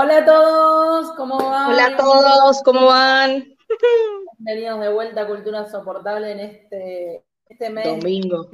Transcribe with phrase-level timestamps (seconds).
[0.00, 1.72] Hola a todos, ¿cómo van?
[1.72, 3.56] Hola a todos, ¿cómo van?
[4.38, 7.84] Bienvenidos de vuelta a Cultura Soportable en este, este mes.
[7.84, 8.48] Domingo.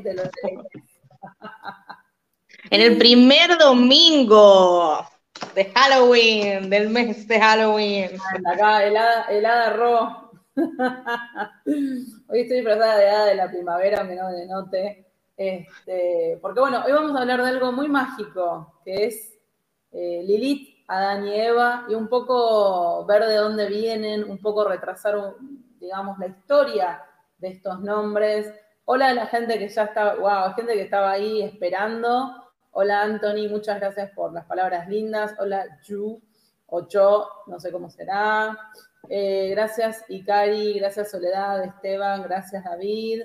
[2.70, 5.06] en el primer domingo
[5.54, 8.12] de Halloween, del mes de Halloween.
[8.46, 10.30] Acá, helada, helada ro.
[10.56, 15.12] Hoy estoy disfrazada de helada de la primavera, aunque no me note.
[15.36, 19.38] Este, porque bueno, hoy vamos a hablar de algo muy mágico, que es
[19.92, 25.34] eh, Lilith Adán y Eva y un poco ver de dónde vienen, un poco retrasar,
[25.80, 27.02] digamos, la historia
[27.38, 28.52] de estos nombres.
[28.84, 32.44] Hola a la gente que ya estaba, wow, gente que estaba ahí esperando.
[32.72, 35.34] Hola Anthony, muchas gracias por las palabras lindas.
[35.38, 36.20] Hola Yu
[36.66, 38.58] o Cho, no sé cómo será.
[39.08, 43.22] Eh, gracias Ikari, gracias Soledad, Esteban, gracias David.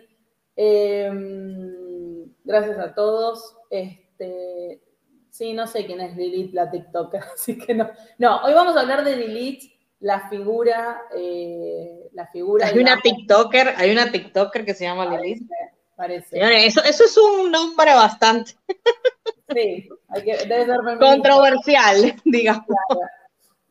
[0.56, 3.56] Em, gracias a todos.
[3.70, 4.82] Este,
[5.30, 7.90] Sí, no sé quién es Lilith, la TikToker, así que no.
[8.18, 12.68] No, hoy vamos a hablar de Lilith, la figura, eh, la figura.
[12.68, 15.50] Hay una TikToker, hay una TikToker que se llama Lilith.
[15.96, 16.40] Parece.
[16.66, 18.54] eso, eso es un nombre bastante.
[19.52, 22.68] Sí, hay que, debe ser controversial, digamos.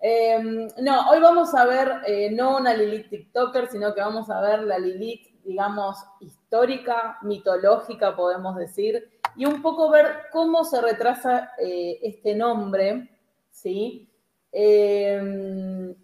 [0.00, 4.40] Em, no, hoy vamos a ver eh, no una Lilith TikToker, sino que vamos a
[4.40, 11.52] ver la Lilith, digamos, histórica, mitológica, podemos decir, y un poco ver cómo se retrasa
[11.58, 13.10] eh, este nombre,
[13.50, 14.08] ¿sí?
[14.52, 15.94] Em,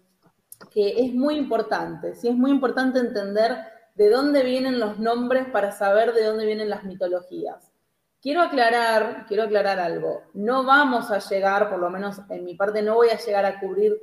[0.71, 2.27] que es muy importante, ¿sí?
[2.27, 3.57] Es muy importante entender
[3.95, 7.71] de dónde vienen los nombres para saber de dónde vienen las mitologías.
[8.21, 10.23] Quiero aclarar, quiero aclarar algo.
[10.33, 13.59] No vamos a llegar, por lo menos en mi parte, no voy a llegar a
[13.59, 13.97] cubrir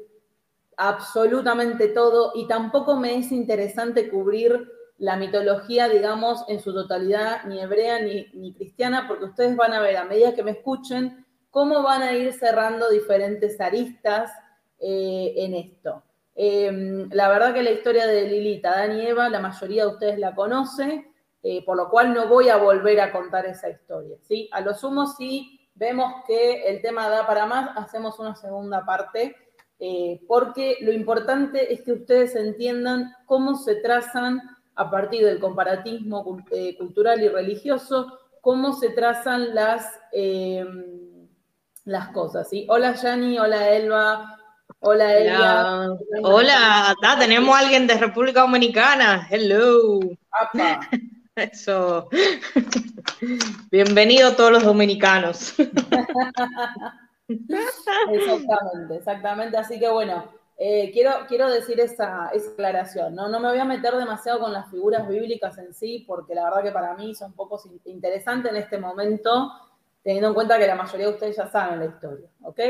[0.76, 4.71] absolutamente todo y tampoco me es interesante cubrir
[5.02, 9.96] la mitología, digamos, en su totalidad, ni hebrea ni, cristiana, porque ustedes van a ver
[9.96, 14.30] a medida que me escuchen cómo van a ir cerrando diferentes aristas
[14.78, 16.04] eh, en esto.
[16.36, 20.18] Em, la verdad que la historia de Lilita, Adán y Eva, la mayoría de ustedes
[20.20, 21.10] la conoce,
[21.42, 24.16] eh, por lo cual no voy a volver a contar esa historia.
[24.22, 24.48] ¿sí?
[24.52, 29.34] A lo sumo, si vemos que el tema da para más, hacemos una segunda parte,
[29.80, 34.40] eh, porque lo importante es que ustedes entiendan cómo se trazan
[34.74, 40.66] a partir del comparatismo eh, cultural y religioso, cómo se trazan las, eh,
[41.84, 42.48] las cosas.
[42.48, 42.66] ¿sí?
[42.68, 44.38] Hola Yani, hola Elba,
[44.80, 45.88] hola Elia.
[46.22, 49.26] Hola, tenemos a alguien de República Dominicana.
[49.30, 50.00] Hello.
[51.34, 52.08] Eso.
[53.70, 55.54] Bienvenido a todos los dominicanos.
[57.28, 59.56] exactamente, exactamente.
[59.56, 60.24] Así que bueno,
[60.64, 63.28] eh, quiero, quiero decir esa, aclaración, ¿no?
[63.28, 66.62] no me voy a meter demasiado con las figuras bíblicas en sí, porque la verdad
[66.62, 69.50] que para mí son poco interesantes en este momento,
[70.04, 72.60] teniendo en cuenta que la mayoría de ustedes ya saben la historia, ¿ok?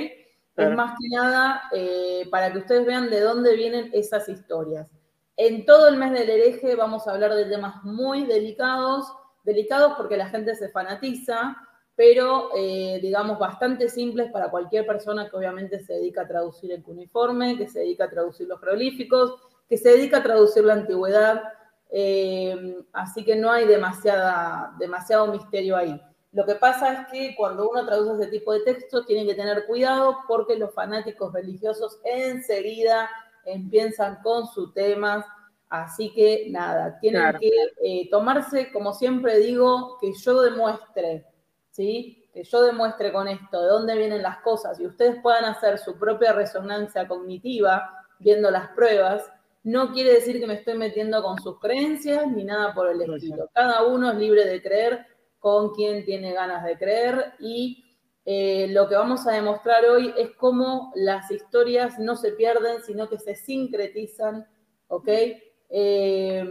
[0.56, 4.88] Es más que nada eh, para que ustedes vean de dónde vienen esas historias.
[5.36, 9.12] En todo el mes del hereje vamos a hablar de temas muy delicados,
[9.44, 11.58] delicados porque la gente se fanatiza,
[12.02, 16.82] pero eh, digamos bastante simples para cualquier persona que obviamente se dedica a traducir el
[16.82, 19.36] cuneiforme, que se dedica a traducir los jeroglíficos,
[19.68, 21.44] que se dedica a traducir la antigüedad.
[21.92, 26.02] Eh, así que no hay demasiada, demasiado misterio ahí.
[26.32, 29.64] Lo que pasa es que cuando uno traduce ese tipo de textos tiene que tener
[29.66, 33.08] cuidado porque los fanáticos religiosos enseguida
[33.44, 35.24] empiezan con sus temas.
[35.68, 41.26] Así que nada, tienen que eh, tomarse, como siempre digo, que yo demuestre
[41.72, 42.28] ¿sí?
[42.32, 45.98] Que yo demuestre con esto de dónde vienen las cosas y ustedes puedan hacer su
[45.98, 49.28] propia resonancia cognitiva viendo las pruebas,
[49.64, 53.50] no quiere decir que me estoy metiendo con sus creencias ni nada por el estilo.
[53.52, 55.06] Cada uno es libre de creer
[55.38, 57.84] con quien tiene ganas de creer y
[58.24, 63.08] eh, lo que vamos a demostrar hoy es cómo las historias no se pierden, sino
[63.08, 64.46] que se sincretizan,
[64.88, 65.08] ¿ok?
[65.68, 66.44] Eh,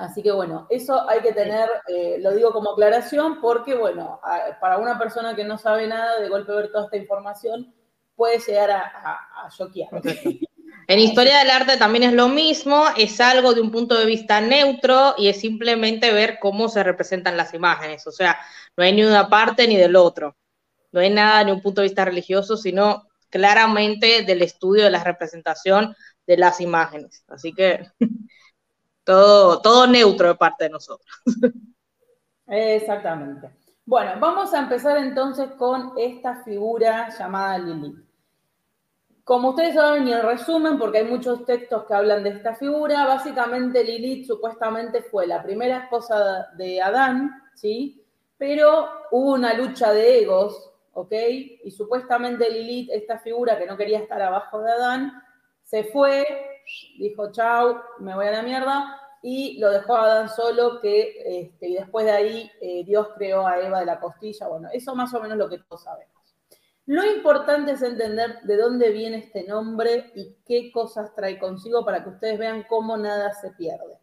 [0.00, 4.18] Así que bueno, eso hay que tener, eh, lo digo como aclaración, porque bueno,
[4.58, 7.74] para una persona que no sabe nada, de golpe ver toda esta información,
[8.16, 8.82] puede llegar a,
[9.44, 9.90] a, choquear.
[10.86, 14.40] En historia del arte también es lo mismo, es algo de un punto de vista
[14.40, 18.04] neutro y es simplemente ver cómo se representan las imágenes.
[18.08, 18.40] O sea,
[18.76, 20.36] no hay ni una parte ni del otro.
[20.90, 25.04] No hay nada ni un punto de vista religioso, sino claramente del estudio de la
[25.04, 25.94] representación
[26.26, 27.22] de las imágenes.
[27.28, 27.86] Así que
[29.10, 31.08] todo, neutro de parte de nosotros.
[32.46, 33.50] Exactamente.
[33.84, 38.10] Bueno, vamos a empezar entonces con esta figura llamada Lilith.
[39.24, 43.06] Como ustedes saben, y en resumen, porque hay muchos textos que hablan de esta figura,
[43.06, 48.04] básicamente Lilith supuestamente fue la primera esposa de Adán, ¿sí?
[48.36, 51.12] Pero hubo una lucha de egos, ¿ok?
[51.64, 55.22] Y supuestamente Lilith, esta figura que no quería estar abajo de Adán,
[55.62, 56.26] se fue,
[56.98, 61.68] dijo, chau, me voy a la mierda, y lo dejó a Adán solo, que este,
[61.68, 64.48] y después de ahí eh, Dios creó a Eva de la costilla.
[64.48, 66.14] Bueno, eso más o menos lo que todos sabemos.
[66.86, 72.02] Lo importante es entender de dónde viene este nombre y qué cosas trae consigo para
[72.02, 73.98] que ustedes vean cómo nada se pierde.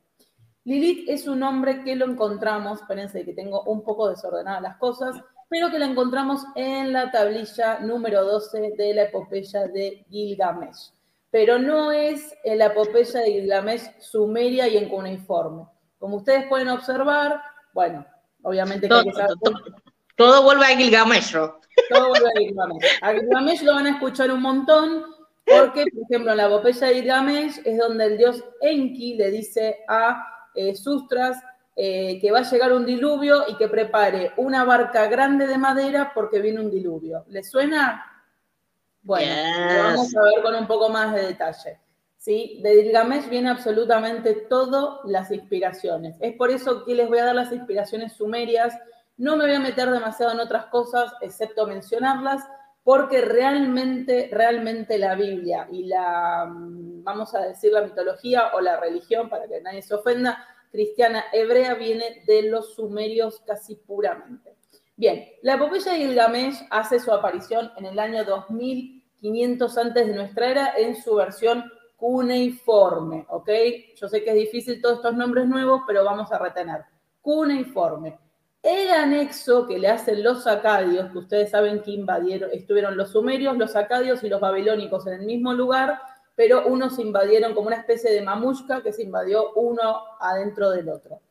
[0.63, 5.15] Lilith es un nombre que lo encontramos, espérense que tengo un poco desordenadas las cosas,
[5.49, 10.91] pero que la encontramos en la tablilla número 12 de la epopeya de Gilgamesh
[11.31, 15.65] pero no es la epopeya de Gilgamesh sumeria y en cuneiforme.
[15.99, 17.41] Como ustedes pueden observar,
[17.73, 18.05] bueno,
[18.43, 19.03] obviamente todo,
[20.15, 21.31] todo, vuelve a Gilgamesh.
[21.31, 22.83] Todo vuelve a Gilgamesh.
[23.01, 25.05] A Gilgamesh lo van a escuchar un montón,
[25.45, 29.83] porque, por ejemplo, en la epopeya de Gilgamesh es donde el dios Enki le dice
[29.87, 30.25] a
[30.55, 31.37] eh, Sustras
[31.75, 36.11] eh, que va a llegar un diluvio y que prepare una barca grande de madera
[36.13, 37.25] porque viene un diluvio.
[37.27, 38.16] ¿Le suena?
[39.07, 39.33] Bueno,
[39.83, 41.79] vamos a ver con un poco más de detalle.
[42.17, 42.59] ¿sí?
[42.61, 46.17] De Gilgamesh viene absolutamente todas las inspiraciones.
[46.19, 48.77] Es por eso que les voy a dar las inspiraciones sumerias.
[49.15, 52.43] No me voy a meter demasiado en otras cosas, excepto mencionarlas,
[52.83, 58.77] porque realmente, realmente la Biblia y la, mm, vamos a decir, la mitología o la
[58.77, 64.57] religión, para que nadie se ofenda, cristiana hebrea viene de los sumerios casi puramente.
[64.97, 70.13] Bien, la epopeya de Gilgamesh hace su aparición en el año 2000 500 antes de
[70.13, 71.63] nuestra era en su versión
[71.97, 73.49] cuneiforme, ¿ok?
[73.95, 76.81] Yo sé que es difícil todos estos nombres nuevos, pero vamos a retener.
[77.21, 78.17] Cuneiforme.
[78.61, 83.57] El anexo que le hacen los acadios, que ustedes saben que invadieron, estuvieron los sumerios,
[83.57, 85.99] los acadios y los babilónicos en el mismo lugar,
[86.35, 91.21] pero unos invadieron como una especie de mamushka que se invadió uno adentro del otro.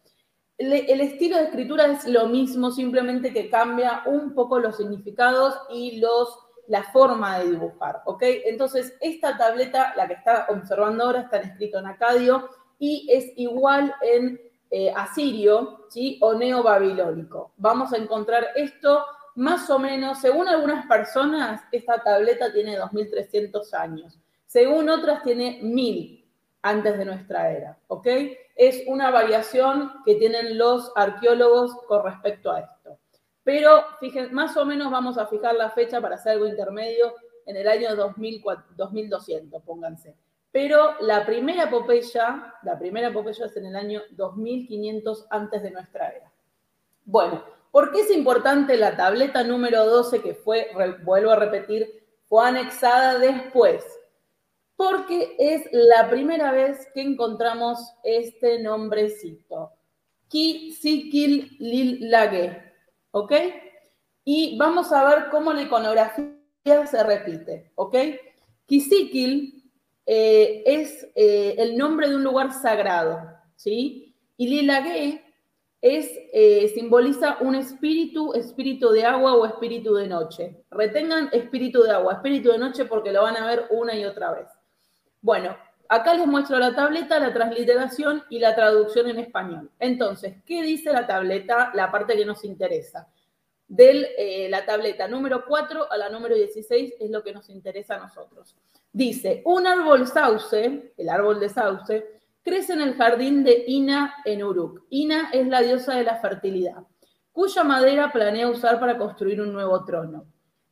[0.59, 6.01] el estilo de escritura es lo mismo, simplemente que cambia un poco los significados y
[6.01, 8.23] los la forma de dibujar, ¿ok?
[8.47, 12.49] Entonces, esta tableta, la que está observando ahora, está escrito en acadio
[12.79, 14.41] y es igual en
[14.71, 16.19] eh, asirio, ¿sí?
[16.21, 17.53] O neobabilónico.
[17.57, 19.05] Vamos a encontrar esto
[19.37, 24.19] más o menos, según algunas personas, esta tableta tiene 2300 años.
[24.47, 26.25] Según otras, tiene 1000
[26.63, 28.07] antes de nuestra era, ¿ok?
[28.57, 32.76] Es una variación que tienen los arqueólogos con respecto a esto.
[33.47, 37.15] Pero fíjense, más o menos vamos a fijar la fecha para hacer algo intermedio
[37.47, 40.17] en el año 2200, pónganse.
[40.51, 46.09] Pero la primera epopeya, la primera epopeya es en el año 2500 antes de nuestra
[46.09, 46.33] era.
[47.05, 50.73] Bueno, ¿por qué es importante la tableta número 12 que fue,
[51.05, 53.85] vuelvo a repetir, fue anexada después?
[54.75, 59.71] Porque es la primera vez que encontramos este nombrecito.
[60.29, 62.66] Ki Sikil Lil Lage.
[63.17, 63.33] ¿Ok?
[64.27, 67.97] Y vamos a ver cómo la iconografía se repite, ¿ok?
[68.67, 69.73] Kisikil
[70.05, 73.23] eh, es eh, el nombre de un lugar sagrado,
[73.55, 74.15] ¿sí?
[74.37, 75.25] Y Lilagé
[75.81, 80.65] es, eh, simboliza un espíritu, espíritu de agua o espíritu de noche.
[80.71, 84.33] Retengan espíritu de agua, espíritu de noche porque lo van a ver una y otra
[84.33, 84.49] vez.
[85.23, 85.57] Bueno,
[85.89, 89.71] acá les muestro la tableta, la transliteración y la traducción en español.
[89.79, 91.71] Entonces, ¿qué dice la tableta?
[91.75, 93.09] La parte que nos interesa.
[93.69, 97.97] De eh, la tableta número 4 a la número 16 es lo que nos interesa
[97.97, 98.55] a nosotros.
[98.93, 104.45] Dice, un árbol sauce, el árbol de sauce, crece en el jardín de Ina en
[104.45, 104.85] Uruk.
[104.91, 106.85] Ina es la diosa de la fertilidad,
[107.33, 110.27] cuya madera planea usar para construir un nuevo trono.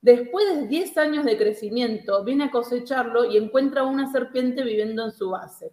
[0.04, 5.12] Después de 10 años de crecimiento, viene a cosecharlo y encuentra una serpiente viviendo en
[5.12, 5.72] su base.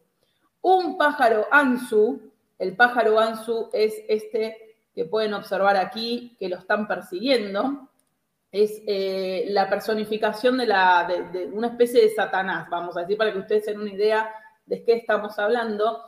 [0.61, 6.88] Un pájaro Ansu, el pájaro Ansu es este que pueden observar aquí, que lo están
[6.88, 7.89] persiguiendo,
[8.50, 13.65] es eh, la personificación de, una especie de Satanás, vamos a decir, para que ustedes
[13.65, 14.33] tengan una idea
[14.65, 16.03] de qué estamos hablando.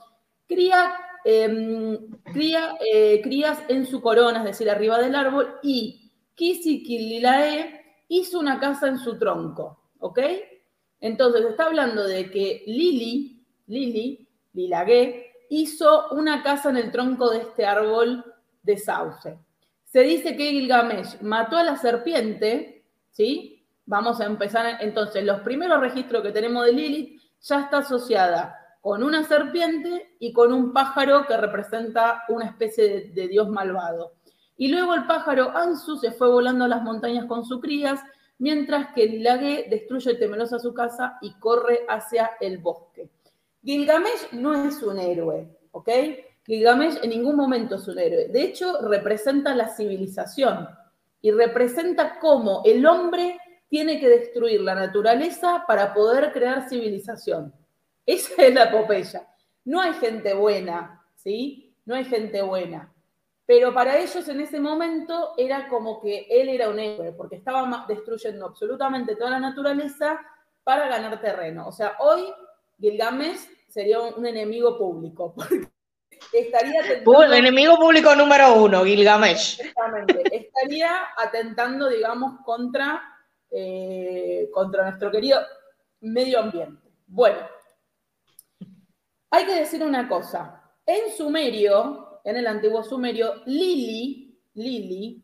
[0.48, 0.94] Cría,
[1.25, 1.98] em,
[2.32, 7.83] cría eh, crías en su corona, es decir, arriba del árbol, y Kisikililae
[8.17, 10.20] hizo una casa en su tronco, ¿ok?
[11.00, 17.39] Entonces está hablando de que Lili, Lili, Lilagué, hizo una casa en el tronco de
[17.39, 18.24] este árbol
[18.62, 19.38] de sauce.
[19.86, 23.65] Se dice que Gilgamesh mató a la serpiente, ¿sí?
[23.86, 29.03] Vamos a empezar, entonces, los primeros registros que tenemos de Lilith ya está asociada con
[29.03, 34.13] una serpiente y con un pájaro que representa una especie de, de dios malvado.
[34.63, 38.00] Y luego el pájaro Ansu se fue volando a las montañas con sus crías,
[38.38, 43.10] mientras que Lilague destruye temerosa su casa y corre hacia el bosque.
[43.62, 45.89] Gilgamesh no es un héroe, ¿ok?
[46.46, 48.29] Gilgamesh en ningún momento es un héroe.
[48.29, 50.70] De hecho, representa la civilización.
[51.22, 57.53] y representa cómo el hombre tiene que destruir la naturaleza para poder crear civilización.
[58.05, 59.27] Esa es la epopeya.
[59.65, 61.75] No hay gente buena, ¿sí?
[61.84, 62.93] No hay gente buena.
[63.46, 67.86] Pero para ellos en ese momento era como que él era un héroe, porque estaba
[67.88, 70.20] destruyendo absolutamente toda la naturaleza
[70.64, 71.68] para ganar terreno.
[71.68, 72.34] O sea, hoy
[72.80, 75.68] Gilgamesh sería un, enemigo público, porque
[76.32, 79.60] estaría atentando, enemigo público número uno, Gilgamesh.
[79.60, 83.02] Exactamente, estaría atentando, digamos, contra,
[83.52, 85.42] eh, contra nuestro querido
[86.00, 86.90] medio ambiente.
[87.08, 87.40] Bueno,
[89.32, 90.62] hay que decir una cosa.
[90.86, 95.24] En Sumerio, en el antiguo Sumerio, Lili, Lili,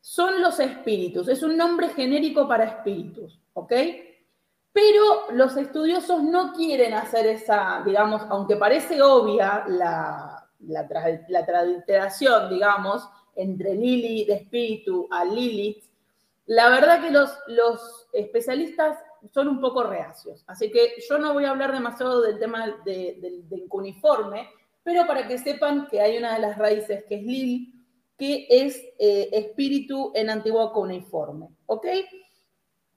[0.00, 1.28] son los espíritus.
[1.28, 3.72] Es un nombre genérico para espíritus, ¿ok?
[4.72, 10.88] Pero los estudiosos no quieren hacer esa, digamos, aunque parece obvia la, la,
[11.28, 15.84] la digamos, entre Lili de espíritu a Lilith,
[16.46, 18.98] la verdad que los, los especialistas
[19.32, 20.44] son un poco reacios.
[20.46, 24.48] Así que yo no voy a hablar demasiado del tema del cuneiforme,
[24.88, 27.74] pero para que sepan que hay una de las raíces que es Lil,
[28.16, 31.50] que es eh, espíritu en antiguo cuneiforme.
[31.66, 31.86] ¿Ok?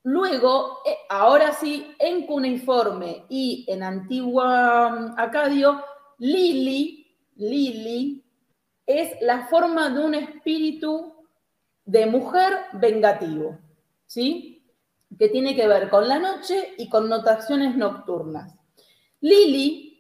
[0.04, 5.84] Luego, eh, ahora sí, en cuneiforme y en antigua mm, acadio,
[6.20, 8.24] Lili, Lili,
[8.86, 11.14] es la forma de un espíritu
[11.84, 13.60] de mujer vengativo,
[14.06, 14.64] ¿sí?
[15.20, 18.56] Que tiene que ver con la noche y con notaciones nocturnas.
[19.20, 19.91] Lili,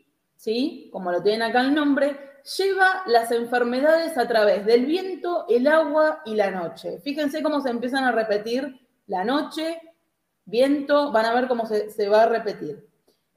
[0.41, 0.89] ¿sí?
[0.91, 2.17] Como lo tienen acá el nombre,
[2.57, 6.99] lleva las enfermedades a través del viento, el agua y la noche.
[7.03, 9.79] Fíjense cómo se empiezan a repetir la noche,
[10.45, 12.83] viento, van a ver cómo se, va a repetir.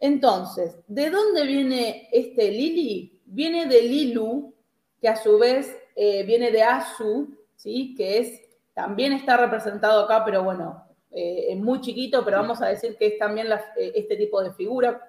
[0.00, 3.20] Entonces, ¿de dónde viene este Lili?
[3.26, 4.54] Viene de Lilu,
[4.99, 7.94] que a su vez eh, viene de Asu, ¿sí?
[7.94, 8.40] que es,
[8.73, 13.18] también está representado acá, pero bueno, eh, muy chiquito, pero vamos a decir que es
[13.18, 15.06] también eh, este tipo de figura,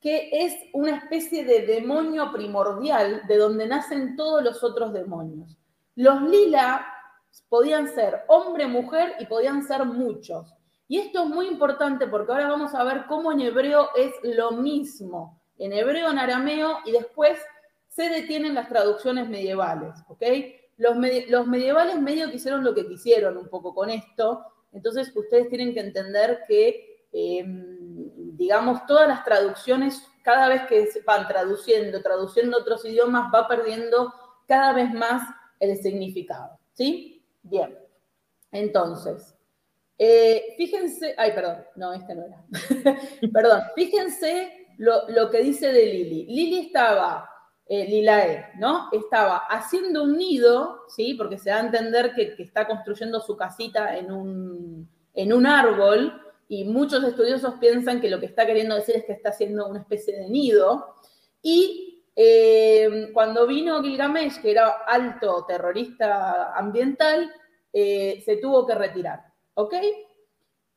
[0.00, 5.56] que es una especie de demonio primordial de donde nacen todos los otros demonios.
[5.94, 6.86] Los lila
[7.48, 10.54] podían ser hombre, mujer y podían ser muchos.
[10.88, 14.52] Y esto es muy importante porque ahora vamos a ver cómo en hebreo es lo
[14.52, 17.38] mismo, en hebreo, en arameo, y después
[17.88, 20.22] se detienen las traducciones medievales, ¿ok?
[20.76, 20.96] Los,
[21.46, 25.80] medievales medio que hicieron lo que quisieron un poco con esto, entonces ustedes tienen que
[25.80, 27.75] entender que, em,
[28.36, 34.12] digamos, todas las traducciones, cada vez que se van traduciendo, traduciendo otros idiomas, va perdiendo
[34.46, 35.22] cada vez más
[35.60, 37.24] el significado, ¿sí?
[37.42, 37.78] Bien,
[38.52, 39.36] entonces,
[39.98, 42.44] eh, fíjense, ay, perdón, no, este no era.
[43.32, 46.26] perdón, fíjense lo, que dice de Lili.
[46.26, 47.28] Lili estaba,
[47.66, 48.88] eh, Lilae, ¿no?
[48.92, 51.14] Estaba haciendo un nido, ¿sí?
[51.14, 56.20] Porque se da a entender que, está construyendo su casita en un, en un árbol,
[56.48, 59.80] y muchos estudiosos piensan que lo que está queriendo decir es que está haciendo una
[59.80, 60.94] especie de nido.
[61.42, 67.32] Y eh, cuando vino Gilgamesh, que era alto terrorista ambiental,
[67.72, 69.22] se tuvo que retirar.
[69.54, 69.74] ¿Ok?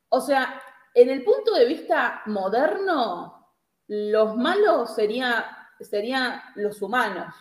[0.09, 0.61] O sea,
[0.93, 3.53] en el punto de vista moderno,
[3.87, 5.45] los malos serían
[5.79, 7.33] sería los humanos,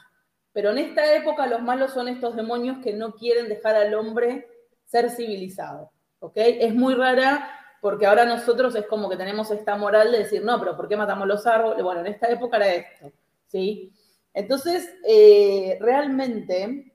[0.53, 4.49] pero en esta época los malos son estos demonios que no quieren dejar al hombre
[4.85, 5.91] ser civilizado.
[6.21, 6.35] ¿Ok?
[6.37, 7.49] Es muy rara
[7.81, 10.97] porque ahora nosotros es como que tenemos esta moral de decir, no, pero ¿por qué
[10.97, 11.83] matamos los árboles?
[11.83, 13.13] Bueno, en esta época era esto,
[13.47, 13.93] ¿sí?
[14.35, 16.93] Entonces, eh, realmente,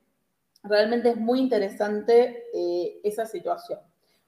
[0.63, 3.79] realmente es muy interesante eh, esa situación.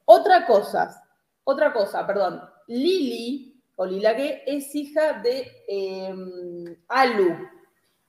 [0.06, 1.04] Otra cosa,
[1.44, 2.42] otra cosa, perdón.
[2.68, 7.36] Lili, o Lilage, es hija de em, Alu.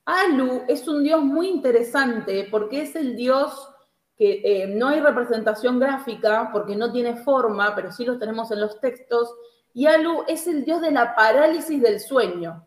[0.05, 3.69] Alu es un dios muy interesante porque es el dios
[4.17, 8.61] que em, no hay representación gráfica porque no tiene forma, pero sí lo tenemos en
[8.61, 9.35] los textos.
[9.75, 12.67] Y Alu es el dios de la parálisis del sueño.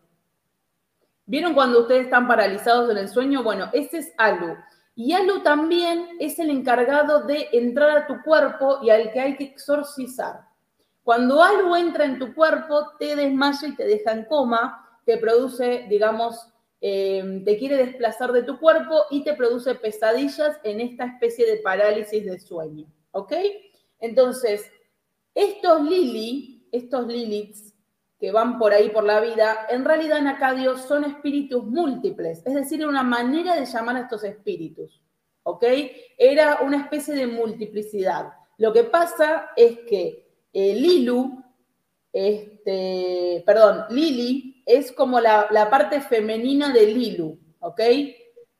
[1.26, 3.42] ¿Vieron cuando ustedes están paralizados en el sueño?
[3.42, 4.56] Bueno, ese es Alu.
[4.94, 9.36] Y Alu también es el encargado de entrar a tu cuerpo y al que hay
[9.36, 10.42] que exorcizar.
[11.02, 15.86] Cuando Alu entra en tu cuerpo, te desmaya y te deja en coma, te produce,
[15.88, 16.49] digamos,
[16.80, 21.58] eh, te quiere desplazar de tu cuerpo y te produce pesadillas en esta especie de
[21.58, 22.86] parálisis de sueño.
[23.12, 23.32] ¿Ok?
[23.98, 24.70] Entonces,
[25.34, 27.74] estos Lili, estos Liliths
[28.20, 32.54] que van por ahí por la vida, en realidad en Acadio son espíritus múltiples, es
[32.54, 35.00] decir, una manera de llamar a estos espíritus,
[35.42, 35.64] ¿ok?
[36.18, 38.30] Era una especie de multiplicidad.
[38.58, 41.42] Lo que pasa es que eh, Lilu,
[42.12, 47.80] este, perdón, Lili es como la, parte femenina de Lilu, ¿ok?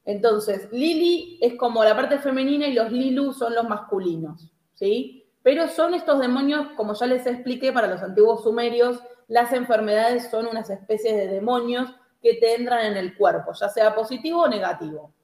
[0.04, 5.26] Entonces, Lili es como la parte femenina y los Lilu son los masculinos, ¿sí?
[5.42, 10.46] Pero son estos demonios, como ya les expliqué para los antiguos sumerios, las enfermedades son
[10.46, 15.14] unas especies de demonios que te entran en el cuerpo, ya sea positivo o negativo.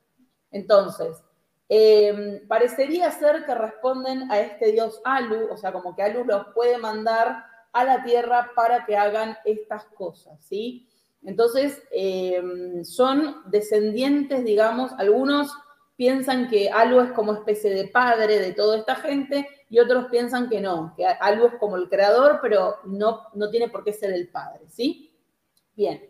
[0.50, 1.22] Entonces,
[1.68, 6.46] em, parecería ser que responden a este dios Alu, o sea, como que Alu los
[6.54, 7.44] puede mandar
[7.76, 10.88] a la tierra para que hagan estas cosas, ¿sí?
[11.22, 15.52] Entonces, em, son descendientes, digamos, algunos
[15.96, 20.48] piensan que Alu es como especie de padre de toda esta gente y otros piensan
[20.48, 24.12] que no, que Alu es como el creador, pero no, no tiene por qué ser
[24.12, 25.10] el padre, ¿sí?
[25.74, 26.08] Bien,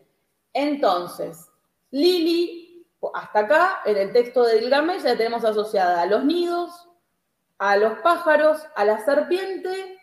[0.53, 1.51] entonces,
[1.91, 6.89] Lili, hasta acá, en el texto de Gilgamesh ya tenemos asociada a los nidos,
[7.59, 9.99] a los pájaros, a la serpiente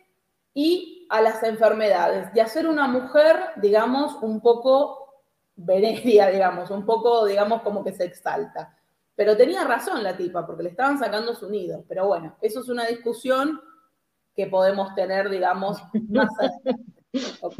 [0.53, 2.27] y a las enfermedades.
[2.33, 5.21] Y hacer una mujer, digamos, un poco
[5.55, 8.75] veneria, digamos, un poco, digamos, como que se exalta.
[9.15, 11.85] Pero tenía razón la tipa, porque le estaban sacando su nido.
[11.87, 13.61] Pero bueno, eso es una discusión
[14.35, 15.77] que podemos tener, digamos,
[16.09, 16.83] más adelante.
[17.41, 17.59] ¿Ok?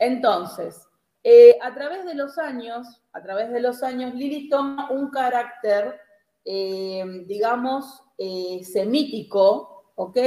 [0.00, 0.88] Entonces,
[1.22, 6.00] eh, a través de los años, a través de los años, Lili toma un carácter,
[6.44, 10.18] eh, digamos, eh, semítico, ¿ok?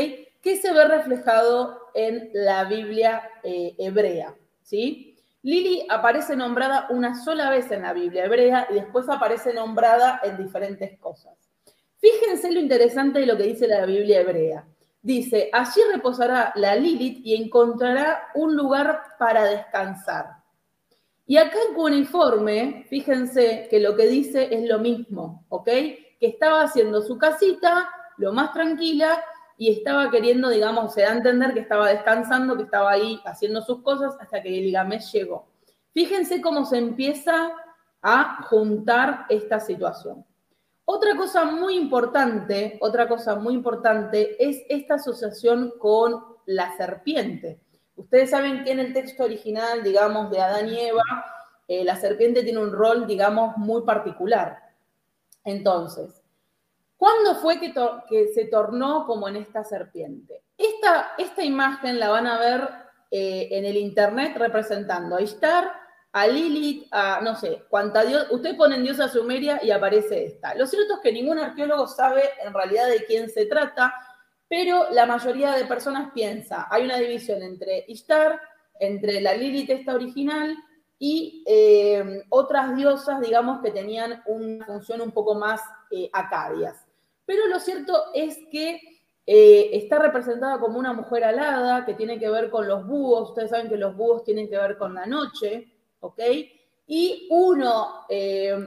[0.43, 5.17] Que se ve reflejado en la Biblia hebrea, ¿sí?
[5.41, 10.37] Lili aparece nombrada una sola vez en la Biblia hebrea y después aparece nombrada en
[10.37, 11.33] diferentes cosas.
[11.97, 14.67] Fíjense lo interesante de lo que dice la Biblia hebrea.
[15.01, 20.27] Dice, allí reposará la Lilith y encontrará un lugar para descansar.
[21.25, 25.65] Y acá en Cuneiforme, fíjense que lo que dice es lo mismo, ¿ok?
[25.65, 29.23] Que estaba haciendo su casita lo más tranquila
[29.57, 33.61] y estaba queriendo, digamos, se da a entender que estaba descansando, que estaba ahí haciendo
[33.61, 35.47] sus cosas hasta que Gilgamesh llegó.
[35.93, 37.51] Fíjense cómo se empieza
[38.01, 40.25] a juntar esta situación.
[40.85, 47.61] Otra cosa muy importante, otra cosa muy importante es esta asociación con la serpiente.
[47.95, 51.03] Ustedes saben que en el texto original, digamos, de Adán y Eva,
[51.67, 54.57] eh, la serpiente tiene un rol, digamos, muy particular.
[55.43, 56.22] Entonces,
[57.03, 57.73] ¿cuándo fue que,
[58.33, 60.43] se tornó como en esta serpiente?
[60.57, 62.69] Esta, imagen la van a ver
[63.11, 65.69] eh, en el internet representando a Ishtar,
[66.13, 68.27] a Lilith, a no sé, cuánta dios.
[68.31, 70.55] Usted pone en diosa sumeria y aparece esta.
[70.55, 73.93] Lo cierto es que ningún arqueólogo sabe en realidad de quién se trata
[74.47, 78.39] pero la mayoría de personas piensa, hay una división entre Ishtar,
[78.79, 80.55] entre la Lilith esta original
[80.99, 86.82] y eh, otras diosas, digamos, que tenían una función un poco más eh, acadias.
[87.25, 88.79] Pero lo cierto es que
[89.25, 93.51] eh, está representada como una mujer alada, que tiene que ver con los búhos, ustedes
[93.51, 96.19] saben que los búhos tienen que ver con la noche, ¿ok?
[96.85, 98.05] Y uno,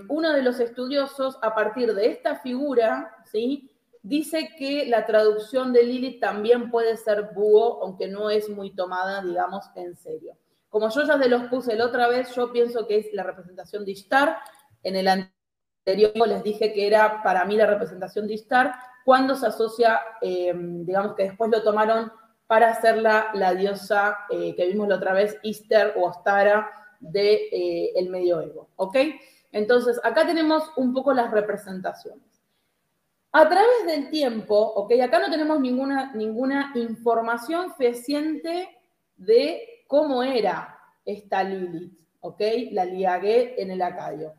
[0.08, 3.70] uno de los estudiosos, a partir de esta figura, ¿sí?
[4.02, 9.20] Dice que la traducción de Lilith también puede ser búho, aunque no es muy tomada,
[9.20, 10.36] digamos, en serio.
[10.68, 13.84] Como yo ya se los puse la otra vez, yo pienso que es la representación
[13.84, 14.36] de Ishtar.
[14.84, 15.08] En el
[15.86, 21.14] les dije que era para mí la representación de Ishtar, cuando se asocia, em, digamos
[21.14, 22.10] que después lo tomaron
[22.48, 27.90] para hacerla la diosa eh, que vimos la otra vez, Easter o Ostara del de,
[27.94, 28.70] eh, medioevo.
[28.76, 28.96] ¿Ok?
[29.52, 32.24] Entonces, acá tenemos un poco las representaciones.
[33.32, 38.68] A través del tiempo, ok, acá no tenemos ninguna, ninguna información fehaciente
[39.16, 42.40] de cómo era esta Lilith, ok,
[42.72, 44.34] la Liagué en el Acadio.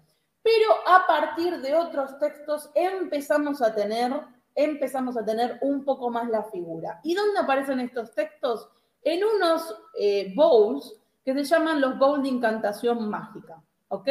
[0.48, 4.14] Pero a partir de otros textos empezamos a tener,
[4.56, 7.02] empezamos a tener un poco más la figura.
[7.04, 8.70] ¿Y dónde aparecen estos textos?
[9.02, 14.08] En unos eh, bowls que se llaman los bowls de incantación mágica, ¿ok?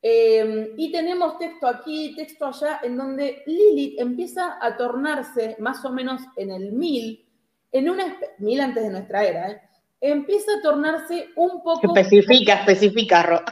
[0.00, 5.90] Em, y tenemos texto aquí, texto allá, en donde Lilith empieza a tornarse más o
[5.90, 7.28] menos en el mil,
[7.70, 9.60] en una mil antes de nuestra era, ¿eh?
[10.00, 11.94] empieza a tornarse un poco.
[11.94, 13.42] Especifica, especifica, Ro.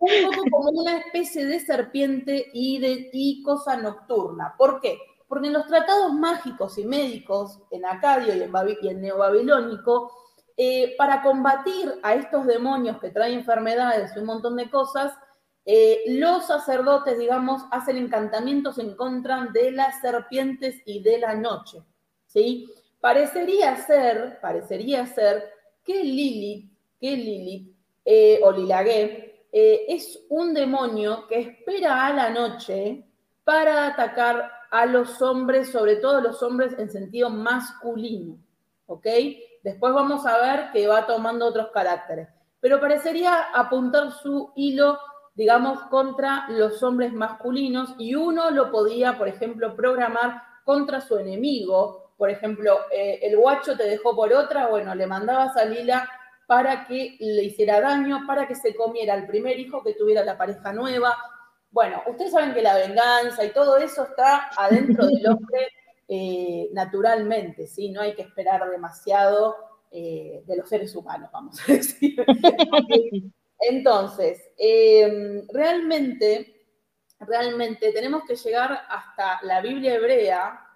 [0.00, 4.54] Un poco como una especie de serpiente y, de, y cosa nocturna.
[4.58, 4.98] ¿Por qué?
[5.28, 10.10] Porque en los tratados mágicos y médicos, en Acadio y en, y en Neobabilónico,
[10.56, 15.12] eh, para combatir a estos demonios que traen enfermedades y un montón de cosas,
[15.64, 21.82] eh, los sacerdotes, digamos, hacen encantamientos en contra de las serpientes y de la noche,
[22.26, 22.68] ¿sí?
[23.00, 25.50] Parecería ser, parecería ser
[25.84, 32.30] que Lilith, que Lilith, eh, o Lilagué, eh, es un demonio que espera a la
[32.30, 33.04] noche
[33.44, 38.38] para atacar a los hombres, sobre todo los hombres en sentido masculino,
[38.86, 39.06] ¿ok?
[39.62, 42.28] Después vamos a ver que va tomando otros caracteres,
[42.60, 44.98] pero parecería apuntar su hilo
[45.40, 52.12] digamos, contra los hombres masculinos y uno lo podía, por ejemplo, programar contra su enemigo.
[52.18, 56.06] Por ejemplo, eh, el guacho te dejó por otra, bueno, le mandabas a Lila
[56.50, 60.36] para que le hiciera daño, para que se comiera el primer hijo que tuviera la
[60.36, 61.16] pareja nueva.
[61.70, 65.68] Bueno, ustedes saben que la venganza y todo eso está adentro del hombre
[66.08, 67.90] eh, naturalmente, ¿sí?
[67.90, 69.54] No hay que esperar demasiado
[69.92, 72.16] eh, de los seres humanos, vamos a decir.
[73.60, 76.66] Entonces, em, realmente,
[77.20, 80.66] realmente tenemos que llegar hasta la Biblia hebrea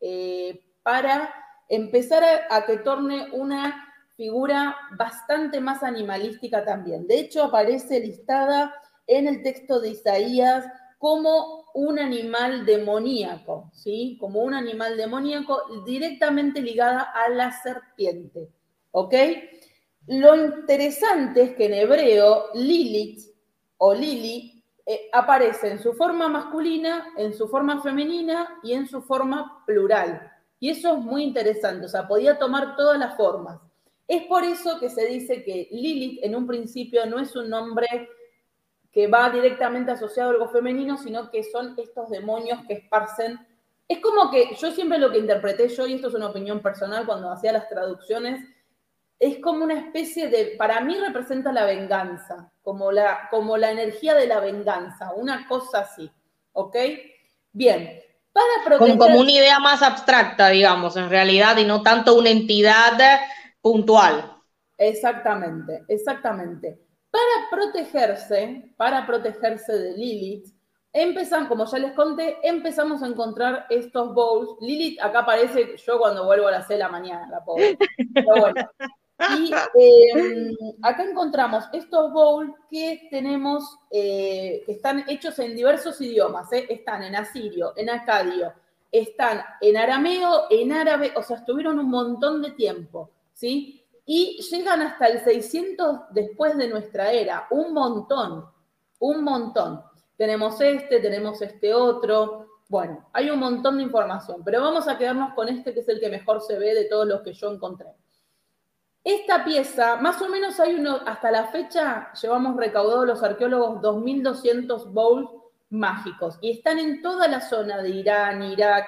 [0.00, 1.34] eh, para
[1.68, 7.06] empezar a, que torne una figura bastante más animalística también.
[7.06, 8.74] De hecho, aparece listada
[9.06, 10.64] en el texto de Isaías
[10.98, 14.16] como un animal demoníaco, ¿sí?
[14.20, 18.48] Como un animal demoníaco directamente ligada a la serpiente,
[18.92, 19.14] ¿ok?
[20.06, 23.20] Lo interesante es que en hebreo Lilith
[23.78, 29.02] o Lili eh, aparece en su forma masculina, en su forma femenina y en su
[29.02, 30.30] forma plural.
[30.60, 33.60] Y eso es muy interesante, o sea, podía tomar todas las formas.
[34.06, 37.86] Es por eso que se dice que Lilith en un principio no es un nombre
[38.92, 43.38] que va directamente asociado a algo femenino, sino que son estos demonios que esparcen.
[43.88, 47.04] Es como que yo siempre lo que interpreté yo, y esto es una opinión personal
[47.04, 48.40] cuando hacía las traducciones,
[49.18, 54.14] es como una especie de, para mí representa la venganza, como la, como la energía
[54.14, 56.10] de la venganza, una cosa así,
[56.52, 56.76] ¿ok?
[57.52, 58.00] Bien,
[58.32, 58.98] para proteger...
[58.98, 62.92] Como, una idea más abstracta, digamos, en realidad, y no tanto una entidad
[63.64, 64.30] puntual.
[64.76, 66.78] Exactamente, exactamente.
[67.10, 70.48] Para protegerse, para protegerse de Lilith,
[70.92, 74.58] empezamos, como ya les conté, empezamos a encontrar estos bowls.
[74.60, 77.78] Lilith acá aparece yo cuando vuelvo a las 6 de la mañana, la pobre.
[78.12, 78.70] Pero bueno,
[79.38, 79.50] y
[79.80, 86.52] em, acá encontramos estos bowls que tenemos, eh, que están hechos en diversos idiomas.
[86.52, 86.66] ¿eh?
[86.68, 88.52] Están en asirio, en acadio,
[88.92, 93.84] están en arameo, en árabe, o sea, estuvieron un montón de tiempo, ¿sí?
[94.06, 98.46] Y llegan hasta el 600 después de nuestra era, un montón,
[98.98, 99.82] un montón.
[100.16, 102.46] Tenemos este, tenemos este otro.
[102.68, 106.00] Bueno, hay un montón de información, pero vamos a quedarnos con este que es el
[106.00, 107.88] que mejor se ve de todos los que yo encontré.
[109.02, 114.92] Esta pieza, más o menos hay uno, hasta la fecha llevamos recaudado los arqueólogos 2.200
[114.92, 115.28] bowls
[115.68, 118.86] mágicos y están en toda la zona de Irán, Irak,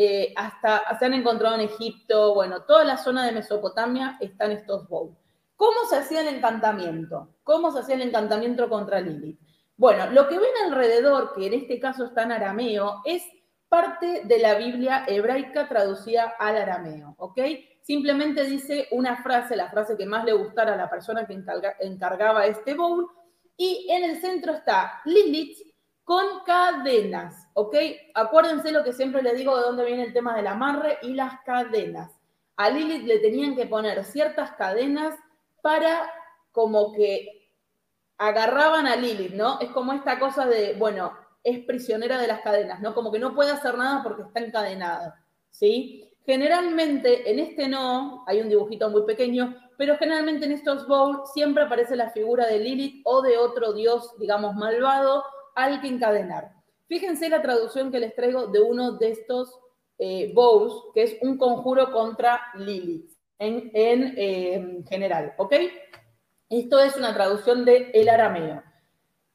[0.00, 4.88] eh, hasta se han encontrado en Egipto, bueno, toda la zona de Mesopotamia están estos
[4.88, 5.18] bowls.
[5.56, 7.34] ¿Cómo se hacía el encantamiento?
[7.42, 9.40] ¿Cómo se hacía el encantamiento contra Lilith?
[9.76, 13.24] Bueno, lo que ven alrededor, que en este caso está en arameo, es
[13.68, 17.40] parte de la Biblia hebraica traducida al arameo, ¿ok?
[17.82, 21.36] Simplemente dice una frase, la frase que más le gustara a la persona que
[21.80, 23.04] encargaba este bowl,
[23.56, 25.58] y en el centro está Lilith
[26.08, 27.76] con cadenas, ¿ok?
[28.14, 31.42] Acuérdense lo que siempre le digo de dónde viene el tema del amarre y las
[31.44, 32.10] cadenas.
[32.56, 35.14] A Lilith le tenían que poner ciertas cadenas
[35.60, 36.10] para
[36.50, 37.50] como que
[38.16, 39.60] agarraban a Lilith, ¿no?
[39.60, 41.12] Es como esta cosa de, bueno,
[41.44, 42.94] es prisionera de las cadenas, ¿no?
[42.94, 46.10] Como que no puede hacer nada porque está encadenada, ¿sí?
[46.24, 51.64] Generalmente en este no, hay un dibujito muy pequeño, pero generalmente en estos bowls siempre
[51.64, 55.22] aparece la figura de Lilith o de otro dios, digamos, malvado,
[55.64, 56.52] al que encadenar.
[56.86, 59.58] Fíjense la traducción que les traigo de uno de estos
[59.98, 65.54] eh, bowls, que es un conjuro contra Lilith en, eh, general, ¿ok?
[66.48, 68.62] Esto es una traducción de el arameo.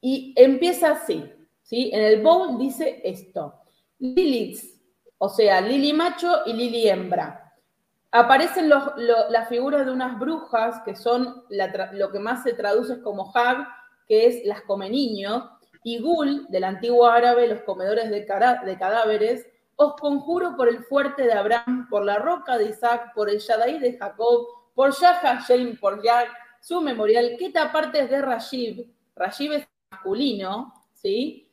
[0.02, 1.24] Y empieza así,
[1.62, 1.92] ¿sí?
[1.94, 3.54] En el bowl dice esto.
[4.00, 4.74] Lilith
[5.26, 7.54] o sea, Lili macho y Lili hembra.
[8.12, 11.46] Aparecen las figuras de unas brujas, que son
[11.94, 13.66] lo que más se traduce como Hag,
[14.06, 15.46] que es las come niños,
[15.84, 21.34] y Gul, del antiguo árabe, los comedores de, cadáveres, os conjuro por el fuerte de
[21.34, 26.02] Abraham, por la roca de Isaac, por el Shaddai de Jacob, por Yah Hashem, por
[26.04, 26.26] Yah,
[26.62, 28.88] su memorial, ¿qué parte es de Rashib?
[29.16, 31.50] Rashib es masculino, ¿sí?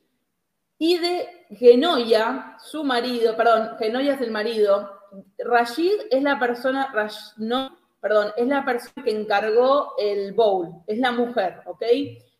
[0.78, 5.00] Y de Genoya, su marido, perdón, Genoya es el marido,
[5.38, 6.92] Rashid es la persona,
[7.36, 11.82] no, perdón, es la persona que encargó el bowl, es la mujer, ¿ok?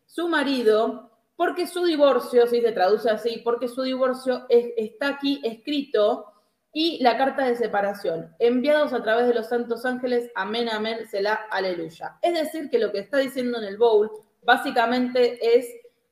[0.07, 1.10] Su marido,
[1.41, 6.27] porque su divorcio, si se traduce así, porque su divorcio está aquí escrito
[6.71, 11.47] y la carta de separación, enviados a través de los santos ángeles, amén, amén, selah,
[11.51, 12.19] aleluya.
[12.21, 14.11] Es decir, que lo que está diciendo en el bowl
[14.43, 15.67] básicamente es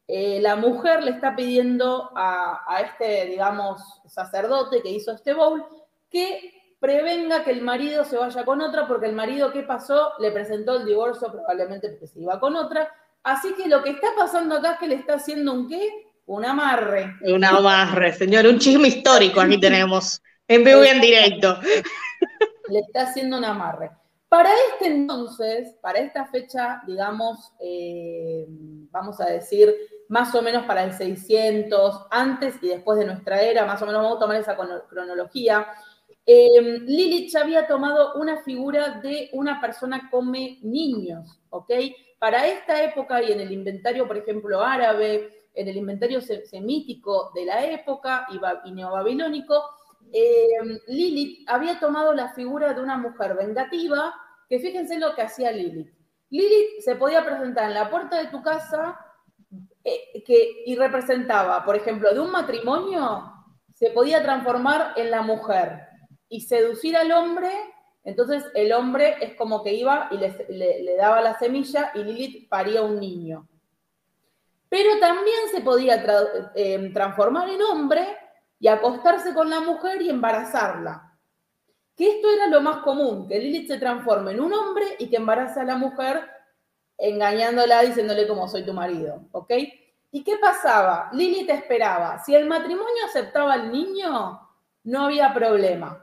[0.07, 5.63] eh, la mujer le está pidiendo a, este, digamos, sacerdote que hizo este bowl
[6.09, 10.13] que prevenga que el marido se vaya con otra, porque el marido, ¿qué pasó?
[10.21, 12.91] Le presentó el divorcio, probablemente porque se iba con otra,
[13.23, 15.89] Así que lo que está pasando acá es que le está haciendo un qué?
[16.27, 17.15] Un amarre.
[17.23, 21.59] Un amarre, señor, un chisme histórico aquí tenemos, en vivo y en directo.
[22.69, 23.91] Le está haciendo un amarre.
[24.29, 28.45] Para este entonces, para esta fecha, digamos, eh,
[28.91, 29.75] vamos a decir,
[30.09, 34.03] más o menos para el 600, antes y después de nuestra era, más o menos
[34.03, 34.57] vamos a tomar esa
[34.89, 35.67] cronología,
[36.27, 41.71] eh, Lilith ya había tomado una figura de una persona come niños, ¿ok?
[42.19, 47.45] Para esta época y en el inventario, por ejemplo, árabe, en el inventario semítico de
[47.45, 48.27] la época
[48.65, 49.63] y neobabilónico,
[50.13, 54.15] eh, Lilith había tomado la figura de una mujer vengativa,
[54.49, 55.93] que fíjense lo que hacía Lilith.
[56.31, 58.99] Lilith se podía presentar en la puerta de tu casa
[59.85, 63.33] eh, que, y representaba, por ejemplo, de un matrimonio,
[63.75, 65.87] se podía transformar en la mujer
[66.29, 67.51] y seducir al hombre.
[68.09, 72.81] Entonces el hombre es como que iba y le, daba la semilla y Lilith paría
[72.81, 73.47] un niño.
[74.71, 76.03] Pero también se podía
[76.55, 78.17] eh, transformar en hombre
[78.59, 81.19] y acostarse con la mujer y embarazarla.
[81.95, 85.17] Que esto era lo más común, que Lilith se transforme en un hombre y que
[85.17, 86.31] embaraza a la mujer
[86.97, 89.53] engañándola, diciéndole como soy tu marido, ¿ok?
[90.13, 91.11] ¿Y qué pasaba?
[91.13, 92.25] Lilith esperaba.
[92.25, 94.41] Si el matrimonio aceptaba al niño,
[94.85, 96.03] no había problema.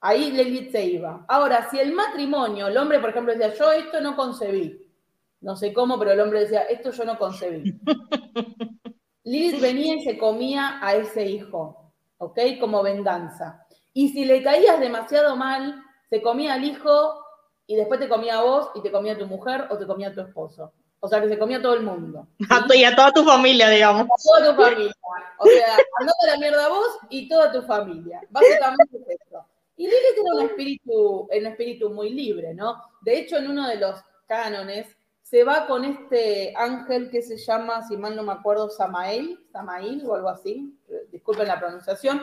[0.00, 1.24] Ahí Lilith se iba.
[1.28, 4.86] Ahora, si el matrimonio, el hombre, por ejemplo, decía, yo esto no concebí.
[5.40, 7.78] No sé cómo, pero el hombre decía, esto yo no concebí.
[9.24, 12.38] Lilith venía y se comía a ese hijo, ¿ok?
[12.58, 13.66] Como venganza.
[13.92, 17.24] Y si le caías demasiado mal, se comía al hijo
[17.66, 20.08] y después te comía a vos y te comía a tu mujer o te comía
[20.08, 20.72] a tu esposo.
[21.00, 22.26] O sea, que se comía a todo el mundo.
[22.38, 24.02] Y a toda tu familia, digamos.
[24.02, 24.92] A toda tu familia.
[25.38, 28.20] O sea, andate la mierda a vos y toda tu familia.
[28.28, 29.46] Básicamente es eso.
[29.80, 32.82] Y Lilith era un espíritu, un espíritu muy libre, ¿no?
[33.00, 37.88] De hecho, en uno de los cánones se va con este ángel que se llama,
[37.88, 40.78] si mal no me acuerdo, Samael, Samael o algo así,
[41.10, 42.22] disculpen la pronunciación,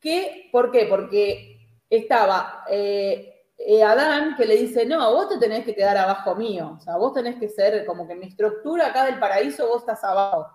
[0.00, 0.86] que, ¿por qué?
[0.88, 1.58] Porque
[1.90, 6.76] estaba eh, eh, Adán que le dice, no, vos te tenés que quedar abajo mío,
[6.78, 10.02] o sea, vos tenés que ser como que mi estructura acá del paraíso vos estás
[10.04, 10.46] abajo,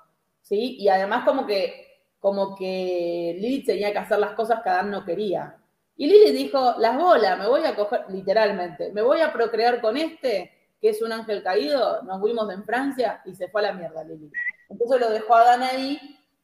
[0.41, 0.77] ¿sí?
[0.79, 5.05] Y además como que, como que Lilith tenía que hacer las cosas que Adán no
[5.05, 5.58] quería.
[5.99, 9.97] Y Lilith dijo, las bolas, me voy a coger, literalmente, me voy a procrear con
[9.97, 13.73] este, que es un ángel caído, nos fuimos en Francia y se fue a la
[13.73, 14.31] mierda Lili.
[14.69, 15.99] Entonces lo dejó a Dan ahí,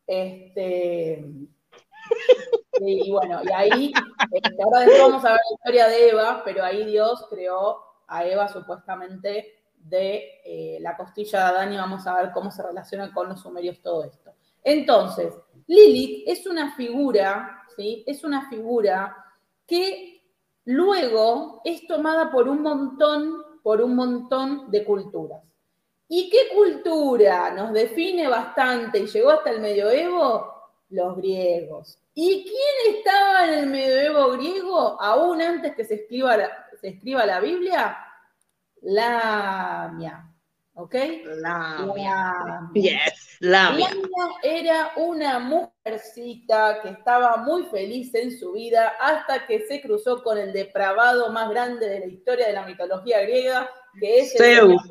[0.05, 1.23] este,
[2.81, 3.93] y, bueno, y ahí,
[4.29, 8.25] este, ahora después vamos a ver la historia de Eva, pero ahí Dios creó a
[8.25, 13.13] Eva supuestamente de eh, la costilla de Adán y vamos a ver cómo se relaciona
[13.13, 14.33] con los sumerios todo esto.
[14.65, 15.33] Entonces,
[15.65, 18.03] Lilith es una figura, ¿sí?
[18.05, 19.21] Es una figura
[19.67, 20.23] que
[20.65, 25.41] luego es tomada por un montón por un montón de culturas.
[26.07, 30.53] ¿Y qué cultura nos define bastante y llegó hasta el medioevo?
[30.89, 31.97] Los griegos.
[32.13, 37.25] ¿Y quién estaba en el medioevo griego aún antes que se escriba la, se escriba
[37.25, 37.97] la Biblia?
[40.77, 40.93] ¿Ok?
[41.37, 42.69] Lamia.
[42.73, 43.87] Yes, Lamia.
[43.89, 44.09] Lamia
[44.43, 50.37] era una mujercita que estaba muy feliz en su vida hasta que se cruzó con
[50.37, 54.81] el depravado más grande de la historia de la mitología griega, que es Zeus.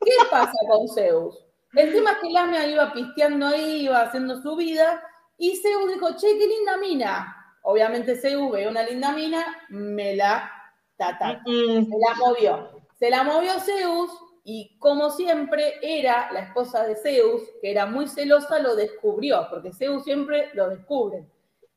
[0.00, 1.44] ¿Qué pasa con Zeus?
[1.74, 5.02] El tema es que Lamia iba pisteando ahí, iba haciendo su vida,
[5.36, 7.34] y Zeus dijo, che, qué linda mina.
[7.62, 10.50] Obviamente Zeus ve una linda mina, me la
[10.96, 12.70] tata, se la movió.
[12.98, 14.10] Se la movió Zeus,
[14.50, 19.74] y como siempre era la esposa de Zeus, que era muy celosa, lo descubrió, porque
[19.74, 21.26] Zeus siempre lo descubre.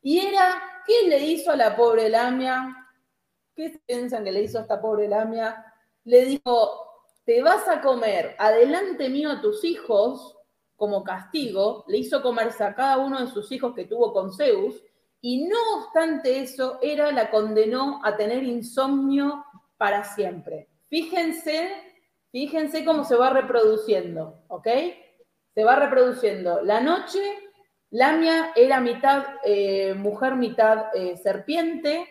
[0.02, 2.88] Y era, ¿qué le hizo a la pobre Lamia?
[3.54, 5.66] ¿Qué piensan que le hizo a esta pobre Lamia?
[6.06, 10.38] Le dijo, te vas a comer adelante mío a tus hijos
[10.78, 14.82] como castigo, le hizo comerse a cada uno de sus hijos que tuvo con Zeus,
[15.20, 19.44] y no obstante eso, era la condenó a tener insomnio
[19.78, 20.70] para siempre.
[20.88, 21.91] Fíjense
[22.32, 24.68] Fíjense cómo se va reproduciendo, ¿ok?
[25.54, 26.62] Se va reproduciendo.
[26.62, 27.20] La noche,
[27.90, 32.08] Lamia era mitad eh, mujer, mitad eh, serpiente,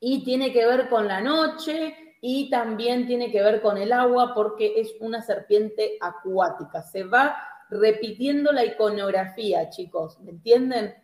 [0.00, 4.34] y tiene que ver con la noche y también tiene que ver con el agua
[4.34, 6.82] porque es una serpiente acuática.
[6.82, 7.36] Se va
[7.70, 10.94] repitiendo la iconografía, chicos, ¿me entienden?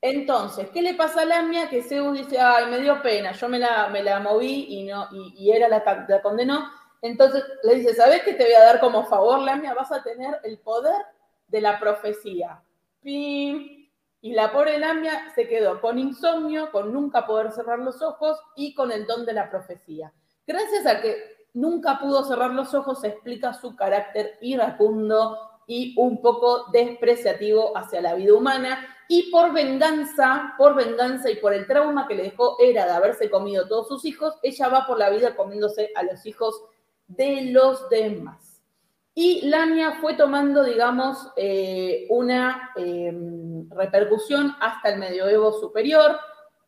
[0.00, 1.68] Entonces, ¿qué le pasa a Lamia?
[1.68, 5.08] Que Zeus dice, ay, me dio pena, yo me la, me la moví y, no,
[5.12, 6.70] y, era la, la condenó
[7.02, 9.74] entonces le dice, ¿sabes qué te voy a dar como favor, Lamia?
[9.74, 11.02] Vas a tener el poder
[11.48, 12.62] de la profecía.
[13.02, 13.88] Y
[14.22, 18.90] la pobre Lamia se quedó con insomnio, con nunca poder cerrar los ojos y con
[18.90, 20.12] el don de la profecía.
[20.46, 26.66] Gracias a que nunca pudo cerrar los ojos, explica su carácter iracundo y un poco
[26.72, 28.96] despreciativo hacia la vida humana.
[29.08, 33.30] Y por venganza, por venganza y por el trauma que le dejó era de haberse
[33.30, 36.60] comido todos sus hijos, ella va por la vida comiéndose a los hijos
[37.06, 38.60] de los demás.
[39.14, 46.18] Y Lamia fue tomando, digamos, eh, una em, repercusión hasta el medioevo superior,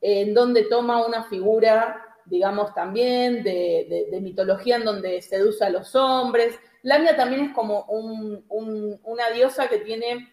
[0.00, 6.58] en donde toma una figura digamos, también de, mitología en donde seduce a los hombres.
[6.82, 10.32] Lamia también es como una diosa que tiene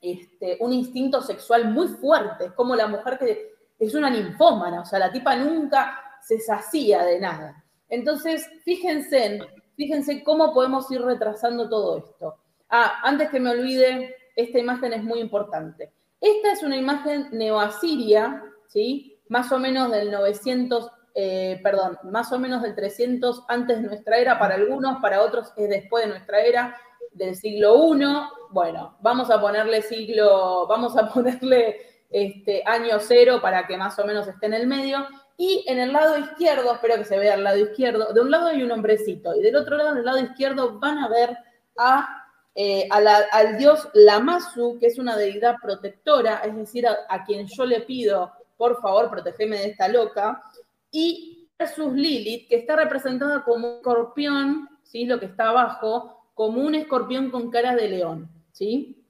[0.00, 4.84] este, un instinto sexual muy fuerte, es como la mujer que es una ninfómana, o
[4.84, 7.64] sea, la tipa nunca se sacía de nada.
[7.88, 9.40] Entonces, fíjense,
[9.76, 12.36] fíjense cómo podemos ir retrasando todo esto.
[12.68, 15.92] Ah, antes que me olvide, esta imagen es muy importante.
[16.20, 19.20] Esta es una imagen neoasiria, ¿sí?
[19.28, 24.18] Más o menos del 900 eh, perdón, más o menos del 300 antes de nuestra
[24.18, 26.76] era para algunos, para otros es después de nuestra era,
[27.10, 28.04] del siglo I.
[28.50, 34.06] Bueno, vamos a ponerle siglo, vamos a ponerle este, año cero para que más o
[34.06, 35.08] menos esté en el medio.
[35.40, 38.48] Y en el lado izquierdo, espero que se vea al lado izquierdo, de un lado
[38.48, 41.38] hay un hombrecito y del otro lado, en el lado izquierdo, van a ver
[41.78, 47.46] a, eh, al dios Lamasu, que es una deidad protectora, es decir, a, a quien
[47.46, 50.42] yo le pido, por favor, protegeme de esta loca
[50.90, 55.04] y versus Lilith, que está representada como un escorpión, ¿sí?
[55.04, 58.30] lo que está abajo, como un escorpión con cara de león.
[58.52, 59.04] ¿sí?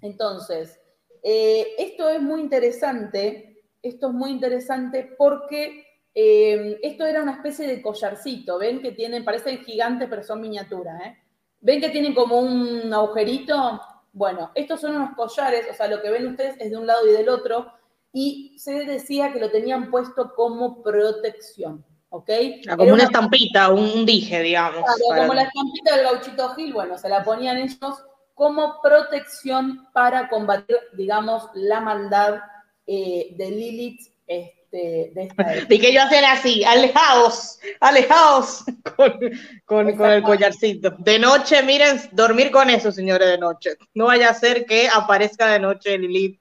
[0.00, 0.80] Entonces,
[1.22, 3.49] eh, esto es muy interesante,
[3.82, 9.24] esto es muy interesante porque eh, esto era una especie de collarcito, ven que tienen,
[9.24, 11.18] parecen gigantes pero son miniaturas, ¿eh?
[11.62, 13.80] ¿Ven que tienen como un agujerito?
[14.12, 17.06] Bueno, estos son unos collares, o sea, lo que ven ustedes es de un lado
[17.06, 17.70] y del otro,
[18.12, 21.84] y se decía que lo tenían puesto como protección.
[22.10, 22.30] ¿ok?
[22.68, 24.84] Ah, como una, estampita, un dije, digamos.
[25.16, 30.76] como la estampita del gauchito Gil, bueno, se la ponían ellos como protección para combatir,
[30.94, 32.40] digamos, la maldad
[32.92, 38.64] eh, de Lilith este, de esta Y que yo hacen así, alejaos, alejaos
[38.96, 39.20] con,
[39.64, 40.90] con, el collarcito.
[40.98, 43.76] De noche, miren, dormir con eso, señores, de noche.
[43.94, 46.40] No vaya a ser que aparezca de noche Lilith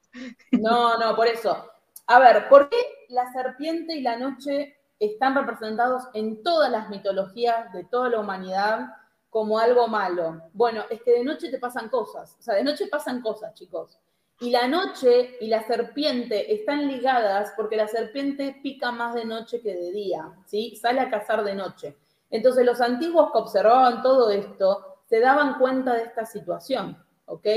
[0.51, 1.69] no, no, por eso.
[2.07, 2.77] A ver, ¿por qué
[3.09, 8.87] la serpiente y la noche están representados en todas las mitologías de toda la humanidad
[9.29, 10.41] como algo malo?
[10.53, 13.99] Bueno, es que de noche te pasan cosas, o sea, de noche pasan cosas, chicos.
[14.41, 19.59] Y la noche y la serpiente están ligadas porque la serpiente pica más de noche
[19.59, 20.77] que de día, ¿sí?
[20.81, 21.97] Sale a cazar de noche.
[22.29, 27.47] Entonces los antiguos que observaban todo esto se daban cuenta de esta situación, ¿ok?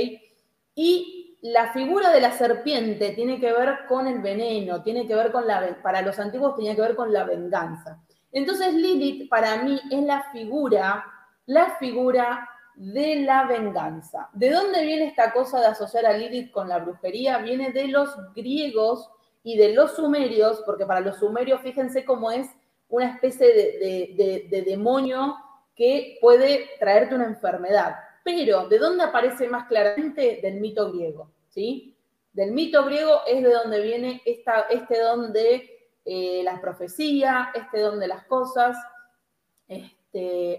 [0.74, 5.30] Y la figura de la serpiente tiene que ver con el veneno, tiene que ver
[5.30, 8.02] con la, para los antiguos tenía que ver con la venganza.
[8.32, 11.04] Entonces Lilith para mí es la figura,
[11.46, 12.48] la figura
[12.90, 14.28] de la venganza.
[14.32, 17.38] ¿De dónde viene esta cosa de asociar a Lilith con la brujería?
[17.38, 19.10] Viene de los griegos
[19.42, 22.48] y de los sumerios, porque para los sumerios fíjense cómo es
[22.88, 25.36] una especie de demonio
[25.74, 27.96] que puede traerte una enfermedad.
[28.24, 30.40] Pero, ¿de dónde aparece más claramente?
[30.42, 31.96] Del mito griego, ¿sí?
[32.32, 37.80] Del mito griego es de donde viene esta, este don de eh, las profecías, este
[37.80, 38.76] don de las cosas.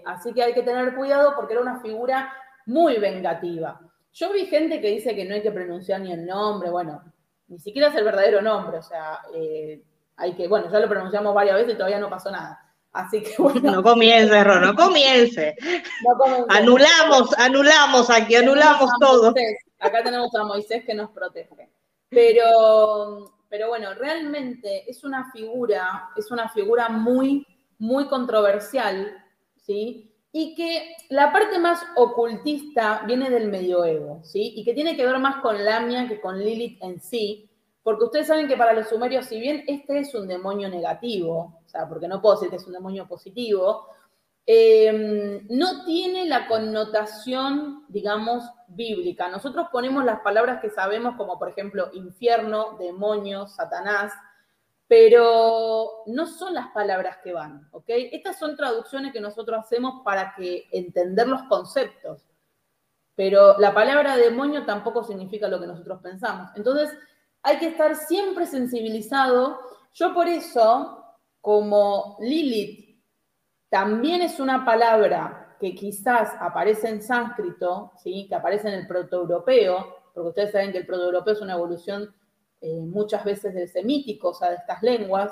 [0.04, 2.32] Así que hay que tener cuidado porque era una figura
[2.66, 3.80] muy vengativa.
[4.12, 7.02] Yo vi gente que dice que no hay que pronunciar ni el nombre, bueno,
[7.48, 9.82] ni siquiera es el verdadero nombre, o sea, eh,
[10.16, 12.60] hay que, bueno, ya lo pronunciamos varias veces y todavía no pasó nada.
[12.92, 13.72] Así que bueno.
[13.72, 15.56] No comience, Ro, no comience.
[16.48, 19.34] anulamos, anulamos aquí, anulamos todo.
[19.80, 21.68] Acá tenemos a Moisés que nos protege.
[22.08, 27.44] Pero, pero bueno, realmente es una figura, es una figura muy,
[27.78, 29.12] muy controversial,
[29.64, 30.10] ¿sí?
[30.32, 34.52] Y que la parte más ocultista viene del medioevo, ¿sí?
[34.56, 37.48] Y que tiene que ver más con Lamia que con Lilith en sí,
[37.82, 41.68] porque ustedes saben que para los sumerios, si bien este es un demonio negativo, o
[41.68, 43.88] sea, porque no puedo decir que es un demonio positivo,
[44.46, 49.28] em, no tiene la connotación, digamos, bíblica.
[49.28, 54.12] Nosotros ponemos las palabras que sabemos, como por ejemplo infierno, demonio, Satanás,
[54.86, 57.84] pero no son las palabras que van, ¿ok?
[57.86, 62.28] Estas son traducciones que nosotros hacemos para que entender los conceptos,
[63.14, 66.50] pero la palabra demonio tampoco significa lo que nosotros pensamos.
[66.56, 66.90] Entonces,
[67.42, 69.60] hay que estar siempre sensibilizado.
[69.92, 73.00] Yo por eso, como Lilith,
[73.68, 78.26] también es una palabra que quizás aparece en sánscrito, ¿sí?
[78.28, 82.14] que aparece en el protoeuropeo, porque ustedes saben que el protoeuropeo es una evolución
[82.64, 85.30] eh, muchas veces del semítico, o sea, de estas lenguas.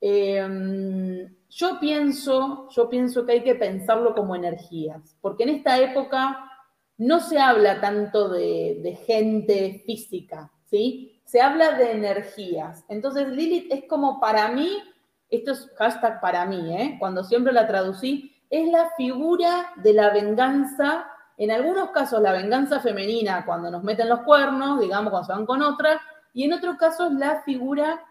[0.00, 6.48] Em, yo pienso, yo pienso que hay que pensarlo como energías, porque en esta época
[6.96, 11.20] no se habla tanto de, de gente física, ¿sí?
[11.24, 12.84] Se habla de energías.
[12.88, 14.80] Entonces Lilith es como para mí,
[15.28, 16.96] esto es hashtag para mí, ¿eh?
[17.00, 22.78] cuando siempre la traducí, es la figura de la venganza, en algunos casos la venganza
[22.78, 26.00] femenina cuando nos meten los cuernos, digamos, cuando se van con otra,
[26.34, 28.04] y en otros casos la figura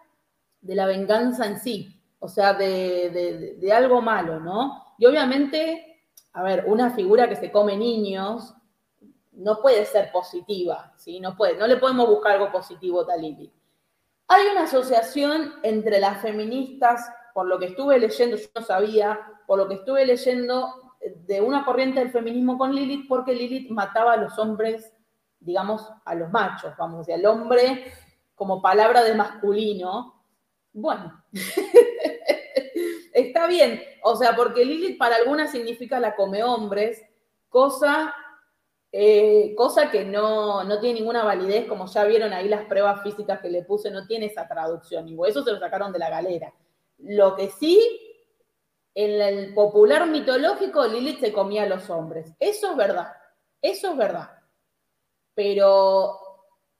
[0.62, 4.94] de la venganza en sí, o sea, de, algo malo, ¿no?
[4.98, 8.54] Y obviamente, a ver, una figura que se come niños
[9.32, 11.20] no puede ser positiva, ¿sí?
[11.20, 13.52] No puede, no le podemos buscar algo positivo a Lilith.
[14.28, 19.58] Hay una asociación entre las feministas, por lo que estuve leyendo, yo no sabía, por
[19.58, 20.94] lo que estuve leyendo
[21.26, 24.94] de una corriente del feminismo con Lilith, porque Lilith mataba a los hombres,
[25.40, 27.92] digamos, a los machos, vamos a decir, al hombre
[28.34, 30.22] como palabra de masculino.
[30.72, 31.24] Bueno,
[33.12, 37.02] está bien, o sea, porque Lilith para algunas significa la come hombres,
[37.48, 38.14] cosa,
[38.90, 43.40] eh, cosa que no, no, tiene ninguna validez, como ya vieron ahí las pruebas físicas
[43.40, 46.52] que le puse, no tiene esa traducción, y eso se lo sacaron de la galera.
[46.98, 47.78] Lo que sí
[48.94, 52.32] en el popular mitológico Lilith se comía a los hombres.
[52.38, 53.12] Eso es verdad,
[53.60, 54.30] eso es verdad.
[55.34, 56.18] Pero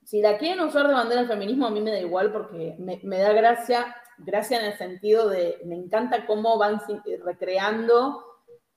[0.04, 3.18] si la quieren usar de bandera del feminismo, a mí me da igual porque me,
[3.18, 6.80] da gracia, gracia en el sentido de, me encanta cómo van
[7.24, 8.24] recreando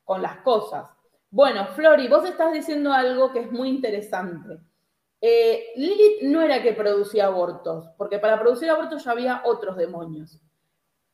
[0.04, 0.90] con las cosas.
[1.30, 4.60] Bueno, Flori, vos estás diciendo algo que es muy interesante.
[5.20, 10.40] Eh, Lilith no era que producía abortos, porque para producir abortos ya había otros demonios.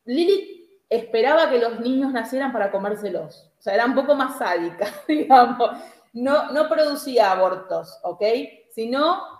[0.04, 3.50] Lilith esperaba que los niños nacieran para comérselos.
[3.58, 5.70] O sea, era un poco más sádica, digamos.
[6.12, 8.22] No, no producía abortos, ¿ok?
[8.70, 9.33] Sino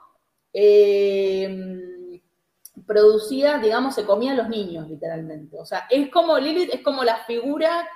[0.54, 2.20] eh,
[2.86, 5.58] producía, digamos, se comía a los niños, literalmente.
[5.58, 7.86] O sea, es como Lilith, es como la figura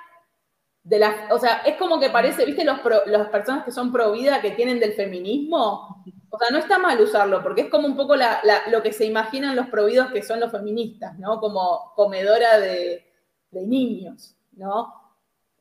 [0.83, 4.11] de la, o sea, es como que parece, ¿viste los las personas que son pro
[4.11, 6.03] vida que tienen del feminismo?
[6.29, 9.55] O sea, no está mal usarlo, porque es como un poco lo que se imaginan
[9.55, 11.39] los providos que son los feministas, ¿no?
[11.39, 13.11] Como comedora de,
[13.51, 14.93] de niños, ¿no?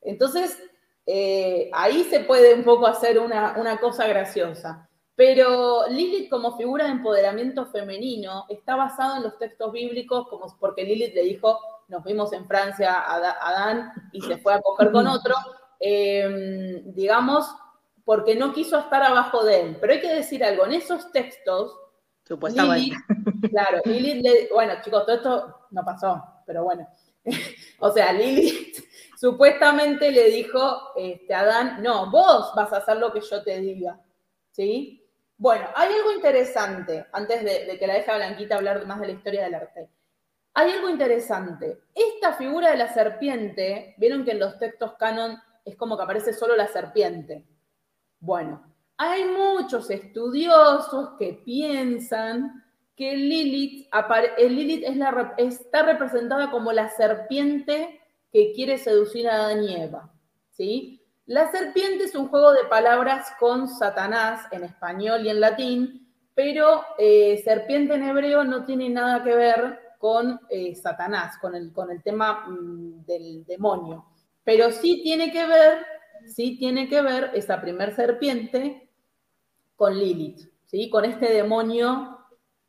[0.02, 0.58] Entonces,
[1.10, 4.87] eh, ahí se puede un poco hacer una, cosa graciosa.
[5.18, 10.84] Pero Lilith como figura de empoderamiento femenino está basado en los textos bíblicos, como porque
[10.84, 11.58] Lilith le dijo,
[11.88, 15.34] nos vimos en Francia a Adán y se fue a coger con otro,
[15.80, 17.52] em, digamos,
[18.04, 19.76] porque no quiso estar abajo de él.
[19.80, 21.76] Pero hay que decir algo, en esos textos,
[22.22, 22.96] Supuestamente.
[23.50, 26.86] claro, Lilith le, bueno, chicos, todo esto no pasó, pero bueno,
[27.80, 28.84] o sea, Lilith
[29.18, 33.58] supuestamente le dijo este, a Adán, no, vos vas a hacer lo que yo te
[33.58, 33.98] diga.
[34.52, 34.97] ¿Sí?
[35.38, 39.44] Bueno, hay algo interesante, antes de, que la deje Blanquita hablar más de la historia
[39.44, 39.88] del arte.
[40.54, 41.78] Hay algo interesante.
[41.94, 46.32] Esta figura de la serpiente, vieron que en los textos canon es como que aparece
[46.32, 47.46] solo la serpiente.
[48.18, 52.64] Bueno, hay muchos estudiosos que piensan
[52.96, 53.88] que Lilith,
[54.38, 54.84] Lilith
[55.36, 58.00] está representada como la serpiente
[58.32, 60.12] que quiere seducir a Adán y Eva.
[60.58, 60.97] ¿sí?
[61.28, 66.82] La serpiente es un juego de palabras con Satanás en español y en latín, pero
[66.96, 71.90] eh, serpiente en hebreo no tiene nada que ver con eh, Satanás, con el, con
[71.90, 74.06] el tema mm, del demonio.
[74.42, 75.84] Pero sí tiene que ver,
[76.34, 78.88] sí tiene que ver esa primer serpiente
[79.76, 80.88] con Lilith, ¿sí?
[80.88, 82.20] con este demonio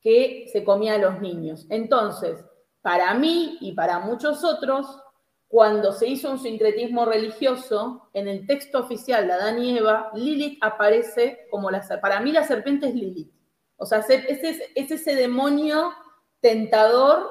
[0.01, 1.65] que se comía a los niños.
[1.69, 2.43] Entonces,
[2.81, 5.01] para mí y para muchos otros,
[5.49, 10.59] cuando se hizo un sincretismo religioso, en el texto oficial de Adán y Eva, Lilith
[10.61, 11.81] aparece como la...
[11.99, 13.33] Para mí la serpiente es Lilith.
[13.75, 15.91] O sea, es, es ese demonio
[16.39, 17.29] tentador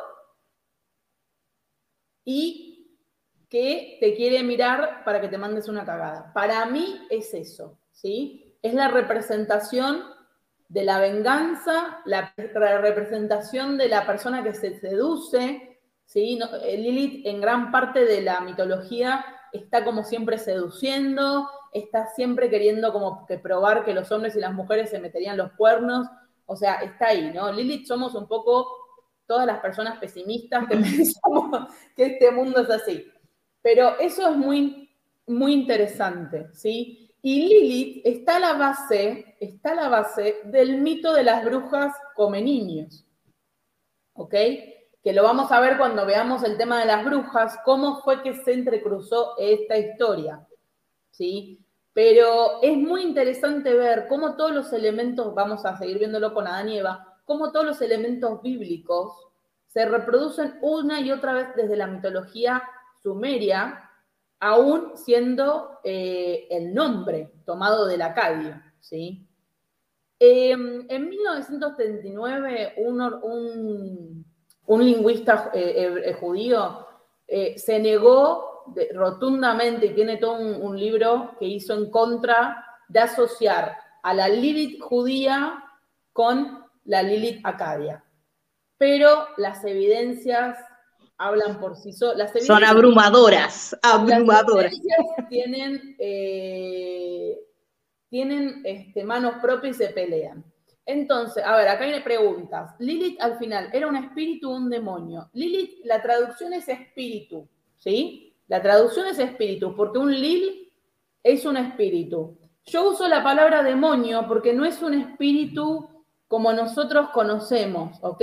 [2.24, 2.68] y
[3.48, 6.32] que te quiere mirar para que te mandes una cagada.
[6.34, 8.58] Para mí es eso, ¿sí?
[8.62, 10.02] Es la representación
[10.68, 15.67] de la venganza, la, representación de la persona que se seduce,
[16.09, 16.38] ¿sí?
[16.62, 22.92] Eh, Lilith en gran parte de la mitología está como siempre seduciendo, está siempre queriendo
[22.92, 26.09] como que probar que los hombres y las mujeres se meterían los cuernos,
[26.46, 27.52] o sea, está ahí, ¿no?
[27.52, 28.66] Lilith somos un poco
[29.26, 33.06] todas las personas pesimistas que pensamos que este mundo es así.
[33.61, 34.90] Pero eso es muy,
[35.26, 37.14] muy interesante, ¿sí?
[37.20, 42.40] Y Lilith está a la base, está la base del mito de las brujas come
[42.40, 43.04] niños.
[44.14, 44.34] ¿Ok?
[45.09, 48.34] Que lo vamos a ver cuando veamos el tema de las brujas, cómo fue que
[48.34, 50.46] se entrecruzó esta historia.
[51.12, 51.64] ¿Sí?
[51.94, 56.68] Pero es muy interesante ver cómo todos los elementos, vamos a seguir viéndolo con Adán
[56.68, 59.28] y Eva, cómo todos los elementos bíblicos
[59.68, 62.62] se reproducen una y otra vez desde la mitología
[63.02, 63.90] sumeria,
[64.40, 69.26] aún siendo eh, el nombre tomado del acadio, ¿sí?
[70.18, 74.28] Em, en 1939, un, un,
[74.68, 76.86] lingüista eh, judío
[77.56, 78.48] se negó
[78.94, 84.80] rotundamente y tiene todo un, libro que hizo en contra de asociar a la Lilith
[84.80, 85.62] judía
[86.12, 88.04] con la Lilith acadia.
[88.76, 90.58] Pero las evidencias
[91.18, 92.32] hablan por sí solas.
[92.44, 94.72] Son abrumadoras, abrumadoras.
[95.28, 97.38] tienen, eh,
[98.08, 100.44] tienen este, manos propias y se pelean.
[100.89, 102.74] Entonces, a ver, acá hay preguntas.
[102.78, 105.28] Lilith al final, ¿era un espíritu o un demonio?
[105.34, 108.34] Lilith, la traducción es espíritu, ¿sí?
[108.47, 110.72] La traducción es espíritu, porque un lil
[111.22, 112.39] es un espíritu.
[112.64, 118.22] Yo uso la palabra demonio porque no es un espíritu como nosotros conocemos, ¿ok?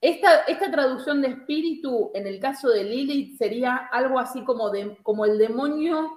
[0.00, 4.96] Esta, esta traducción de espíritu, en el caso de Lilith, sería algo así como, de,
[5.02, 6.10] como el demonio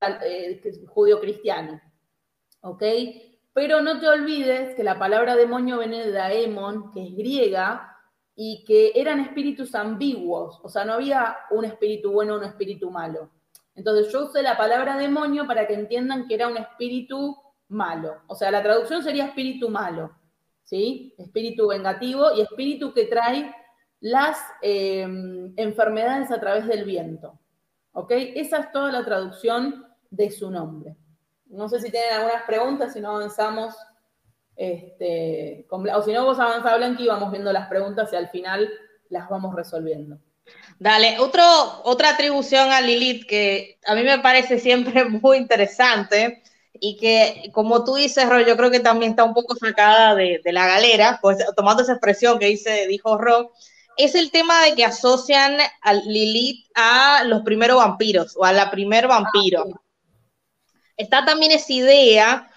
[0.00, 1.80] eh, judío-cristiano,
[2.60, 2.84] ¿ok?
[3.56, 7.96] Pero no te olvides que la palabra demonio viene de daemon, que es griega,
[8.34, 12.90] y que eran espíritus ambiguos, o sea, no había un espíritu bueno o un espíritu
[12.90, 13.30] malo.
[13.74, 17.34] Entonces yo usé la palabra demonio para que entiendan que era un espíritu
[17.68, 18.20] malo.
[18.26, 20.14] O sea, la traducción sería espíritu malo,
[20.62, 21.14] ¿sí?
[21.16, 23.54] Espíritu vengativo y espíritu que trae
[24.00, 27.40] las em, enfermedades a través del viento.
[27.92, 28.10] ¿Ok?
[28.10, 30.98] Esa es toda la traducción de su nombre.
[31.46, 33.74] No sé si tienen algunas preguntas, si no avanzamos
[34.56, 38.68] este, o si no, vos avanzás, Blanqui, y vamos viendo las preguntas y al final
[39.10, 40.18] las vamos resolviendo.
[40.78, 41.42] Dale, otro,
[41.84, 46.42] otra atribución a Lilith que a mí me parece siempre muy interesante
[46.78, 50.40] y que, como tú dices, Ro, yo creo que también está un poco sacada de,
[50.44, 53.52] la galera, pues tomando esa expresión que dice, dijo Ro,
[53.96, 58.70] es el tema de que asocian a Lilith a los primeros vampiros o a la
[58.70, 59.64] primer vampiro.
[59.74, 59.80] Ah,
[60.96, 62.50] está también esa idea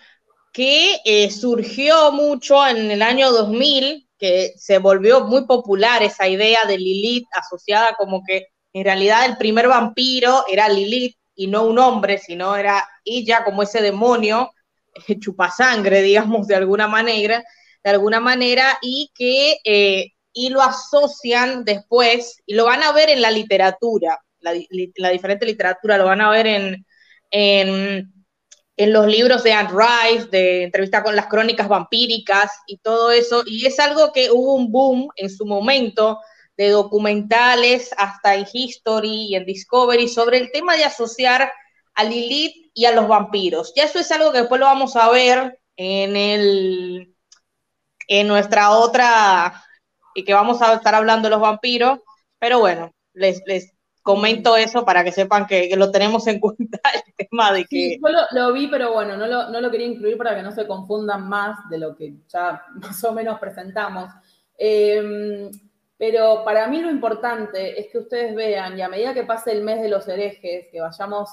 [0.53, 6.65] que eh, surgió mucho en el año 2000, que se volvió muy popular esa idea
[6.65, 11.79] de Lilith asociada como que en realidad el primer vampiro era Lilith y no un
[11.79, 14.51] hombre, sino era ella como ese demonio
[15.07, 17.43] eh, chupasangre, digamos, de alguna manera,
[17.83, 23.09] de alguna manera, y que eh, y lo asocian después, y lo van a ver
[23.09, 24.53] en la literatura, la,
[24.95, 26.85] la diferente literatura, lo van a ver en,
[27.31, 28.18] en
[28.79, 33.43] en los libros de Anne Rice, de entrevista con las crónicas vampíricas y todo eso,
[33.45, 36.21] y es algo que hubo un boom en su momento
[36.55, 41.51] de documentales hasta en History y en Discovery sobre el tema de asociar
[41.93, 43.73] a Lilith y a los vampiros.
[43.75, 47.13] Ya eso es algo que después lo vamos a ver en el
[48.07, 49.61] en nuestra otra
[50.15, 51.99] y que vamos a estar hablando de los vampiros,
[52.39, 53.73] pero bueno, les, les
[54.09, 57.77] comento eso para que sepan que, lo tenemos en cuenta el tema de que...
[57.77, 61.29] Sí, yo lo, vi, pero bueno, no lo, quería incluir para que no se confundan
[61.29, 64.11] más de lo que ya más o menos presentamos.
[64.57, 65.51] Em,
[65.95, 69.63] pero para mí lo importante es que ustedes vean, y a medida que pase el
[69.63, 71.29] mes de los herejes, que vayamos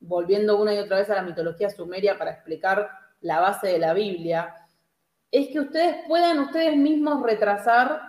[0.00, 3.94] volviendo una y otra vez a la mitología sumeria para explicar la base de la
[3.94, 4.52] Biblia,
[5.30, 8.00] es que ustedes puedan ustedes mismos retrasar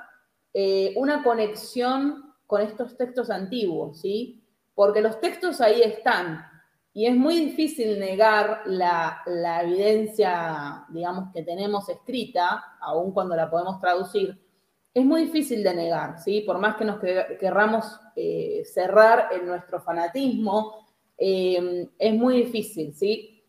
[0.56, 4.42] eh, una conexión con estos textos antiguos, ¿sí?
[4.74, 6.46] Porque los textos ahí están
[6.94, 9.22] y es muy difícil negar la,
[9.62, 14.36] evidencia, digamos, que tenemos escrita, aun cuando la podemos traducir,
[14.92, 16.42] es muy difícil de negar, ¿sí?
[16.42, 20.88] Por más que nos querramos eh, cerrar en nuestro fanatismo,
[21.20, 23.44] eh, es muy difícil, ¿sí?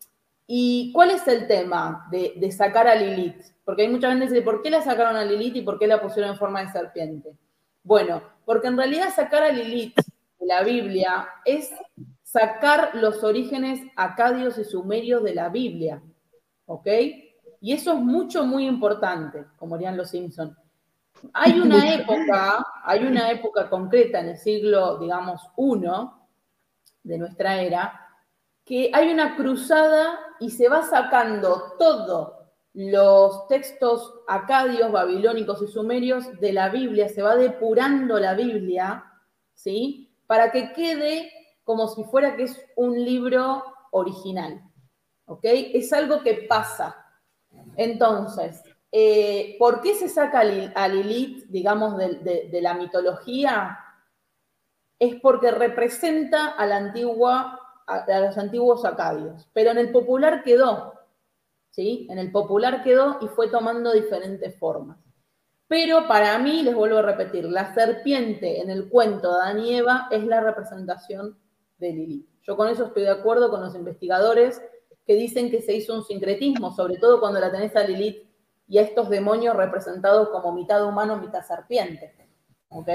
[0.45, 3.41] ¿Y cuál es el tema de, de, sacar a Lilith?
[3.65, 5.87] Porque hay mucha gente que dice, ¿por qué la sacaron a Lilith y por qué
[5.87, 7.35] la pusieron en forma de serpiente?
[7.83, 9.95] Bueno, porque en realidad sacar a Lilith
[10.39, 11.71] de la Biblia es
[12.23, 16.01] sacar los orígenes acadios y sumerios de la Biblia,
[16.65, 16.87] ¿ok?
[17.61, 20.55] Y eso es mucho, muy importante, como dirían los Simpson.
[21.33, 25.81] Hay una época, hay una época concreta en el siglo, digamos, I
[27.03, 28.07] de nuestra era,
[28.63, 32.38] que hay una cruzada y se va sacando todo
[32.73, 39.05] los textos acadios, babilónicos y sumerios de la Biblia, se va depurando la Biblia,
[39.53, 40.15] ¿sí?
[40.27, 41.31] Para que quede
[41.63, 44.61] como si fuera que es un libro original,
[45.25, 45.41] ¿ok?
[45.43, 46.95] Es algo que pasa.
[47.75, 53.77] Entonces, eh, ¿por qué se saca a Lilith, digamos, de, la mitología?
[54.99, 56.65] Es porque representa a
[57.87, 60.98] a los antiguos acadios, pero en el popular quedó,
[61.79, 62.07] ¿sí?
[62.09, 64.97] En el popular quedó y fue tomando diferentes formas.
[65.69, 70.25] Pero para mí, les vuelvo a repetir, la serpiente en el cuento de Adán es
[70.25, 71.37] la representación
[71.77, 72.27] de Lilith.
[72.41, 74.61] Yo con eso estoy de acuerdo con los investigadores
[75.05, 78.27] que dicen que se hizo un sincretismo, sobre todo cuando la tenés a Lilith
[78.67, 82.13] y a estos demonios representados como mitad humano, mitad serpiente.
[82.67, 82.89] ¿Ok?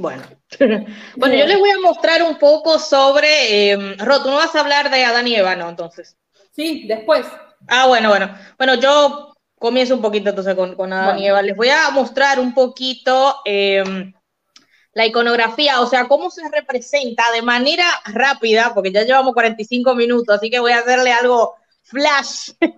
[0.00, 0.22] Bueno,
[1.16, 3.72] bueno, yo les voy a mostrar un poco sobre.
[3.72, 5.68] Eh, Ro, tú no vas a hablar de Adán y Eva, ¿no?
[5.68, 6.16] Entonces.
[6.52, 7.26] Sí, después.
[7.68, 8.34] Ah, bueno, bueno.
[8.56, 11.42] Bueno, yo comienzo un poquito entonces con, con Adán y Eva.
[11.42, 14.10] Les voy a mostrar un poquito em,
[14.94, 20.34] la iconografía, o sea, cómo se representa de manera rápida, porque ya llevamos 45 minutos,
[20.34, 22.68] así que voy a hacerle algo flash uh,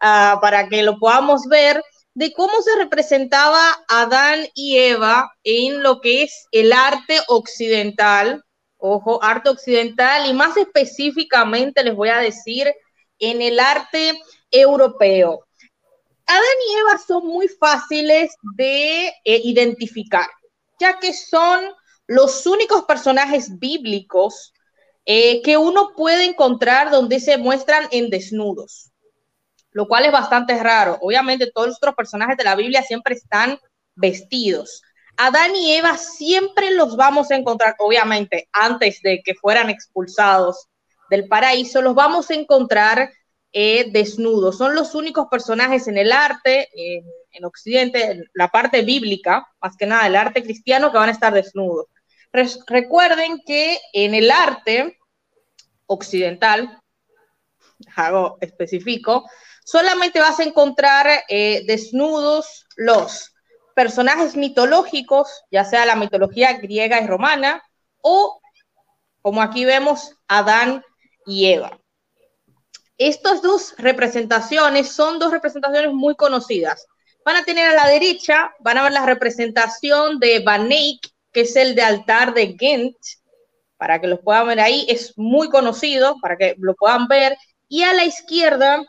[0.40, 1.80] para que lo podamos ver
[2.14, 8.44] de cómo se representaba Adán y Eva en lo que es el arte occidental,
[8.76, 12.72] ojo, arte occidental y más específicamente les voy a decir
[13.18, 15.46] en el arte europeo.
[16.26, 20.26] Adán y Eva son muy fáciles de eh, identificar,
[20.78, 21.64] ya que son
[22.06, 24.52] los únicos personajes bíblicos
[25.04, 28.91] eh, que uno puede encontrar donde se muestran en desnudos
[29.72, 30.98] lo cual es bastante raro.
[31.00, 33.58] Obviamente todos los otros personajes de la Biblia siempre están
[33.94, 34.82] vestidos.
[35.16, 40.68] Adán y Eva siempre los vamos a encontrar, obviamente, antes de que fueran expulsados
[41.10, 43.10] del paraíso, los vamos a encontrar
[43.52, 44.56] eh, desnudos.
[44.56, 46.68] Son los únicos personajes en el arte,
[47.32, 51.12] en Occidente, en la parte bíblica, más que nada el arte cristiano, que van a
[51.12, 51.86] estar desnudos.
[52.66, 54.98] recuerden que en el arte
[55.86, 56.80] occidental,
[57.94, 59.28] hago específico,
[59.64, 63.32] solamente vas a encontrar eh, desnudos los
[63.74, 67.62] personajes mitológicos, ya sea la mitología griega y romana,
[68.00, 68.40] o
[69.22, 70.82] como aquí vemos, Adán
[71.26, 71.78] y Eva.
[72.98, 76.86] Estas dos representaciones son dos representaciones muy conocidas.
[77.24, 81.42] Van a tener a la derecha, van a ver la representación de Van Eyck, que
[81.42, 82.96] es el de altar de Ghent,
[83.76, 87.36] para que lo puedan ver ahí, es muy conocido, para que lo puedan ver.
[87.68, 88.84] Y a la izquierda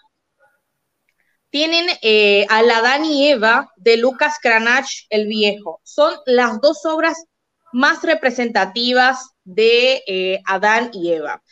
[1.53, 5.79] tienen eh, a la Adán y Eva de Lucas Cranach el Viejo.
[5.83, 7.25] Son las dos obras
[7.71, 11.43] más representativas de eh, Adán y Eva.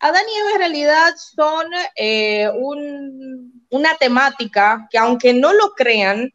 [0.00, 2.48] Adán y Eva en realidad son eh,
[3.68, 6.30] una temática que aunque no lo crean,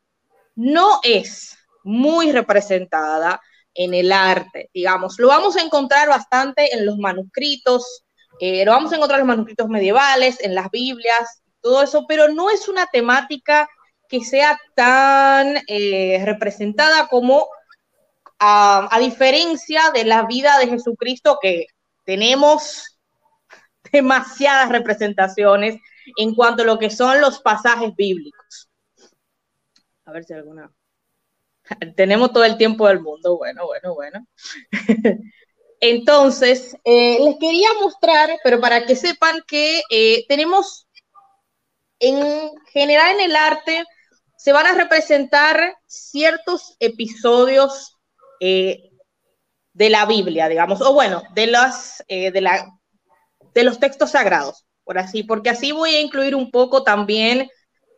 [0.53, 3.41] no es muy representada
[3.73, 5.17] en el arte, digamos.
[5.17, 8.05] Lo vamos a encontrar bastante en los manuscritos,
[8.39, 12.51] lo vamos a encontrar en los manuscritos medievales, en las Biblias, todo eso, pero no
[12.51, 13.68] es una temática
[14.07, 17.47] que sea tan eh, representada como
[18.38, 21.68] a, diferencia de la vida de Jesucristo, que
[22.03, 22.99] tenemos
[23.91, 25.78] demasiadas representaciones
[26.18, 28.70] en cuanto a lo que son los pasajes bíblicos.
[30.05, 30.70] A ver si alguna.
[31.95, 33.38] Tenemos todo el tiempo del mundo.
[33.38, 34.28] Bueno, bueno, bueno.
[35.80, 40.88] Entonces, eh, les quería mostrar, pero para que sepan que eh, tenemos
[42.03, 43.83] en general en el arte
[44.35, 47.97] se van a representar ciertos episodios
[48.41, 48.89] eh,
[49.71, 52.67] de la Biblia, digamos, o bueno, de, las, eh, de, la,
[53.53, 57.49] de los textos sagrados, por así, porque así voy a incluir un poco también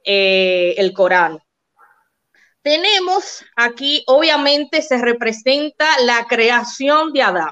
[0.04, 1.40] eh, el Corán.
[2.62, 7.52] Tenemos aquí, obviamente, se representa la creación de Adán.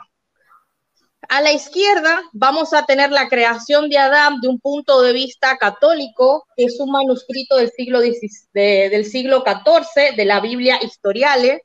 [1.34, 5.58] A la izquierda vamos a tener la creación de Adán de un punto de vista
[5.58, 11.64] católico, que es un manuscrito del siglo, del siglo XIV de la Biblia Historiale,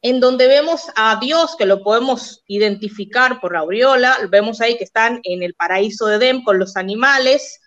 [0.00, 4.84] en donde vemos a Dios, que lo podemos identificar por la aureola, vemos ahí que
[4.84, 7.60] están en el paraíso de Edén con los animales,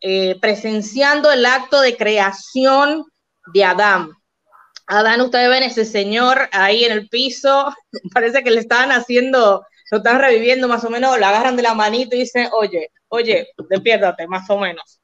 [0.00, 3.04] eh, presenciando el acto de creación
[3.52, 4.12] de Adán.
[4.86, 7.74] Adán, ustedes ven ese señor ahí en el piso,
[8.14, 11.74] parece que le estaban haciendo lo están reviviendo más o menos, lo agarran de la
[11.74, 15.00] manito y dicen, oye, oye, despiértate, más o menos.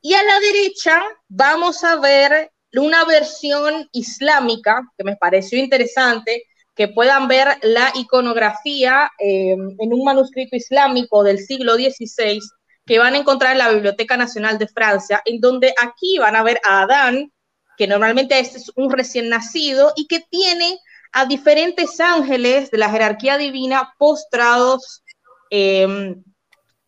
[0.00, 6.88] Y a la derecha vamos a ver una versión islámica que me pareció interesante, que
[6.88, 12.38] puedan ver la iconografía em, en un manuscrito islámico del siglo XVI
[12.86, 16.42] que van a encontrar en la Biblioteca Nacional de Francia, en donde aquí van a
[16.42, 17.32] ver a Adán,
[17.76, 20.78] que normalmente es un recién nacido y que tiene
[21.12, 25.02] a diferentes ángeles de la jerarquía divina postrados,
[25.50, 26.22] em,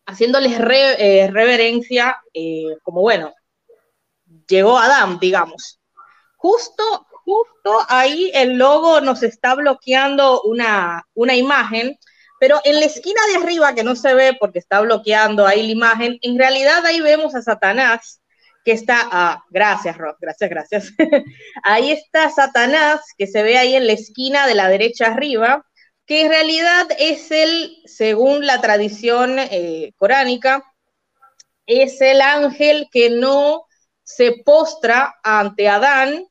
[0.05, 3.33] haciéndoles eh, reverencia, eh, como bueno,
[4.47, 5.79] llegó Adán, digamos.
[6.37, 11.97] Justo, justo ahí el logo nos está bloqueando una, una imagen,
[12.39, 15.71] pero en la esquina de arriba, que no se ve porque está bloqueando ahí la
[15.71, 18.20] imagen, en realidad ahí vemos a Satanás
[18.63, 20.93] que está, ah, gracias Ross, gracias, gracias.
[21.63, 25.65] ahí está Satanás, que se ve ahí en la esquina de la derecha arriba,
[26.05, 30.63] que en realidad es el, según la tradición eh, coránica,
[31.65, 33.65] es el ángel que no
[34.03, 36.25] se postra ante Adán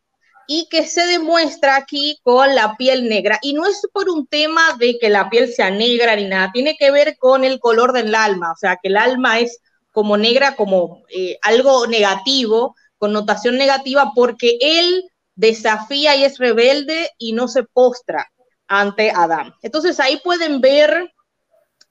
[0.46, 3.38] y que se demuestra aquí con la piel negra.
[3.40, 6.76] Y no es por un tema de que la piel sea negra ni nada, tiene
[6.76, 9.60] que ver con el color del alma, o sea, que el alma es
[9.90, 17.32] como negra, como eh, algo negativo, connotación negativa, porque él desafía y es rebelde y
[17.32, 18.30] no se postra
[18.68, 19.54] ante Adán.
[19.62, 21.12] Entonces ahí pueden ver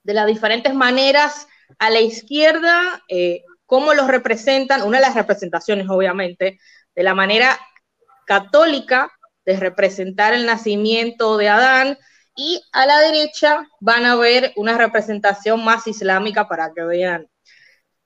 [0.04, 1.48] de las diferentes maneras
[1.78, 6.60] a la izquierda eh, cómo los representan, una de las representaciones obviamente,
[6.96, 7.60] de la manera
[8.26, 9.12] católica
[9.46, 11.98] de representar el nacimiento de Adán
[12.36, 17.28] y a la derecha van a ver una representación más islámica para que vean.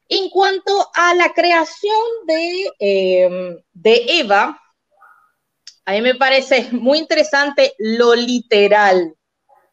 [0.10, 4.60] En cuanto a la creación de, eh, de Eva,
[5.86, 9.16] a mí me parece muy interesante lo literal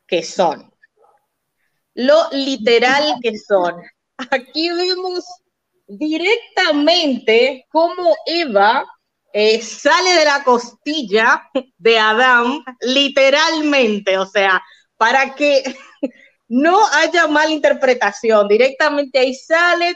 [0.06, 0.72] que son.
[1.94, 3.74] Lo literal que son.
[4.30, 5.24] Aquí vemos
[5.86, 8.84] directamente cómo Eva
[9.32, 14.60] eh, sale de la costilla de Adán, literalmente, o sea,
[14.96, 15.62] para que
[16.50, 19.94] no haya mala interpretación, directamente ahí sale,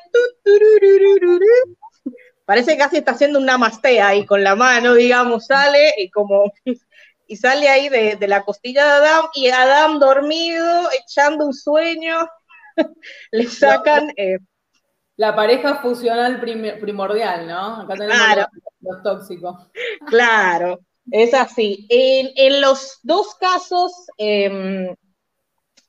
[2.44, 6.52] parece que casi está haciendo una mastea ahí con la mano, digamos, sale y como
[7.26, 12.28] y sale ahí de, la costilla de Adam y Adam dormido, echando un sueño,
[13.32, 14.12] le sacan...
[14.16, 14.38] Eh,
[15.16, 17.82] la pareja fusional primordial, ¿no?
[17.82, 18.46] Acá tenemos claro.
[18.80, 19.68] los, tóxicos.
[20.06, 20.80] Claro,
[21.10, 21.86] es así.
[21.88, 24.94] En, los dos casos em,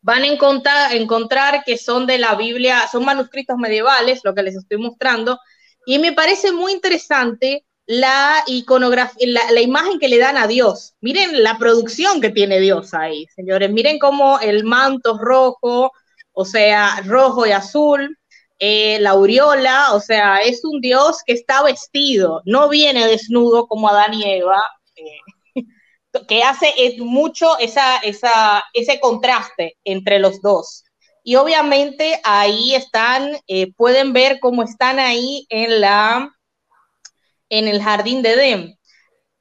[0.06, 4.56] van a encontrar, encontrar que son de la Biblia, son manuscritos medievales, lo que les
[4.56, 5.40] estoy mostrando,
[5.88, 10.94] y me parece muy interesante la iconografía, la, imagen que le dan a Dios.
[11.02, 13.72] Miren la producción que tiene Dios ahí, señores.
[13.72, 15.92] Miren cómo el manto rojo,
[16.34, 18.16] o sea, rojo y azul,
[18.60, 23.90] eh, la aureola, o sea, es un Dios que está vestido, no viene desnudo como
[23.90, 24.62] Adán y Eva,
[26.28, 30.84] que hace mucho esa, esa, ese contraste entre los dos.
[31.24, 36.36] Y obviamente ahí están, eh, pueden ver cómo están ahí en, la,
[37.50, 38.80] en el jardín de Edén.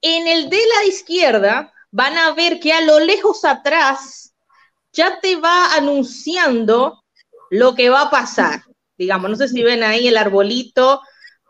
[0.01, 4.35] En el de la izquierda van a ver que a lo lejos atrás
[4.93, 7.05] ya te va anunciando
[7.51, 8.63] lo que va a pasar.
[8.97, 11.03] Digamos, no sé si ven ahí el arbolito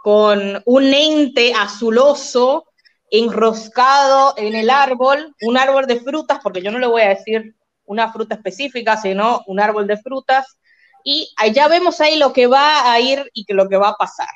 [0.03, 2.67] con un ente azuloso
[3.11, 7.55] enroscado en el árbol, un árbol de frutas, porque yo no le voy a decir
[7.85, 10.59] una fruta específica, sino un árbol de frutas.
[11.05, 13.97] Y ya vemos ahí lo que va a ir y que lo que va a
[13.97, 14.29] pasar,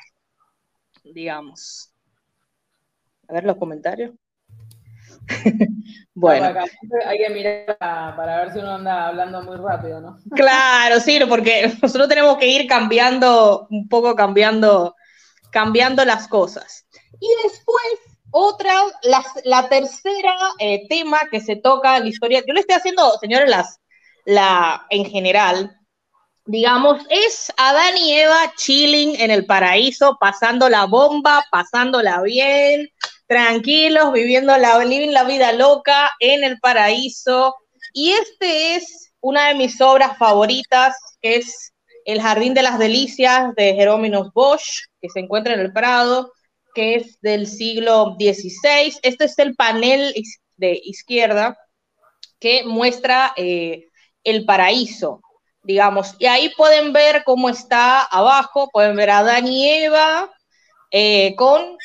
[1.03, 1.91] digamos.
[3.27, 4.11] A ver los comentarios.
[6.13, 6.59] bueno.
[7.05, 10.17] hay que mirar para ver si uno anda hablando muy rápido, ¿no?
[10.35, 14.95] claro, sí, porque nosotros tenemos que ir cambiando, un poco cambiando,
[15.51, 16.85] cambiando las cosas.
[17.19, 18.73] Y después otra,
[19.43, 23.49] la, tercera eh, tema que se toca en la historia, yo le estoy haciendo, señores,
[23.49, 23.79] las,
[24.25, 25.75] la, en general,
[26.45, 32.89] digamos, es Adán y Eva chilling en el paraíso, pasando la bomba, pasándola bien,
[33.27, 37.55] tranquilos, viviendo la, living la vida loca en el paraíso.
[37.93, 41.73] Y este es una de mis obras favoritas, que es
[42.05, 46.31] El Jardín de las Delicias de Jerónimo Bosch, que se encuentra en el Prado
[46.79, 48.97] que es del siglo XVI.
[49.03, 50.13] Este es el panel
[50.55, 51.57] de izquierda
[52.39, 53.87] que muestra eh,
[54.23, 55.21] el paraíso,
[55.61, 56.15] digamos.
[56.19, 60.31] Y ahí pueden ver cómo está abajo, pueden ver a Adán y Eva
[60.89, 61.75] eh, con,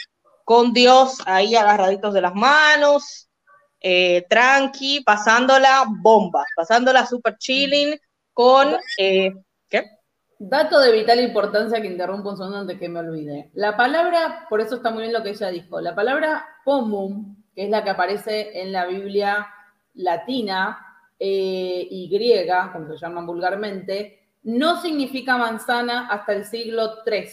[0.45, 3.29] con Dios ahí agarraditos de las manos,
[3.81, 7.99] eh, tranqui, pasándola bomba, pasándola super chilling
[8.33, 8.77] con...
[10.39, 13.51] Dato de vital importancia que interrumpo un segundo antes que me olvide.
[13.55, 17.65] La palabra, por eso está muy bien lo que ella dijo, la palabra pomum, que
[17.65, 19.47] es la que aparece en la Biblia
[19.95, 20.79] latina
[21.19, 27.29] eh, y griega, como se llaman vulgarmente, no significa manzana hasta el siglo III.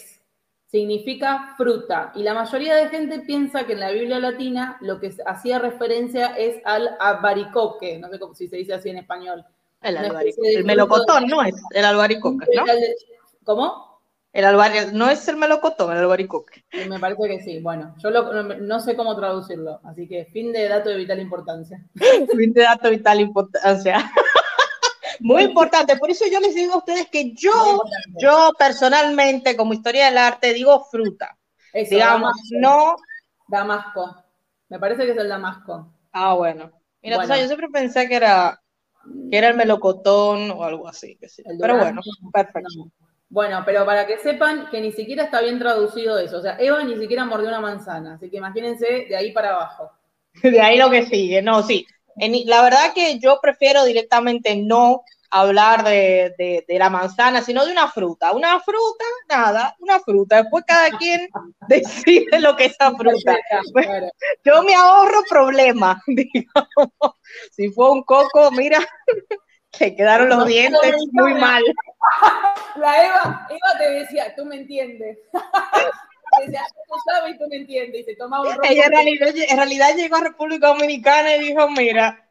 [0.68, 2.14] Significa fruta.
[2.16, 6.28] Y la mayoría de gente piensa que en la Biblia latina lo que hacía referencia
[6.38, 9.44] es al albaricoque, no sé cómo si se dice así en español,
[9.82, 11.44] el, el melocotón, ¿no?
[11.44, 12.64] Es el albaricoque, ¿no?
[13.44, 13.92] ¿Cómo?
[14.34, 16.64] El albaricoque, no es el melocotón, el albaricoque.
[16.88, 17.60] Me parece que sí.
[17.60, 21.84] Bueno, yo no, sé cómo traducirlo, así que fin de dato de vital importancia.
[22.38, 24.12] fin de dato de vital importancia.
[25.20, 27.84] Muy importante, por eso yo les digo a ustedes que yo,
[28.18, 31.38] yo personalmente, como historia del arte, digo fruta.
[31.74, 32.96] digamos, no...
[33.48, 34.16] Damasco.
[34.70, 35.94] Me parece que es el Damasco.
[36.12, 36.72] Ah, bueno.
[37.04, 38.61] Mira, yo siempre pensé que era,
[39.30, 41.18] que era el melocotón o algo así.
[41.60, 42.92] pero bueno, perfecto.
[43.30, 46.38] Bueno, pero para que sepan que ni siquiera está bien traducido eso.
[46.38, 48.16] O sea, Eva ni siquiera mordió una manzana.
[48.16, 49.92] Así que imagínense de ahí para abajo.
[50.44, 51.42] De ahí lo que sigue.
[51.42, 51.86] No, sí.
[52.46, 58.34] la verdad que yo prefiero directamente no hablar de, la manzana, sino de una fruta.
[58.34, 60.42] Una fruta, nada, una fruta.
[60.44, 61.30] Después cada quien
[61.68, 63.38] decide lo que es esa fruta.
[64.44, 67.16] Yo me ahorro problemas, digamos.
[67.52, 68.80] Si fue un coco, mira,
[69.72, 71.64] que quedaron los dientes muy mal.
[72.76, 75.18] La Eva, Eva te decía, tú me entiendes.
[76.42, 78.02] decía, tú sabes y tú me entiendes.
[78.02, 82.28] Y se un Ella en realidad, en realidad llegó a República Dominicana y dijo, mira,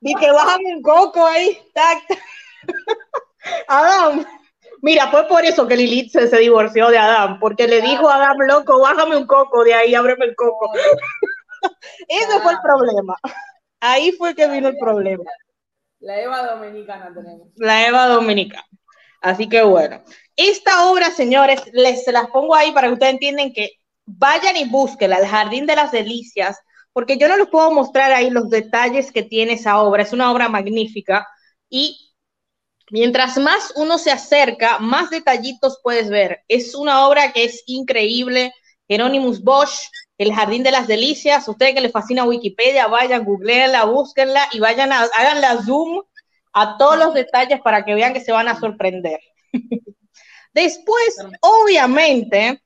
[0.00, 1.58] y que bájame un coco ahí.
[3.68, 4.24] Adam,
[4.80, 8.38] mira, fue por eso que Lilith se, divorció de Adam, porque le dijo a Adam,
[8.46, 10.70] loco, bájame un coco de ahí, ábreme el coco.
[12.08, 13.16] Ese fue el problema.
[13.80, 15.24] Ahí fue que vino el problema.
[16.00, 17.48] La Eva Dominicana tenemos.
[17.56, 18.66] La Eva Dominicana.
[19.20, 20.02] Así que bueno,
[20.36, 23.70] esta obra, señores, les las pongo ahí para que ustedes entiendan que
[24.04, 26.58] vayan y búsquenla, El Jardín de las Delicias,
[26.92, 30.02] porque yo no les puedo mostrar ahí los detalles que tiene esa obra.
[30.02, 31.26] Es una obra magnífica
[31.68, 32.14] y
[32.90, 36.42] mientras más uno se acerca, más detallitos puedes ver.
[36.48, 38.52] Es una obra que es increíble.
[38.88, 39.88] Jerónimos Bosch,
[40.18, 41.48] El Jardín de las Delicias.
[41.48, 46.02] Ustedes que les fascina Wikipedia, vayan, googleenla, búsquenla y vayan a, la zoom
[46.52, 49.20] a todos los detalles para que vean que se van a sorprender.
[50.52, 52.62] Después, obviamente,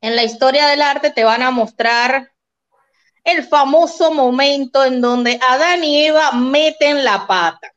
[0.00, 2.32] en la historia del arte te van a mostrar
[3.32, 7.72] el famoso momento en donde Adán y Eva meten la pata.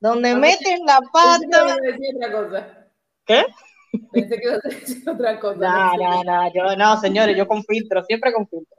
[0.00, 2.88] Donde meten la pata.
[3.24, 3.44] ¿Qué?
[4.10, 5.58] Pensé que iba a decir otra cosa.
[5.58, 8.76] No, no, no, yo no, señores, yo con filtro, siempre con filtro.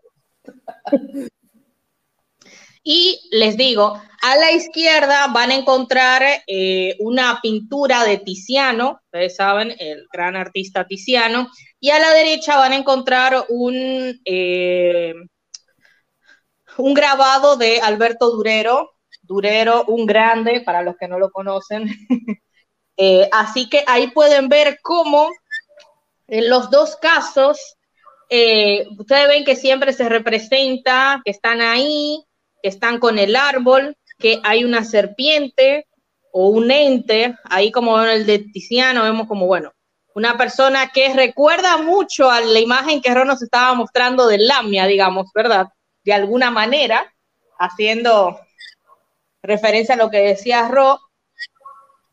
[2.84, 9.38] Y les digo, a la izquierda van a encontrar eh, una pintura de Tiziano, ustedes
[9.38, 11.48] saben, el gran artista Tiziano,
[11.80, 15.14] y a la derecha van a encontrar un, eh,
[16.78, 21.86] un grabado de Alberto Durero, Durero, un grande, para los que no lo conocen.
[22.96, 25.28] Eh, así que ahí pueden ver cómo
[26.28, 27.76] en los dos casos,
[28.30, 32.24] eh, ustedes ven que siempre se representa, que están ahí,
[32.62, 35.88] que están con el árbol, que hay una serpiente
[36.32, 39.72] o un ente, ahí como en el de Tiziano, vemos como, bueno,
[40.16, 44.86] una persona que recuerda mucho a la imagen que Ron nos estaba mostrando de Lamia,
[44.86, 45.68] digamos, ¿verdad?
[46.04, 47.14] De alguna manera,
[47.60, 48.40] haciendo
[49.42, 51.00] referencia a lo que decía Ro,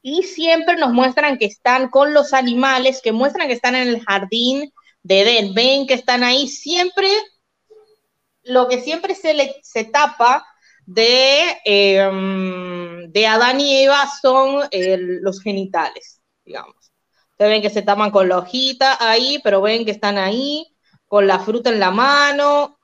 [0.02, 4.04] y siempre nos muestran que están con los animales, que muestran que están en el
[4.04, 4.72] jardín
[5.02, 7.08] de Edén, ven que están ahí, siempre,
[8.42, 10.46] lo que siempre se, le, se tapa
[10.86, 16.76] de, em, de Adán y Eva son los genitales, digamos.
[17.32, 20.74] Ustedes ven que se tapan con la hojita ahí, pero ven que están ahí,
[21.06, 22.79] con la fruta en la mano,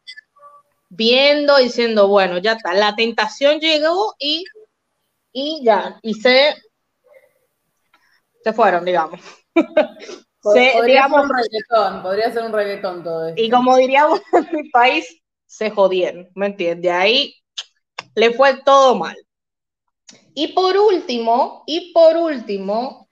[0.97, 4.45] viendo, diciendo, bueno, ya está, la tentación llegó y,
[5.33, 6.55] y ya, y se,
[8.43, 9.21] se fueron, digamos.
[10.43, 13.43] podría ser un reggaetón, podría ser un reggaetón todo esto.
[13.43, 16.93] Y como diríamos en mi país, se jodieron, ¿me entiendes?
[16.93, 17.35] Ahí
[18.15, 19.17] le fue todo mal.
[20.35, 23.09] Y por último, y por último,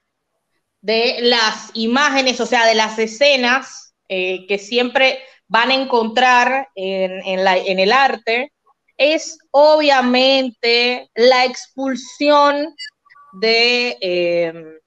[0.81, 7.79] de las imágenes, o sea, de las escenas eh, que siempre van a encontrar en,
[7.79, 8.51] el arte
[8.97, 12.75] es obviamente la expulsión
[13.33, 14.79] de em,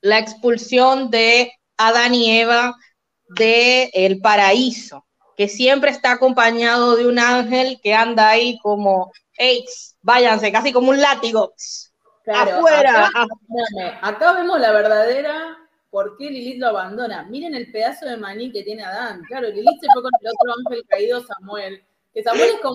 [0.00, 2.76] la expulsión de Adán y Eva
[3.28, 9.64] del el paraíso, que siempre está acompañado de un ángel que anda ahí como, hey,
[10.02, 11.54] váyanse, casi como un látigo.
[12.26, 13.10] afuera.
[14.02, 15.63] acá vemos la verdadera
[15.94, 17.22] ¿por qué Lilith lo abandona?
[17.22, 19.22] Miren el pedazo de maní que tiene Adán.
[19.28, 21.84] Claro, Lilith se fue con el otro ángel caído, Samuel.
[22.12, 22.74] Que Samuel es como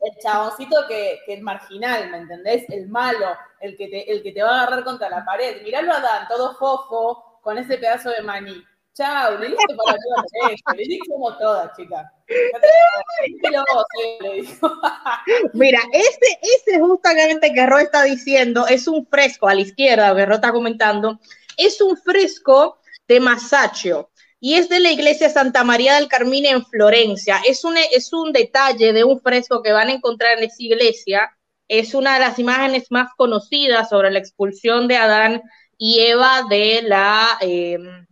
[0.00, 2.64] el chaboncito que, es marginal, ¿me entendés?
[2.68, 5.60] El malo, el que, te, el que te va a agarrar contra la pared.
[5.64, 8.62] Miralo a Adán, todo fofo, con ese pedazo de maní.
[8.94, 10.22] Chao, Lilith se para arriba
[10.76, 12.06] Lilith somos todas, chicas.
[15.52, 20.26] Mira, este, este justamente que Ro está diciendo es un fresco a la izquierda, que
[20.26, 21.18] Ro está comentando,
[21.56, 22.78] es un fresco
[23.08, 24.10] de Masaccio
[24.44, 27.40] y es de la iglesia Santa María del Carmine en Florencia.
[27.46, 31.30] Es un, es un detalle de un fresco que van a encontrar en esa iglesia.
[31.68, 35.42] Es una de las imágenes más conocidas sobre la expulsión de Adán
[35.78, 38.04] y Eva de la, em,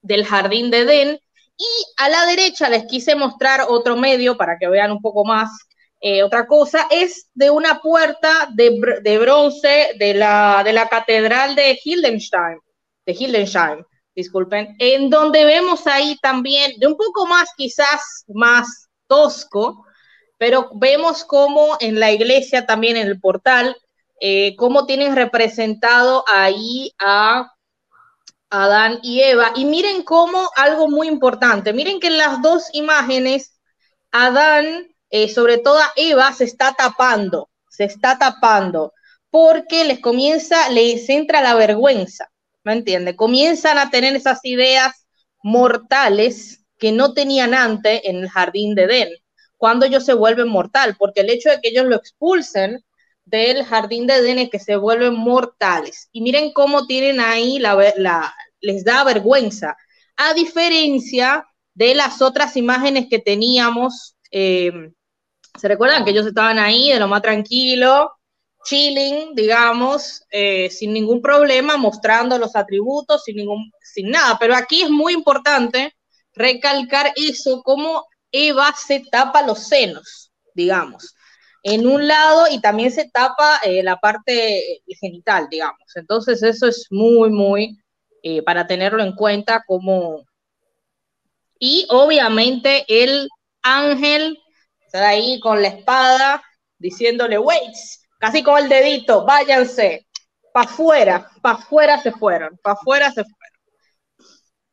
[0.00, 1.20] del jardín de Edén.
[1.56, 5.50] Y a la derecha les quise mostrar otro medio para que vean un poco más.
[6.04, 11.78] Eh, otra cosa es de una puerta de, bronce de la, de la catedral de
[11.82, 12.58] Hildenstein,
[13.06, 19.86] de Hildensheim, disculpen, en donde vemos ahí también, de un poco más quizás más tosco,
[20.38, 23.76] pero vemos como en la iglesia también en el portal,
[24.20, 27.52] eh, cómo tienen representado ahí a
[28.50, 29.52] Adán y Eva.
[29.54, 33.60] Y miren cómo algo muy importante, miren que en las dos imágenes,
[34.10, 38.94] Adán, eh, sobre todo Eva, se está tapando, se está tapando,
[39.30, 42.30] porque les comienza, les entra la vergüenza,
[42.64, 43.14] ¿me entiende?
[43.14, 45.06] Comienzan a tener esas ideas
[45.42, 49.10] mortales que no tenían antes en el jardín de Edén,
[49.58, 52.82] cuando ellos se vuelven mortal, porque el hecho de que ellos lo expulsen
[53.26, 56.08] del jardín de Edén es que se vuelven mortales.
[56.12, 57.60] Y miren cómo tienen ahí
[58.60, 59.76] les da vergüenza,
[60.16, 61.44] a diferencia
[61.74, 64.16] de las otras imágenes que teníamos.
[64.30, 64.72] Eh,
[65.58, 68.12] ¿Se recuerdan que ellos estaban ahí de lo más tranquilo,
[68.64, 74.38] chilling, digamos, eh, sin ningún problema, mostrando los atributos, sin, ningún, sin nada?
[74.40, 75.94] Pero aquí es muy importante
[76.34, 81.14] recalcar eso, cómo Eva se tapa los senos, digamos,
[81.62, 85.94] en un lado y también se tapa eh, la parte genital, digamos.
[85.94, 87.78] Entonces eso es muy, muy
[88.22, 90.24] eh, para tenerlo en cuenta como...
[91.58, 93.28] Y obviamente el
[93.62, 94.41] ángel
[94.92, 96.42] está ahí con la espada
[96.78, 97.74] diciéndole, wait,
[98.18, 100.06] casi con el dedito, váyanse,
[100.52, 103.38] para afuera, para afuera se fueron, para afuera se fueron.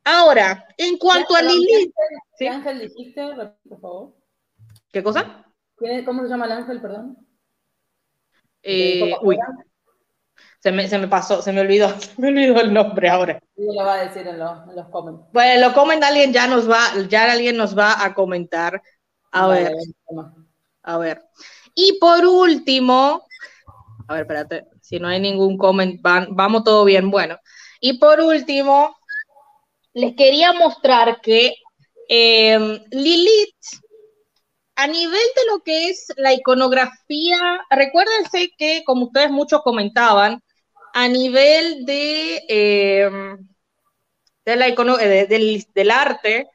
[0.03, 1.93] Ahora, en cuanto a Lili
[2.37, 3.21] ¿Qué ángel dijiste,
[3.67, 4.15] por favor?
[4.91, 5.45] ¿Qué cosa?
[6.05, 7.17] ¿Cómo se llama el ángel, perdón?
[8.63, 9.37] Eh, uy,
[10.59, 13.39] se me, se me, pasó, se me olvidó, se me olvidó el nombre ahora.
[13.55, 15.25] Sí, lo va a decir en, los, en los comments.
[15.31, 18.81] Bueno, lo comenta alguien ya nos va, ya alguien nos va a comentar.
[19.31, 19.73] A ver.
[20.83, 21.21] A ver.
[21.75, 23.25] Y por último,
[24.07, 27.11] a ver, espérate, si no hay ningún comment, vamos todo bien.
[27.11, 27.37] Bueno,
[27.79, 28.97] y por último,
[29.93, 31.55] les quería mostrar que
[32.07, 33.55] eh, Lilith
[34.79, 37.37] a nivel de lo que es la iconografía,
[37.69, 40.41] recuérdense que, como ustedes muchos comentaban,
[40.93, 43.47] a nivel de, em,
[44.45, 46.47] de la del, del arte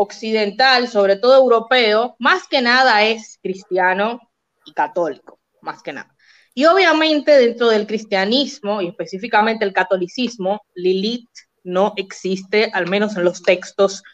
[0.00, 4.20] occidental, sobre todo europeo, más que nada es cristiano
[4.64, 6.14] y católico, más que nada.
[6.54, 11.28] Y obviamente dentro del cristianismo y específicamente el catolicismo, Lilith
[11.64, 14.04] no existe, al menos en los textos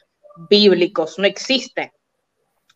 [0.49, 1.93] bíblicos, no existe,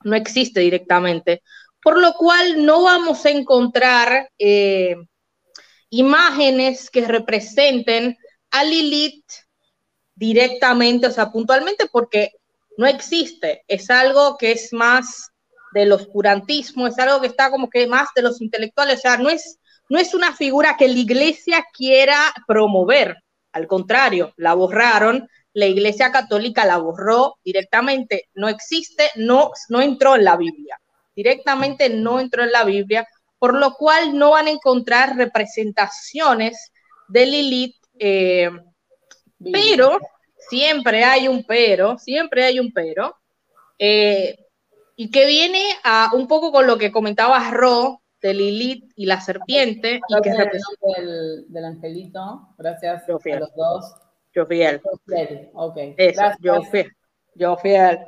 [0.04, 1.42] no existe directamente,
[1.82, 4.96] por lo cual no vamos a encontrar eh,
[5.88, 8.18] imágenes que representen
[8.50, 9.24] a Lilith
[10.14, 12.32] directamente, o sea, puntualmente, porque
[12.78, 13.64] no existe.
[13.68, 15.32] Es algo que es más
[15.74, 19.28] del oscurantismo, es algo que está como que más de los intelectuales, o sea, no
[19.28, 19.58] es,
[19.90, 23.16] no es una figura que la iglesia quiera promover,
[23.52, 30.14] al contrario, la borraron, la iglesia católica la borró directamente, no existe, no, no entró
[30.14, 30.80] en la Biblia,
[31.14, 33.06] directamente no entró en la Biblia,
[33.38, 36.72] por lo cual no van a encontrar representaciones
[37.08, 38.50] de Lilith, eh,
[39.52, 39.98] pero
[40.48, 43.16] siempre hay un pero, siempre hay un pero,
[43.78, 44.38] eh,
[44.96, 49.20] y que viene a un poco con lo que comentaba Ro de Lilith y la
[49.20, 50.00] serpiente.
[50.08, 53.94] y que del, del angelito, gracias a los dos.
[54.34, 54.80] Yo fiel.
[54.84, 55.76] Yo fiel, ok.
[55.96, 56.92] Eso, yo fiel.
[57.34, 57.98] Yo fiel.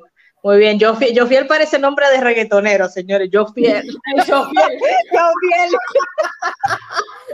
[0.43, 3.28] Muy bien, yo fiel, yo fiel parece nombre de reggaetonero, señores.
[3.30, 3.86] Yo fiel.
[4.26, 4.78] yo fiel.
[5.12, 5.70] yo fiel.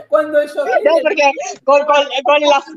[0.09, 0.83] Cuando yo fiel.
[0.83, 1.31] No, porque
[1.63, 2.05] con, con,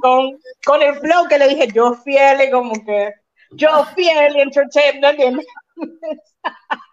[0.01, 3.12] con, con, el flow que le dije yo fiel y como que
[3.53, 5.43] yo fiel entertainment.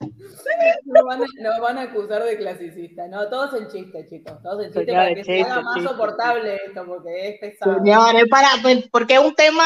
[0.00, 4.72] Nos van, a, van, a, acusar de clasicista, no, todos en chiste, chicos, todos en
[4.72, 7.74] chiste para que se haga más soportable esto, porque es pesado.
[7.74, 9.64] Señores, para, pues, porque es un tema,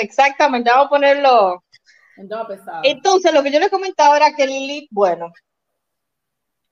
[0.00, 1.64] exactamente, vamos a ponerlo.
[2.16, 2.80] Un tema pesado.
[2.84, 5.30] Entonces, lo que yo les comentaba era que Lilith, bueno,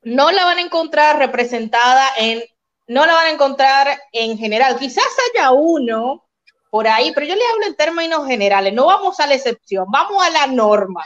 [0.02, 2.42] no la van a encontrar representada en,
[2.86, 6.24] no la van a encontrar en general, quizás haya uno
[6.70, 10.26] por ahí, pero yo le hablo en términos generales, no vamos a la excepción, vamos
[10.26, 11.04] a la norma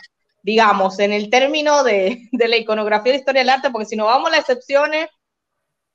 [0.49, 4.29] digamos, en el término de, la iconografía de historia del arte, porque si no vamos
[4.29, 5.11] a las excepciones,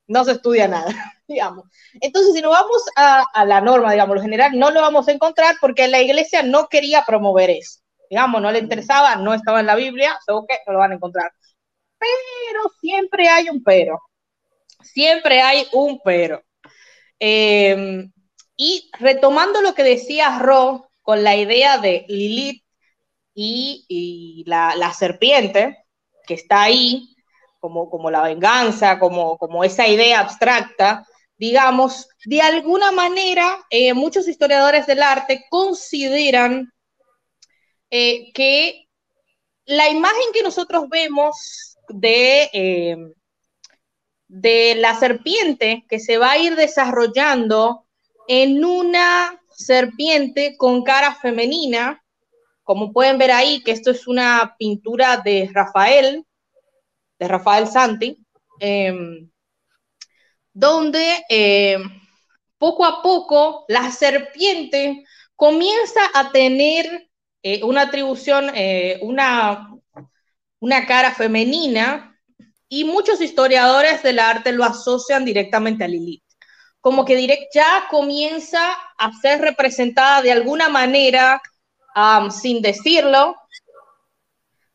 [0.05, 0.93] no se estudia nada,
[1.27, 1.65] digamos.
[1.99, 5.55] Entonces, si no vamos a, la norma, digamos, lo general, no lo vamos a encontrar
[5.59, 7.79] porque la iglesia no quería promover eso.
[8.11, 10.95] Digamos, no le interesaba, no estaba en la Biblia, seguro que no lo van a
[10.95, 11.31] encontrar.
[11.97, 13.99] Pero siempre hay un pero.
[14.83, 16.43] Siempre hay un pero.
[17.17, 18.11] Em,
[18.55, 22.62] y retomando lo que decía Ro con la idea de Lilith
[23.33, 25.85] y, la, serpiente
[26.27, 27.15] que está ahí,
[27.59, 31.05] como, como la venganza, como, como esa idea abstracta,
[31.37, 36.71] digamos, de alguna manera eh, muchos historiadores del arte consideran
[37.89, 38.87] eh, que
[39.65, 42.97] la imagen que nosotros vemos de, eh,
[44.27, 47.85] de la serpiente que se va a ir desarrollando
[48.27, 52.02] en una serpiente con cara femenina,
[52.63, 56.25] como pueden ver ahí, que esto es una pintura de Rafael,
[57.19, 58.17] de Rafael Santi,
[58.59, 59.29] em,
[60.53, 61.83] donde em,
[62.57, 65.03] poco a poco la serpiente
[65.35, 67.09] comienza a tener
[67.43, 69.69] eh, una atribución, eh, una,
[70.59, 72.13] una cara femenina,
[72.73, 76.23] y muchos historiadores del arte lo asocian directamente a Lilith.
[76.81, 81.39] Como que ya comienza a ser representada de alguna manera
[82.31, 83.35] sin decirlo,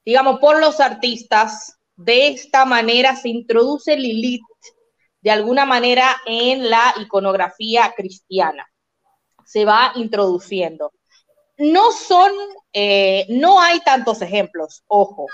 [0.04, 1.74] digamos, por los artistas.
[1.96, 4.42] De esta manera se introduce Lilith
[5.20, 8.66] de alguna manera en la iconografía cristiana.
[9.44, 10.92] Se va introduciendo.
[11.56, 12.30] No son,
[12.72, 15.26] eh, no hay tantos ejemplos, ojo,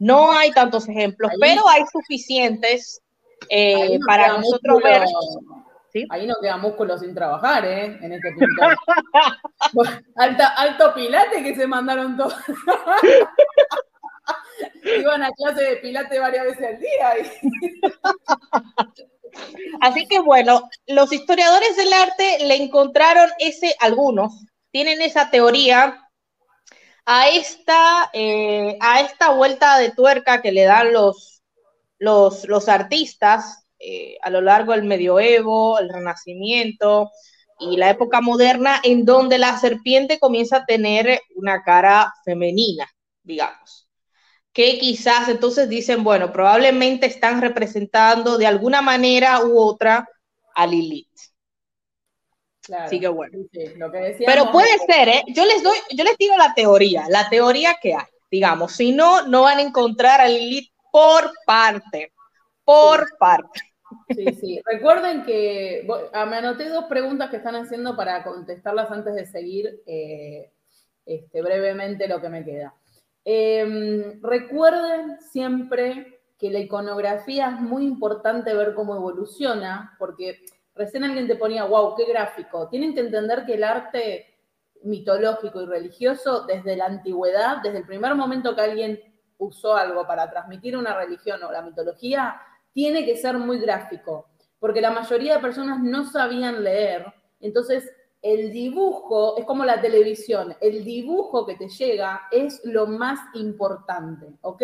[0.00, 3.00] no hay tantos ejemplos, pero hay suficientes
[3.48, 5.04] eh, para nosotros ver.
[6.10, 7.98] Ahí no queda músculo sin trabajar, ¿eh?
[8.00, 8.62] En este punto.
[10.56, 12.34] alto pilate que se mandaron todos.
[14.84, 17.12] Iban a clase de pilate varias veces al día.
[19.80, 26.10] Así que bueno, los historiadores del arte le encontraron ese, algunos, tienen esa teoría
[27.06, 31.42] a esta, eh, a esta vuelta de tuerca que le dan los,
[31.98, 37.10] los, los artistas eh, a lo largo del medioevo, el renacimiento
[37.60, 42.88] y la época moderna, en donde la serpiente comienza a tener una cara femenina,
[43.22, 43.88] digamos.
[44.52, 50.08] Que quizás entonces dicen, bueno, probablemente están representando de alguna manera u otra
[50.54, 51.08] a Lilith.
[52.76, 53.38] Así que bueno.
[54.18, 55.24] Pero puede ser, ¿eh?
[55.28, 58.72] Yo les doy, yo les digo la teoría, la teoría que hay, digamos.
[58.72, 62.12] Si no, no van a encontrar a Lilith por parte,
[62.64, 63.67] por parte.
[64.08, 64.60] Sí, sí.
[64.64, 69.82] Recuerden que ah, me anoté dos preguntas que están haciendo para contestarlas antes de seguir
[69.86, 70.52] eh,
[71.06, 72.74] este, brevemente lo que me queda.
[73.24, 80.40] Em, recuerden siempre que la iconografía es muy importante ver cómo evoluciona, porque
[80.74, 82.68] recién alguien te ponía, wow, qué gráfico.
[82.68, 84.38] Tienen que entender que el arte
[84.82, 89.00] mitológico y religioso, desde la antigüedad, desde el primer momento que alguien
[89.38, 92.40] usó algo para transmitir una religión o la mitología,
[92.78, 94.28] tiene que ser muy gráfico,
[94.60, 97.12] porque la mayoría de personas no sabían leer.
[97.40, 103.18] Entonces, el dibujo es como la televisión, el dibujo que te llega es lo más
[103.34, 104.62] importante, ¿ok?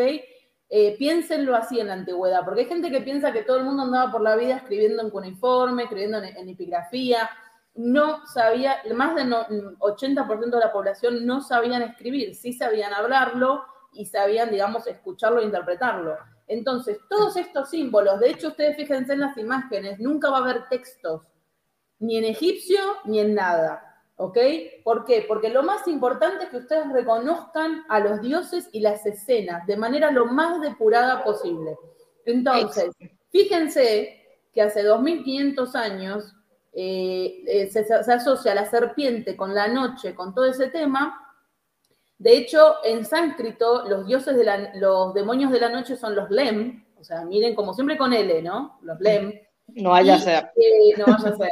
[0.68, 3.82] Eh, piénsenlo así en la antigüedad, porque hay gente que piensa que todo el mundo
[3.82, 7.28] andaba por la vida escribiendo en cuneiforme, escribiendo en, epigrafía,
[7.74, 14.06] no sabía, más del 80% de la población no sabían escribir, sí sabían hablarlo y
[14.06, 16.16] sabían, digamos, escucharlo e interpretarlo.
[16.46, 20.68] Entonces, todos estos símbolos, de hecho, ustedes fíjense en las imágenes, nunca va a haber
[20.68, 21.22] textos,
[21.98, 23.90] ni en egipcio ni en nada.
[24.16, 24.38] ¿Ok?
[24.84, 25.24] ¿Por qué?
[25.26, 29.76] Porque lo más importante es que ustedes reconozcan a los dioses y las escenas de
[29.76, 31.76] manera lo más depurada posible.
[32.24, 32.90] Entonces,
[33.30, 34.20] fíjense
[34.52, 36.32] que hace 2500 años
[36.72, 41.23] eh, eh, se, se asocia la serpiente con la noche, con todo ese tema,
[42.18, 46.30] de hecho, en sánscrito, los dioses de la, los demonios de la noche son los
[46.30, 48.78] Lem, o sea, miren como siempre con L, ¿no?
[48.82, 49.32] Los Lem.
[49.68, 50.50] No vaya a ser.
[50.56, 51.50] Eh, no vaya a ser.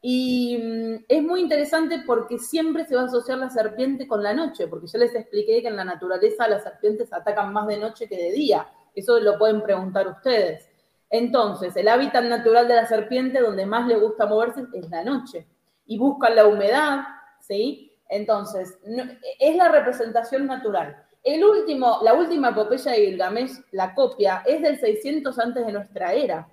[0.00, 4.32] Y mm, es muy interesante porque siempre se va a asociar la serpiente con la
[4.32, 8.08] noche, porque yo les expliqué que en la naturaleza las serpientes atacan más de noche
[8.08, 8.66] que de día.
[8.94, 10.68] Eso lo pueden preguntar ustedes.
[11.10, 15.46] Entonces, el hábitat natural de la serpiente donde más le gusta moverse es la noche.
[15.86, 17.00] Y buscan la humedad,
[17.40, 17.87] ¿sí?
[18.08, 18.78] Entonces,
[19.38, 21.04] es la representación natural.
[21.22, 26.12] El último, la última epopeya de Gilgamesh, la copia, es del 600 antes de nuestra
[26.12, 26.48] era.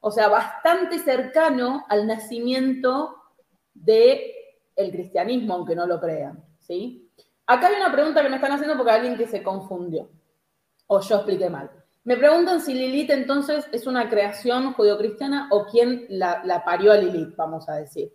[0.00, 3.16] O sea, bastante cercano al nacimiento
[3.72, 4.20] del
[4.76, 6.44] el cristianismo, aunque no lo crean.
[6.58, 7.10] ¿sí?
[7.46, 10.08] Acá hay una pregunta que me están haciendo porque hay alguien que se confundió.
[10.86, 11.70] O yo expliqué mal.
[12.04, 16.96] Me preguntan si Lilith entonces es una creación judio-cristiana o quién la, la parió a
[16.96, 18.12] Lilith, vamos a decir.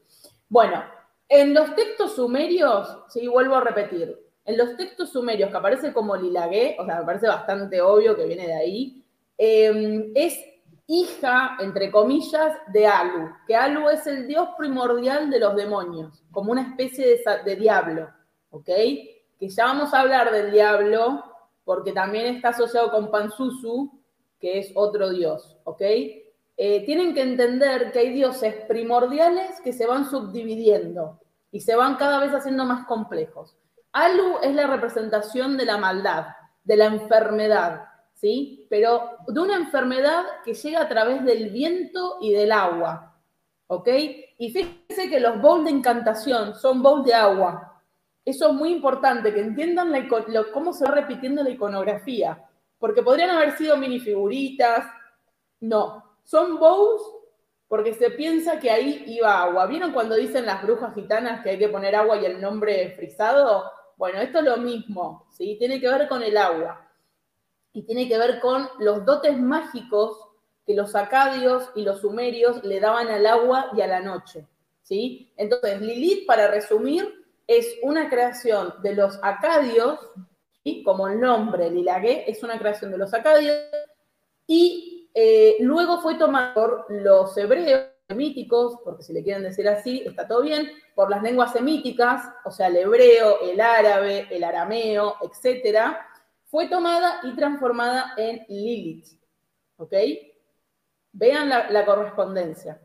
[0.47, 0.84] Bueno,
[1.30, 6.15] en los textos sumerios, sí, vuelvo a repetir, en los textos sumerios que aparece como
[6.15, 9.06] Lilagué, o sea, me parece bastante obvio que viene de ahí,
[9.38, 10.38] em, es
[10.88, 16.51] hija, entre comillas, de Alu, que Alu es el dios primordial de los demonios, como
[16.51, 18.10] una especie de, de diablo,
[18.49, 18.65] ¿ok?
[18.65, 21.23] Que ya vamos a hablar del diablo,
[21.64, 24.01] porque también está asociado con Pansusu,
[24.39, 25.81] que es otro dios, ¿ok?
[26.61, 31.22] Eh, tienen que entender que hay dioses primordiales que se van subdividiendo
[31.53, 33.56] y se van cada vez haciendo más complejos.
[33.94, 36.27] Alu es la representación de la maldad,
[36.65, 38.68] de la enfermedad, ¿sí?
[38.69, 43.15] Pero de una enfermedad que llega a través del viento y del agua,
[43.68, 43.88] ¿ok?
[44.38, 47.81] Y fíjense que los bowls de encantación son bowls de agua.
[48.26, 49.94] Eso es muy importante, que entiendan
[50.52, 52.45] cómo se va repitiendo la iconografía,
[52.77, 54.86] porque podrían haber sido minifiguritas,
[55.61, 57.01] no, son bowls
[57.68, 59.65] porque se piensa que ahí iba agua.
[59.65, 63.64] ¿Vieron cuando dicen las brujas gitanas que hay que poner agua y el nombre frisado?
[63.97, 65.56] Bueno, esto es lo mismo, ¿sí?
[65.57, 66.88] Tiene que ver con el agua
[67.73, 70.18] y tiene que ver con los dotes mágicos
[70.68, 74.47] que los acadios y los sumerios le daban al agua y a la noche,
[74.84, 75.34] ¿sí?
[75.35, 79.99] Entonces, Lilith, para resumir, es una creación de los acadios,
[80.64, 80.84] ¿sí?
[80.84, 83.57] como el nombre Lilagué, es una creación de los acadios,
[85.14, 90.27] eh, luego fue tomado por los hebreos semíticos, porque si le quieren decir así, está
[90.27, 96.07] todo bien, por las lenguas semíticas, o sea, el hebreo, el árabe, el arameo, etcétera,
[96.45, 99.07] fue tomada y transformada en Lilith.
[99.77, 99.94] ¿Ok?
[101.11, 102.81] Vean la, correspondencia.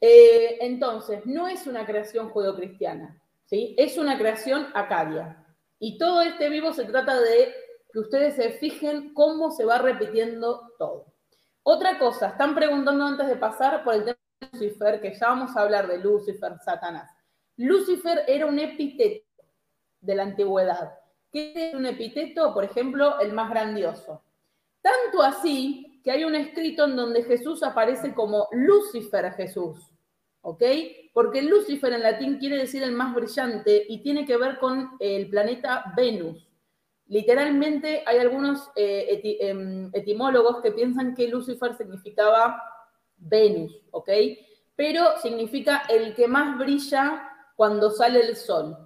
[0.00, 3.74] Eh, entonces, no es una creación judeocristiana, ¿sí?
[3.78, 5.44] Es una creación acadia.
[5.78, 7.54] Y todo este vivo se trata de
[7.92, 11.15] que ustedes se fijen cómo se va repitiendo todo.
[11.68, 15.56] Otra cosa, están preguntando antes de pasar por el tema de Lucifer, que ya vamos
[15.56, 17.10] a hablar de Lucifer, Satanás.
[17.56, 19.26] Lucifer era un epíteto
[20.00, 20.96] de la antigüedad.
[21.32, 22.54] ¿Qué es un epíteto?
[22.54, 24.22] Por ejemplo, el más grandioso.
[24.80, 29.92] Tanto así que hay un escrito en donde Jesús aparece como Lucifer Jesús.
[30.42, 30.62] ¿Ok?
[31.12, 35.28] Porque Lucifer en latín quiere decir el más brillante y tiene que ver con el
[35.28, 36.45] planeta Venus.
[37.08, 42.60] Literalmente hay algunos eh, em, etimólogos que piensan que Lucifer significaba
[43.16, 44.10] Venus, ¿ok?
[44.74, 48.76] Pero significa el que más brilla cuando sale el sol.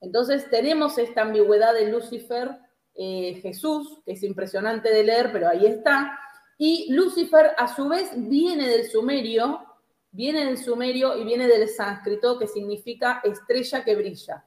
[0.00, 2.58] Entonces tenemos esta ambigüedad de Lucifer,
[2.94, 6.18] eh, Jesús, que es impresionante de leer, pero ahí está.
[6.56, 9.64] Y Lucifer a su vez viene del sumerio,
[10.10, 14.44] viene del sumerio y viene del sánscrito, que significa estrella que brilla.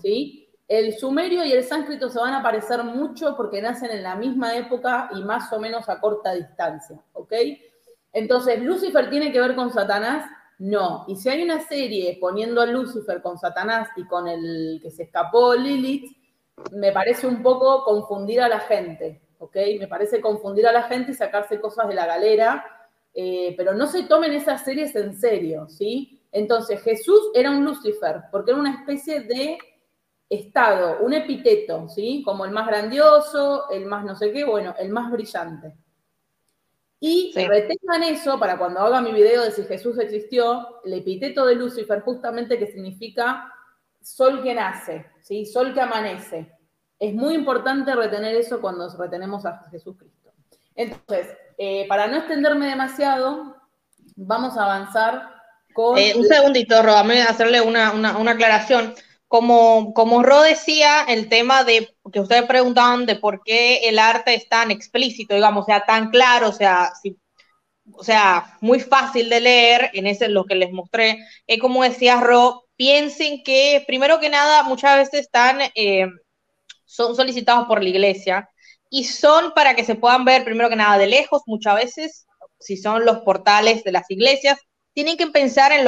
[0.00, 0.49] ¿sí?
[0.70, 4.54] El sumerio y el sánscrito se van a parecer mucho porque nacen en la misma
[4.56, 6.96] época y más o menos a corta distancia.
[7.12, 7.32] ¿ok?
[8.12, 10.30] Entonces, Lucifer tiene que ver con Satanás
[10.60, 14.90] no, y si hay una serie poniendo a Lucifer con Satanás y con el que
[14.90, 16.14] se escapó Lilith,
[16.72, 19.56] me parece un poco confundir a la gente, ¿ok?
[19.78, 22.62] Me parece confundir a la gente y sacarse cosas de la galera,
[23.14, 26.20] eh, pero no se tomen esas series en serio, ¿sí?
[26.30, 29.56] Entonces Jesús era un Lucifer, porque era una especie de
[30.30, 32.22] estado, un epíteto, ¿sí?
[32.24, 35.74] Como el más grandioso, el más no sé qué, bueno, el más brillante.
[37.00, 41.56] Y retengan eso para cuando haga mi video de si Jesús existió, el epíteto de
[41.56, 43.52] Lucifer, justamente que significa
[44.00, 45.46] sol que nace, ¿sí?
[45.46, 46.52] sol que amanece.
[46.98, 50.32] Es muy importante retener eso cuando retenemos a Jesucristo.
[50.76, 51.28] Entonces,
[51.58, 53.56] eh, para no extenderme demasiado,
[54.14, 55.30] vamos a avanzar
[55.72, 55.98] con...
[55.98, 58.94] Eh, un segundito, Rob, a hacerle una, una aclaración
[59.30, 64.34] como, como Ro decía, el tema de que ustedes preguntaban de por qué el arte
[64.34, 66.90] es tan explícito, digamos, o sea, tan claro, o sea,
[67.92, 72.20] o sea, muy fácil de leer, en ese lo que les mostré, es como decía
[72.20, 76.08] Ro, piensen que, primero que nada, muchas veces están, eh,
[76.84, 78.50] son solicitados por la iglesia
[78.90, 82.26] y son para que se puedan ver, primero que nada, de lejos, muchas veces,
[82.58, 84.58] si son los portales de las iglesias,
[84.92, 85.84] tienen que pensar en,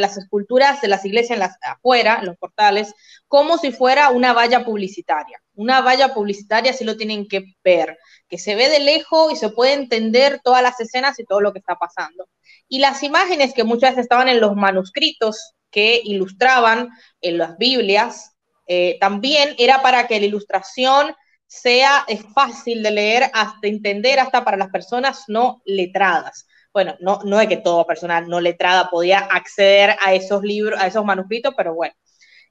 [0.00, 2.94] las esculturas de las iglesias en las, afuera, los portales,
[3.28, 5.40] como si fuera una valla publicitaria.
[5.54, 7.98] Una valla publicitaria sí lo tienen que ver,
[8.28, 11.52] que se ve de lejos y se puede entender todas las escenas y todo lo
[11.52, 12.28] que está pasando.
[12.68, 16.90] Y las imágenes que muchas veces estaban en los manuscritos que ilustraban
[17.20, 18.32] en las Biblias,
[18.66, 21.14] eh, también era para que la ilustración
[21.46, 27.40] sea fácil de leer, hasta entender, hasta para las personas no letradas bueno, no, no
[27.40, 31.74] es que toda persona no letrada podía acceder a esos libros, a esos manuscritos, pero
[31.74, 31.94] bueno.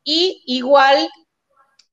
[0.03, 1.09] Y igual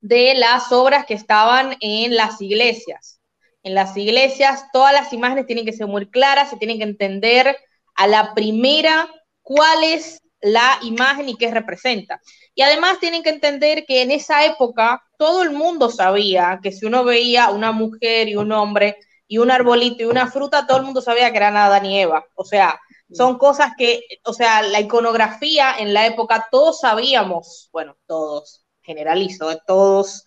[0.01, 3.19] de las obras que estaban en las iglesias.
[3.63, 7.57] En las iglesias todas las imágenes tienen que ser muy claras, se tienen que entender
[7.95, 9.09] a la primera
[9.41, 12.21] cuál es la imagen y qué representa.
[12.55, 16.85] Y además tienen que entender que en esa época todo el mundo sabía que si
[16.85, 18.95] uno veía una mujer y un hombre
[19.29, 22.25] y un arbolito y una fruta, todo el mundo sabía que eran Adán y Eva.
[22.33, 22.81] O sea,
[23.13, 29.55] son cosas que, o sea, la iconografía en la época, todos sabíamos, bueno, todos, generalizo,
[29.67, 30.25] todos,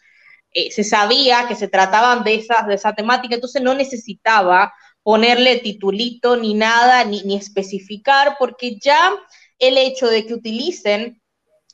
[0.53, 4.73] eh, se sabía que se trataban de, esas, de esa temática, entonces no necesitaba
[5.03, 9.13] ponerle titulito ni nada, ni, ni especificar, porque ya
[9.59, 11.21] el hecho de que utilicen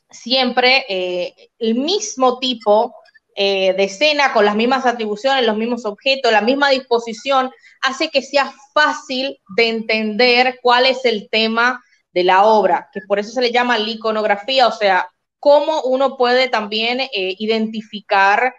[0.09, 2.95] siempre eh, el mismo tipo
[3.41, 7.49] eh, de escena, con las mismas atribuciones, los mismos objetos, la misma disposición,
[7.79, 13.17] hace que sea fácil de entender cuál es el tema de la obra, que por
[13.17, 15.07] eso se le llama la iconografía, o sea,
[15.39, 18.53] cómo uno puede también eh, identificar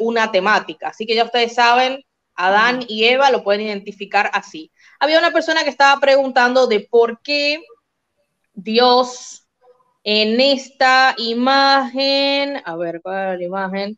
[0.00, 0.88] una temática.
[0.88, 4.72] Así que ya ustedes saben, Adán y Eva lo pueden identificar así.
[4.98, 7.62] Había una persona que estaba preguntando de por qué
[8.52, 9.41] Dios
[10.04, 13.96] en esta imagen, a ver, ¿cuál es la imagen?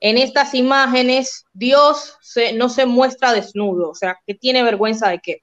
[0.00, 2.14] En estas imágenes, Dios
[2.54, 5.42] no se muestra desnudo, o sea, que tiene vergüenza de qué.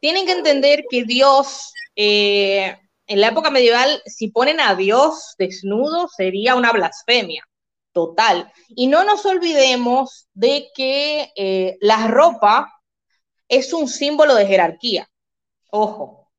[0.00, 2.76] Tienen que entender que Dios, eh,
[3.06, 7.42] en la época medieval, si ponen a Dios desnudo, sería una blasfemia
[7.92, 8.52] total.
[8.68, 12.72] Y no nos olvidemos de que eh, la ropa
[13.48, 15.10] es un símbolo de jerarquía.
[15.70, 16.30] Ojo,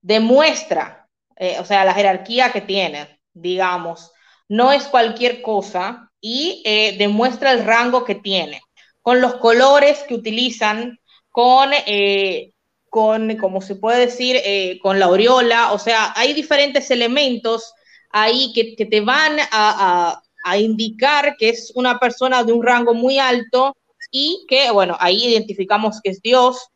[0.00, 1.01] demuestra
[1.42, 4.12] eh, o sea, la jerarquía que tiene, digamos,
[4.48, 8.62] no es cualquier cosa y eh, demuestra el rango que tiene,
[9.00, 11.00] con los colores que utilizan,
[11.32, 12.52] con, eh,
[12.88, 14.40] con como se puede decir,
[14.80, 17.74] con la aureola, o sea, hay diferentes elementos
[18.10, 23.18] ahí que, te van a, a indicar que es una persona de un rango muy
[23.18, 23.76] alto
[24.12, 26.68] y que, bueno, ahí identificamos que es Dios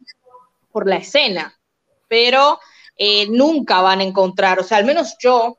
[0.73, 1.57] por la escena,
[2.09, 2.59] pero
[2.97, 5.57] eh, nunca van a encontrar, o sea, al menos yo,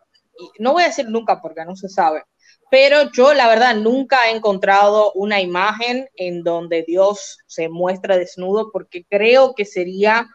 [0.60, 2.24] no voy a decir nunca porque no se sabe,
[2.70, 8.72] pero yo la verdad nunca he encontrado una imagen en donde Dios se muestra desnudo
[8.72, 10.28] porque creo que sería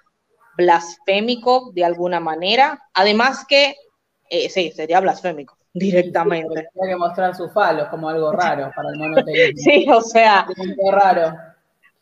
[0.57, 2.83] blasfémico de alguna manera.
[2.95, 3.75] Además que,
[4.31, 6.69] eh, sí, sería blasfémico directamente.
[6.73, 9.63] Tendría que mostrar sus falos como algo raro para el monoteísmo.
[9.63, 10.47] sí, o sea.
[10.91, 11.35] raro.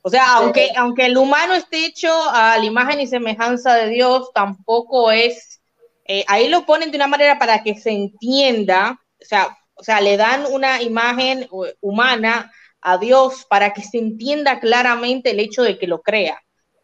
[0.02, 4.30] O sea, aunque, aunque el humano esté hecho a la imagen y semejanza de Dios,
[4.34, 5.60] tampoco es,
[6.06, 10.00] eh, ahí lo ponen de una manera para que se entienda, o sea, o sea,
[10.00, 11.48] le dan una imagen
[11.80, 12.52] humana
[12.82, 16.42] a Dios para que se entienda claramente el hecho de que lo crea,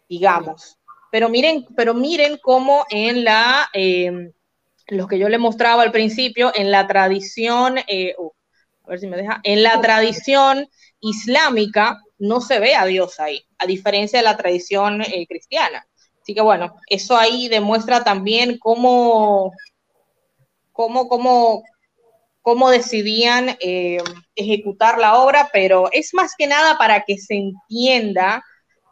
[0.09, 0.79] digamos.
[1.11, 4.33] Pero miren, pero miren cómo en la, eh,
[4.89, 8.31] lo que yo le mostraba al principio, en la tradición, eh, uh,
[8.85, 10.69] a ver si me deja, en la tradición
[11.01, 15.87] islámica, no se ve a Dios ahí, a diferencia de la tradición eh, cristiana.
[16.21, 19.53] Así que bueno, eso ahí demuestra también cómo,
[20.73, 21.63] cómo, cómo,
[22.43, 23.99] cómo decidían eh,
[24.35, 28.43] ejecutar la obra, pero es más que nada para que se entienda,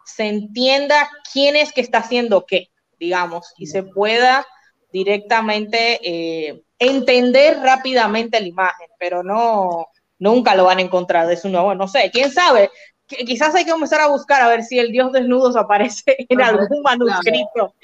[0.05, 2.69] se entienda quién es que está haciendo qué,
[3.01, 4.47] digamos, y se pueda
[4.93, 9.89] directamente eh, entender rápidamente la imagen, pero no,
[10.19, 12.71] nunca lo van a encontrar de su nuevo, no sé, quién sabe,
[13.07, 16.83] quizás hay que comenzar a buscar a ver si el dios desnudos aparece en algún
[16.83, 17.75] manuscrito.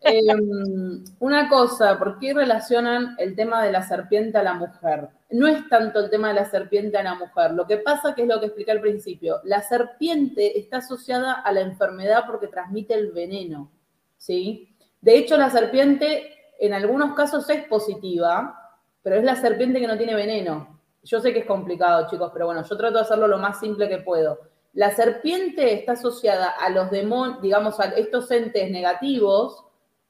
[0.00, 5.08] Em, una cosa, ¿por qué relacionan el tema de la serpiente a la mujer?
[5.30, 7.52] No es tanto el tema de la serpiente a la mujer.
[7.52, 11.52] Lo que pasa, que es lo que expliqué al principio, la serpiente está asociada a
[11.52, 13.70] la enfermedad porque transmite el veneno,
[14.16, 14.74] ¿sí?
[15.00, 18.58] De hecho, la serpiente en algunos casos es positiva,
[19.02, 20.80] pero es la serpiente que no tiene veneno.
[21.04, 23.88] Yo sé que es complicado, chicos, pero bueno, yo trato de hacerlo lo más simple
[23.88, 24.40] que puedo.
[24.72, 29.64] La serpiente está asociada a los demonios, digamos, a estos entes negativos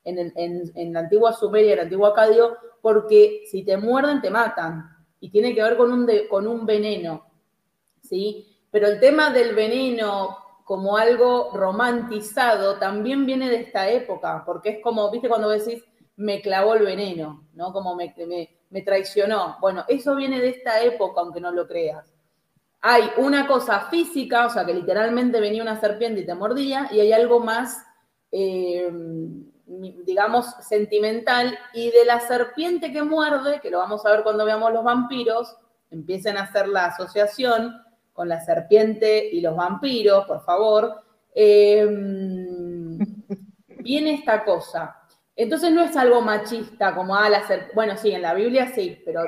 [0.05, 4.85] en, la antigua Sumeria y el antiguo Acadio, porque si te muerden, te matan.
[5.21, 7.27] Y tiene que ver con un, con un veneno.
[8.03, 8.47] ¿Sí?
[8.71, 14.83] Pero el tema del veneno como algo romantizado también viene de esta época, porque es
[14.83, 15.83] como, viste, cuando decís,
[16.17, 17.73] me clavó el veneno, ¿no?
[17.73, 19.57] Como me, me me traicionó.
[19.61, 22.07] Bueno, eso viene de esta época, aunque no lo creas.
[22.81, 27.01] Hay una cosa física, o sea, que literalmente venía una serpiente y te mordía, y
[27.01, 27.85] hay algo más,
[28.31, 28.89] eh,
[30.05, 34.73] digamos, sentimental, y de la serpiente que muerde, que lo vamos a ver cuando veamos
[34.73, 35.57] los vampiros,
[35.91, 37.83] empiecen a hacer la asociación
[38.13, 41.03] con la serpiente y los vampiros, por favor,
[41.35, 41.87] eh,
[43.79, 44.97] viene esta cosa.
[45.37, 49.01] Entonces no es algo machista como al ah, hacer, bueno, sí, en la Biblia sí,
[49.05, 49.23] pero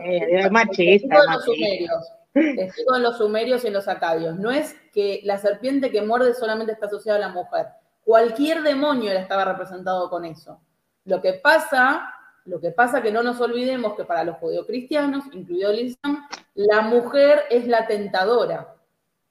[0.51, 1.19] machista.
[1.19, 4.39] En los sumerios, en los sumerios y en los acadios.
[4.39, 7.67] No es que la serpiente que muerde solamente está asociada a la mujer.
[8.05, 10.61] Cualquier demonio estaba representado con eso.
[11.05, 12.13] Lo que pasa,
[12.45, 16.83] lo que pasa que no nos olvidemos que para los judeocristianos, incluido el Islam, la
[16.83, 18.75] mujer es la tentadora,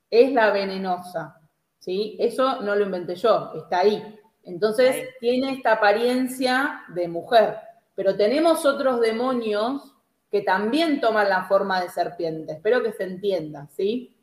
[0.09, 1.39] es la venenosa.
[1.79, 2.15] ¿sí?
[2.19, 4.19] Eso no lo inventé yo, está ahí.
[4.43, 7.57] Entonces tiene esta apariencia de mujer,
[7.95, 9.88] pero tenemos otros demonios
[10.31, 12.53] que también toman la forma de serpiente.
[12.53, 14.15] Espero que se entienda, ¿sí?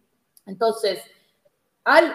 [0.46, 1.00] Entonces,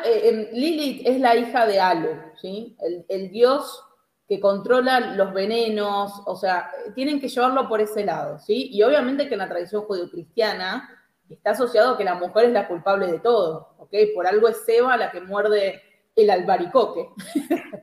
[0.06, 2.10] eh, em, Lilith es la hija de Alu,
[2.42, 2.78] ¿sí?
[3.08, 3.84] El, dios
[4.28, 8.70] que controla los venenos, o sea, tienen que llevarlo por ese lado, ¿sí?
[8.72, 10.90] Y obviamente que en la tradición judio-cristiana
[11.30, 13.94] está asociado que la mujer es la culpable de todo, ¿ok?
[14.16, 15.82] Por algo es Seba la que muerde
[16.16, 17.10] el albaricoque.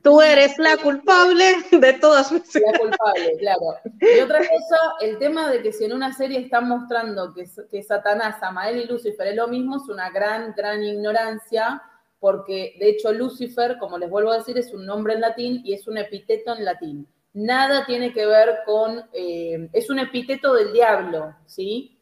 [0.02, 3.60] Tú eres la culpable de todas mis La culpable, claro.
[4.00, 7.82] Y otra cosa, el tema de que si en una serie están mostrando que, que
[7.82, 11.82] Satanás, Samael y Lucifer es lo mismo, es una gran, gran ignorancia,
[12.20, 15.72] porque de hecho Lucifer, como les vuelvo a decir, es un nombre en latín y
[15.72, 17.08] es un epíteto en latín.
[17.32, 21.98] Nada tiene que ver con, eh, es un epíteto del diablo, ¿sí?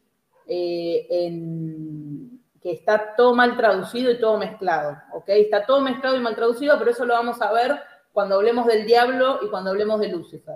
[0.47, 5.29] Eh, en, que está todo mal traducido y todo mezclado, ¿ok?
[5.29, 7.79] Está todo mezclado y mal traducido, pero eso lo vamos a ver
[8.11, 10.55] cuando hablemos del diablo y cuando hablemos de Lucifer.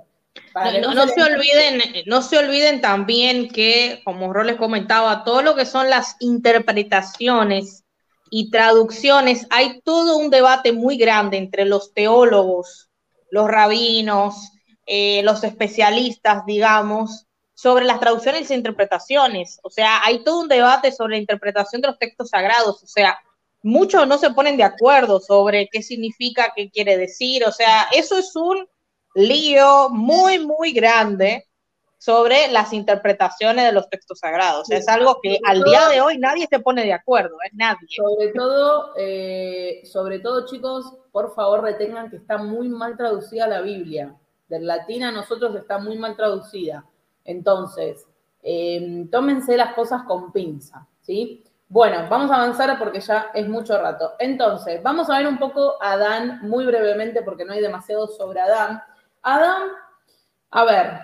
[0.82, 5.66] no, se, olviden, no se olviden también que, como Ro les comentaba, todo lo que
[5.66, 7.84] son las interpretaciones
[8.32, 12.90] y traducciones, hay todo un debate muy grande entre los teólogos,
[13.30, 14.54] los rabinos,
[14.86, 17.28] eh, los especialistas, digamos,
[17.62, 19.60] sobre las traducciones e interpretaciones.
[19.62, 22.82] O sea, hay todo un debate sobre la interpretación de los textos sagrados.
[22.82, 23.20] O sea,
[23.62, 27.46] muchos no se ponen de acuerdo sobre qué significa, qué quiere decir.
[27.46, 28.68] O sea, eso es un
[29.14, 31.46] lío muy, muy grande
[32.00, 34.62] sobre las interpretaciones de los textos sagrados.
[34.62, 37.54] O sea, es algo que al día de hoy nadie se pone de acuerdo, es
[37.54, 37.88] nadie.
[37.96, 43.62] Sobre todo, eh, sobre todo, chicos, por favor retengan que está muy mal traducida la
[43.62, 44.16] Biblia.
[44.48, 46.88] Del latín a nosotros está muy mal traducida.
[47.26, 48.08] Entonces,
[48.42, 51.44] em, tómense las cosas con pinza, ¿sí?
[51.68, 54.12] Bueno, vamos a avanzar porque ya es mucho rato.
[54.20, 58.42] Entonces, vamos a ver un poco a Adán muy brevemente porque no hay demasiado sobre
[58.42, 58.82] Adán.
[59.22, 59.70] Adán,
[60.50, 61.00] a ver,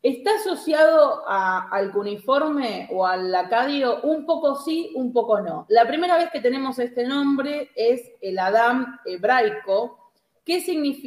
[0.00, 4.00] ¿está asociado al cuneiforme o al acadio?
[4.02, 5.66] Un poco sí, un poco no.
[5.68, 10.12] La primera vez que tenemos este nombre es el Adán hebraico,
[10.44, 10.62] que,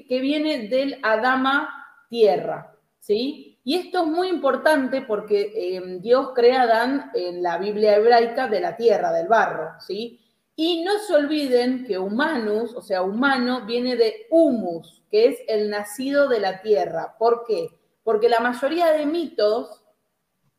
[0.10, 1.70] que viene del Adama
[2.10, 3.55] tierra, ¿sí?
[3.68, 8.48] Y esto es muy importante porque eh, Dios crea a Adán en la Biblia hebraica
[8.48, 10.22] de la tierra, del barro, ¿sí?
[10.56, 15.72] Y no se olviden que humanus, o sea, humano, viene de humus, que es el
[15.72, 17.16] nacido de la tierra.
[17.18, 17.70] ¿Por qué?
[18.04, 19.82] Porque la mayoría de mitos,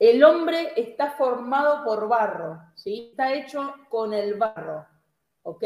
[0.01, 3.11] el hombre está formado por barro, ¿sí?
[3.13, 4.85] Está hecho con el barro,
[5.45, 5.63] ¿ok?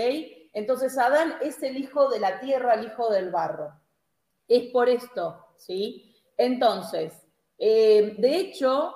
[0.52, 3.72] Entonces Adán es el hijo de la tierra, el hijo del barro.
[4.46, 6.14] Es por esto, ¿sí?
[6.36, 7.19] Entonces,
[7.62, 8.94] eh, de hecho,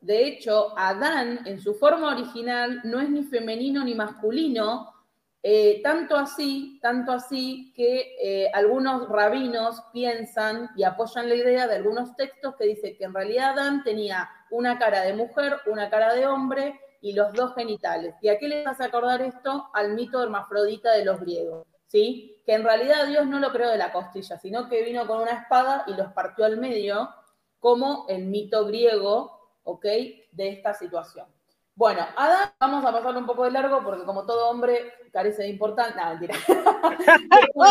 [0.00, 4.94] de hecho, Adán en su forma original no es ni femenino ni masculino,
[5.42, 11.76] eh, tanto así, tanto así que eh, algunos rabinos piensan y apoyan la idea de
[11.76, 16.14] algunos textos que dicen que en realidad Adán tenía una cara de mujer, una cara
[16.14, 18.14] de hombre y los dos genitales.
[18.22, 19.68] ¿Y a qué le vas a acordar esto?
[19.74, 22.42] Al mito hermafrodita de los griegos, ¿sí?
[22.46, 25.32] Que en realidad Dios no lo creó de la costilla, sino que vino con una
[25.32, 27.10] espada y los partió al medio
[27.60, 29.84] como el mito griego, ¿ok?
[30.32, 31.26] De esta situación.
[31.76, 35.48] Bueno, Adán, vamos a pasarlo un poco de largo porque como todo hombre carece de
[35.48, 36.16] importancia.
[37.54, 37.64] No,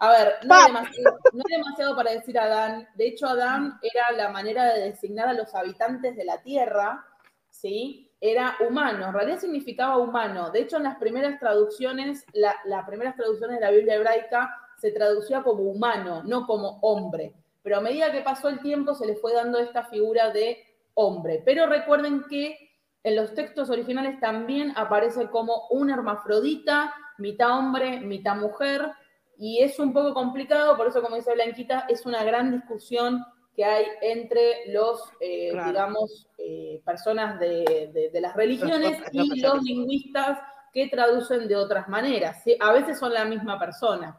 [0.00, 2.88] a ver, no es demasiado, para decir Adán.
[2.94, 7.04] De hecho, Adán era la manera de designar a los habitantes de la tierra,
[7.50, 8.12] ¿sí?
[8.20, 10.50] Era humano, en realidad significaba humano.
[10.50, 15.42] De hecho, en las primeras traducciones, las primeras traducciones de la Biblia hebraica se traducía
[15.42, 17.34] como humano, no como hombre
[17.68, 20.56] pero a medida que pasó el tiempo se le fue dando esta figura de
[20.94, 21.42] hombre.
[21.44, 22.56] Pero recuerden que
[23.04, 28.90] en los textos originales también aparece como un hermafrodita, mitad hombre, mitad mujer,
[29.36, 33.22] y es un poco complicado, por eso como dice Blanquita, es una gran discusión
[33.54, 40.38] que hay entre los, eh, digamos, eh, personas de, las religiones y los lingüistas
[40.72, 42.42] que traducen de otras maneras.
[42.60, 44.18] A veces son la misma persona.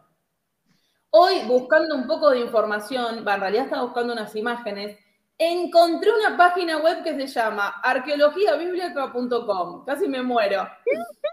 [1.11, 4.95] Hoy, buscando un poco de información, en realidad estaba buscando unas imágenes,
[5.39, 9.85] encontré una página web que se llama arqueologiabiblica.com.
[9.85, 10.69] Casi me muero.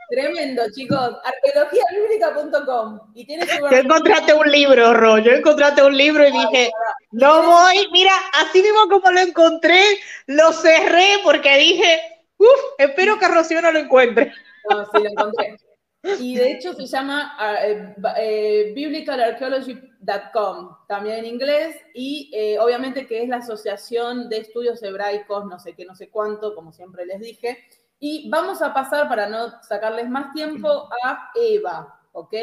[0.08, 1.16] Tremendo, chicos.
[1.24, 3.00] Arqueologiabiblica.com.
[3.14, 5.18] Y tiene Yo encontraste un libro, Ro.
[5.18, 6.70] Yo encontraste un libro y dije,
[7.10, 7.86] no voy.
[7.92, 9.82] Mira, así mismo como lo encontré,
[10.26, 12.00] lo cerré porque dije,
[12.38, 14.32] uff, espero que Rocío no lo encuentre.
[14.70, 15.58] No, sí, lo encontré.
[16.20, 23.06] Y de hecho se llama ah, eh, eh, biblicalarchaeology.com, también en inglés, y eh, obviamente
[23.06, 27.06] que es la Asociación de Estudios Hebraicos, no sé qué, no sé cuánto, como siempre
[27.06, 27.58] les dije.
[27.98, 32.34] Y vamos a pasar, para no sacarles más tiempo, a Eva, ¿ok?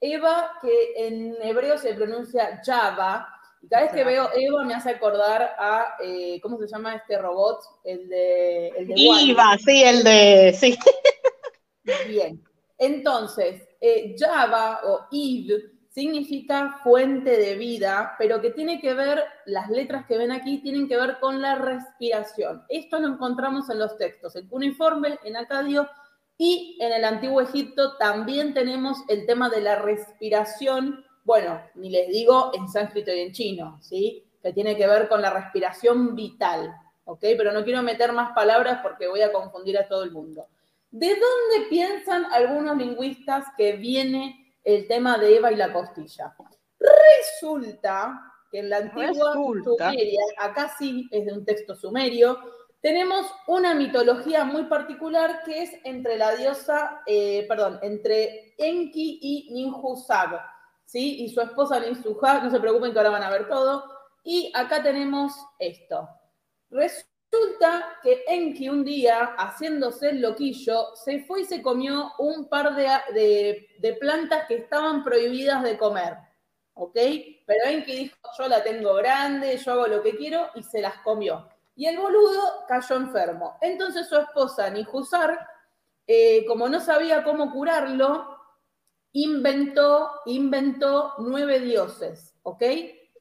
[0.00, 3.28] Eva, que en hebreo se pronuncia Java,
[3.62, 7.16] y cada vez que veo Eva me hace acordar a, eh, ¿cómo se llama este
[7.16, 7.60] robot?
[7.84, 8.68] El de...
[8.68, 8.94] El de
[9.30, 10.56] Eva, sí, el de...
[10.58, 10.76] Sí.
[12.08, 12.42] Bien.
[12.78, 19.68] Entonces, eh, Java o Eve significa fuente de vida, pero que tiene que ver, las
[19.68, 22.64] letras que ven aquí tienen que ver con la respiración.
[22.70, 25.88] Esto lo encontramos en los textos, en cuneiforme, en Acadio
[26.38, 32.08] y en el Antiguo Egipto también tenemos el tema de la respiración, bueno, ni les
[32.08, 34.24] digo en sánscrito y en chino, ¿sí?
[34.42, 36.74] Que tiene que ver con la respiración vital,
[37.04, 37.20] ¿ok?
[37.20, 40.46] Pero no quiero meter más palabras porque voy a confundir a todo el mundo.
[40.92, 46.34] ¿De dónde piensan algunos lingüistas que viene el tema de Eva y la costilla.
[46.78, 52.38] Resulta que en la antigua Sumeria, acá sí es de un texto sumerio,
[52.80, 59.54] tenemos una mitología muy particular que es entre la diosa, eh, perdón, entre Enki y
[59.54, 60.40] Ninhushag,
[60.84, 61.22] ¿sí?
[61.22, 63.84] Y su esposa Ninhushag, no se preocupen que ahora van a ver todo.
[64.24, 66.08] Y acá tenemos esto.
[66.70, 67.11] Resulta
[68.02, 73.96] que Enki un día, haciéndose el loquillo, se fue y se comió un par de,
[74.00, 76.16] plantas que estaban prohibidas de comer.
[76.74, 76.94] ¿Ok?
[76.94, 80.98] Pero Enki dijo, yo la tengo grande, yo hago lo que quiero, y se las
[80.98, 81.48] comió.
[81.76, 83.58] Y el boludo cayó enfermo.
[83.60, 85.38] Entonces su esposa, Nihusar,
[86.06, 88.36] eh, como no sabía cómo curarlo,
[89.12, 92.62] inventó, inventó nueve dioses, ¿ok?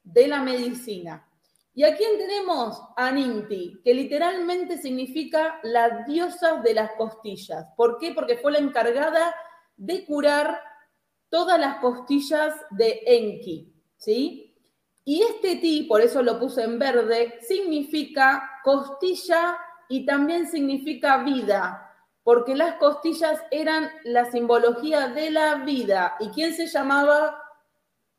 [0.04, 1.28] De la medicina.
[1.74, 2.82] ¿Y a quién tenemos?
[2.98, 7.66] A Ninti, que literalmente significa la diosa de las costillas.
[7.78, 8.12] ¿Por qué?
[8.14, 9.34] Porque fue la encargada
[9.78, 10.60] de curar
[11.30, 14.54] todas las costillas de Enki, ¿sí?
[15.06, 19.58] Y este ti, por eso lo puse en verde, significa costilla
[19.88, 21.90] y también significa vida,
[22.24, 26.18] porque las costillas eran la simbología de la vida.
[26.20, 27.41] ¿Y quién se llamaba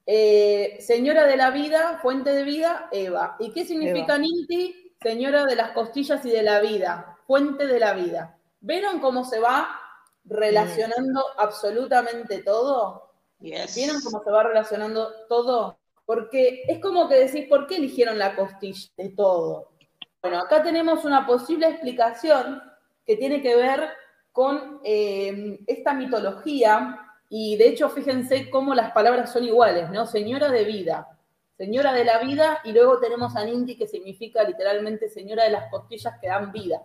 [0.07, 3.37] eh, señora de la vida, fuente de vida, Eva.
[3.39, 4.95] ¿Y qué significa Ninti?
[5.01, 8.39] Señora de las costillas y de la vida, fuente de la vida.
[8.61, 9.81] ¿Vieron cómo se va
[10.25, 13.11] relacionando absolutamente todo?
[13.39, 15.79] ¿Vieron cómo se va relacionando todo?
[16.05, 19.73] Porque es como que decís, ¿por qué eligieron la costilla de todo?
[20.21, 22.63] Bueno, acá tenemos una posible explicación
[23.05, 23.89] que tiene que ver
[24.31, 30.05] con eh, esta mitología y de hecho, fíjense cómo las palabras son iguales, ¿no?
[30.05, 31.19] Señora de vida,
[31.57, 35.71] señora de la vida, y luego tenemos a Ninti, que significa literalmente señora de las
[35.71, 36.83] costillas que dan vida,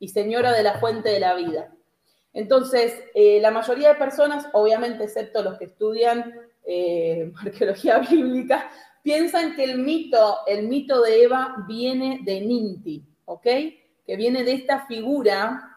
[0.00, 1.72] y señora de la fuente de la vida.
[2.32, 6.34] Entonces, eh, la mayoría de personas, obviamente excepto los que estudian
[6.64, 8.68] eh, arqueología bíblica,
[9.04, 13.44] piensan que el mito, el mito de Eva viene de Ninti, ¿ok?
[14.04, 15.76] Que viene de esta figura,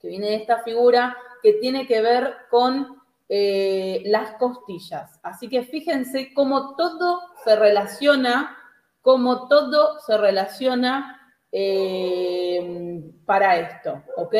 [0.00, 2.93] que viene de esta figura que tiene que ver con
[3.28, 5.18] eh, las costillas.
[5.22, 8.56] Así que fíjense cómo todo se relaciona,
[9.00, 11.20] cómo todo se relaciona
[11.50, 14.34] eh, para esto, ¿ok?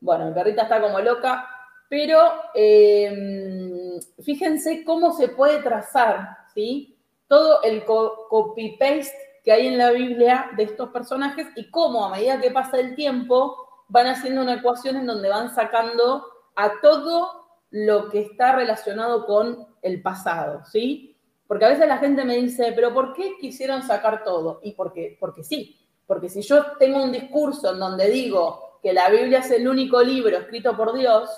[0.00, 1.48] Bueno, mi perrita está como loca,
[1.88, 2.18] pero
[2.54, 6.96] eh, fíjense cómo se puede trazar, ¿sí?
[7.26, 9.12] Todo el copy-paste
[9.44, 12.94] que hay en la Biblia de estos personajes y cómo a medida que pasa el
[12.94, 13.56] tiempo
[13.88, 16.24] van haciendo una ecuación en donde van sacando
[16.54, 17.37] a todo
[17.70, 21.16] lo que está relacionado con el pasado, ¿sí?
[21.46, 24.60] Porque a veces la gente me dice, pero ¿por qué quisieron sacar todo?
[24.62, 29.10] Y porque, porque sí, porque si yo tengo un discurso en donde digo que la
[29.10, 31.28] Biblia es el único libro escrito por Dios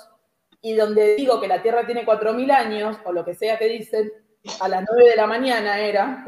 [0.61, 4.11] y donde digo que la Tierra tiene 4.000 años, o lo que sea que dicen,
[4.59, 6.25] a las 9 de la mañana era,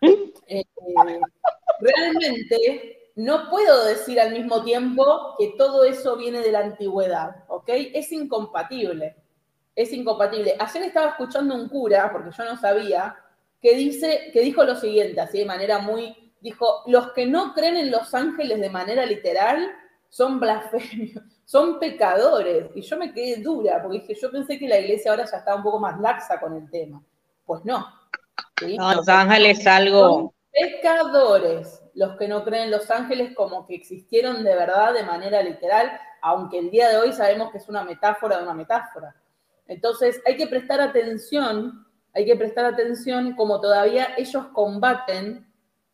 [0.46, 0.64] eh,
[1.80, 7.68] realmente no puedo decir al mismo tiempo que todo eso viene de la antigüedad, ¿ok?
[7.68, 9.16] Es incompatible
[9.78, 10.56] es incompatible.
[10.58, 13.14] Ayer estaba escuchando un cura, porque yo no sabía,
[13.62, 17.76] que, dice, que dijo lo siguiente, así de manera muy, dijo, los que no creen
[17.76, 19.70] en los ángeles de manera literal
[20.08, 22.70] son blasfemios, son pecadores.
[22.74, 25.58] Y yo me quedé dura, porque dije, yo pensé que la iglesia ahora ya estaba
[25.58, 27.00] un poco más laxa con el tema.
[27.46, 27.86] Pues no.
[28.76, 30.00] No, los ángeles algo...
[30.00, 35.04] Son pecadores los que no creen en los ángeles como que existieron de verdad de
[35.04, 39.14] manera literal, aunque el día de hoy sabemos que es una metáfora de una metáfora.
[39.68, 45.46] Entonces hay que prestar atención, hay que prestar atención como todavía ellos combaten,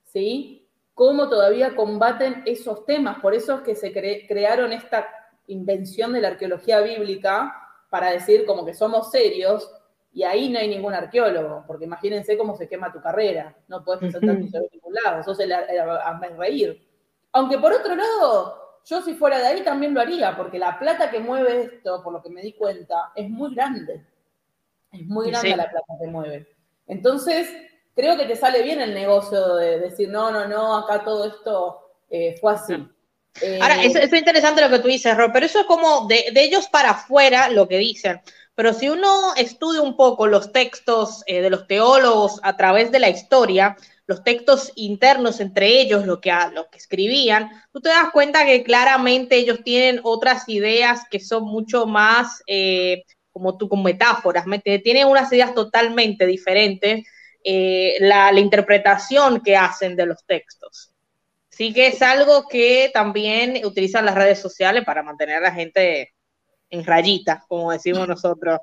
[0.04, 0.66] ¿sí?
[0.94, 3.18] Cómo todavía combaten esos temas.
[3.20, 5.06] Por eso es que se crearon esta
[5.48, 7.52] invención de la arqueología bíblica
[7.90, 9.70] para decir como que somos serios
[10.12, 13.98] y ahí no hay ningún arqueólogo, porque imagínense cómo se quema tu carrera, no puedes
[13.98, 16.88] presentar tu en ningún lado, sos el, el, reír.
[17.32, 21.10] Aunque por otro lado, yo si fuera de ahí también lo haría, porque la plata
[21.10, 24.04] que mueve esto, por lo que me di cuenta, es muy grande.
[24.92, 26.48] Es muy grande la plata que mueve.
[26.86, 27.48] Entonces,
[27.94, 31.96] creo que te sale bien el negocio de decir, no, no, no, acá todo esto
[32.10, 32.74] eh, fue así.
[33.60, 36.44] Ahora, es, es, interesante lo que tú dices, Rob, pero eso es como de, de,
[36.44, 38.20] ellos para afuera lo que dicen.
[38.54, 43.00] Pero si uno estudia un poco los textos eh, de los teólogos a través de
[43.00, 48.10] la historia, los textos internos entre ellos, lo que, lo que escribían, tú te das
[48.12, 53.82] cuenta que claramente ellos tienen otras ideas que son mucho más, eh, como tú, con
[53.82, 54.44] metáforas,
[54.82, 57.06] tienen unas ideas totalmente diferentes,
[57.42, 60.90] eh, la, la interpretación que hacen de los textos.
[61.48, 66.12] Sí que es algo que también utilizan las redes sociales para mantener a la gente
[66.70, 68.58] en rayitas, como decimos nosotros.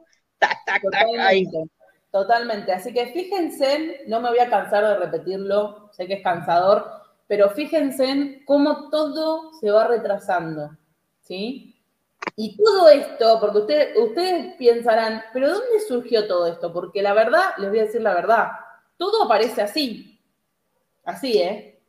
[0.81, 1.69] totalmente,
[2.11, 2.71] totalmente.
[2.71, 6.85] Así que fíjense, no me voy a cansar de repetirlo, sé que es cansador,
[7.27, 10.77] pero fíjense en cómo todo se va retrasando,
[11.21, 11.81] ¿sí?
[12.35, 16.71] Y todo esto, porque ustedes, ustedes pensarán, pero ¿dónde surgió todo esto?
[16.71, 18.49] Porque la verdad, les voy a decir la verdad,
[18.97, 20.19] todo aparece así,
[21.03, 21.81] así, ¿eh?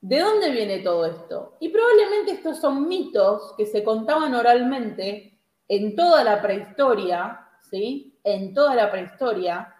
[0.00, 1.56] ¿De dónde viene todo esto?
[1.60, 8.17] Y probablemente estos son mitos que se contaban oralmente en toda la prehistoria, ¿sí?
[8.34, 9.74] En toda la prehistoria.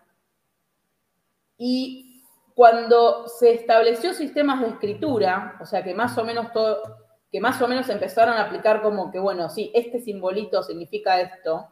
[1.56, 6.82] Y cuando se estableció sistemas de escritura, o sea que más o menos todo,
[7.30, 11.68] que más o menos empezaron a aplicar como que, bueno, sí, este simbolito significa esto,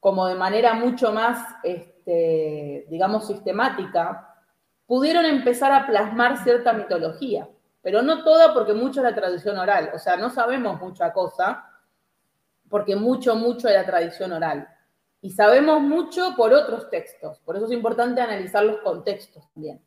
[0.00, 4.34] como de manera mucho más, este, digamos, sistemática,
[4.86, 7.48] pudieron empezar a plasmar cierta mitología,
[7.82, 11.70] pero no toda porque mucho es la tradición oral, o sea, no sabemos mucha cosa
[12.68, 14.68] porque mucho, mucho es la tradición oral.
[15.26, 19.80] Y sabemos mucho por otros textos, por eso es importante analizar los contextos también.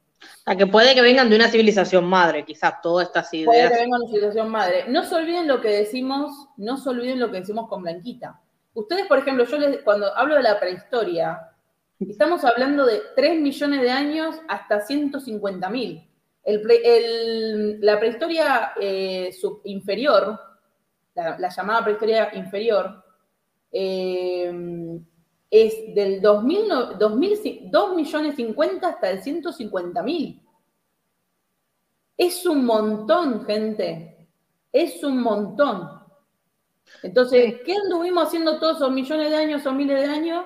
[0.45, 3.45] A que puede que vengan de una civilización madre, quizás todas estas ideas.
[3.45, 4.85] Puede que vengan de una civilización madre.
[4.89, 8.37] No se olviden lo que decimos, no se olviden lo que decimos con Blanquita.
[8.73, 11.49] Ustedes, por ejemplo, yo les, cuando hablo de la prehistoria,
[12.01, 16.05] Estamos hablando de 3 millones de años hasta 150 mil.
[16.45, 19.31] la prehistoria eh,
[19.65, 20.37] inferior,
[21.13, 23.03] la, llamada prehistoria inferior,
[23.71, 24.99] eh,
[25.51, 30.41] es del 2000, 2 millones 50 hasta el 150 mil.
[32.17, 34.27] Es un montón, gente.
[34.71, 35.99] Es un montón.
[37.01, 40.45] Entonces, ¿qué anduvimos haciendo todos esos millones de años o miles de años?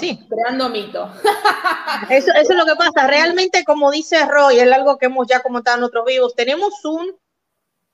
[0.00, 0.26] sí.
[0.28, 1.08] Creando mito.
[2.10, 3.06] Eso, es lo que pasa.
[3.06, 7.14] Realmente, como dice Roy, es algo que hemos ya comentado en otros vivos, tenemos un,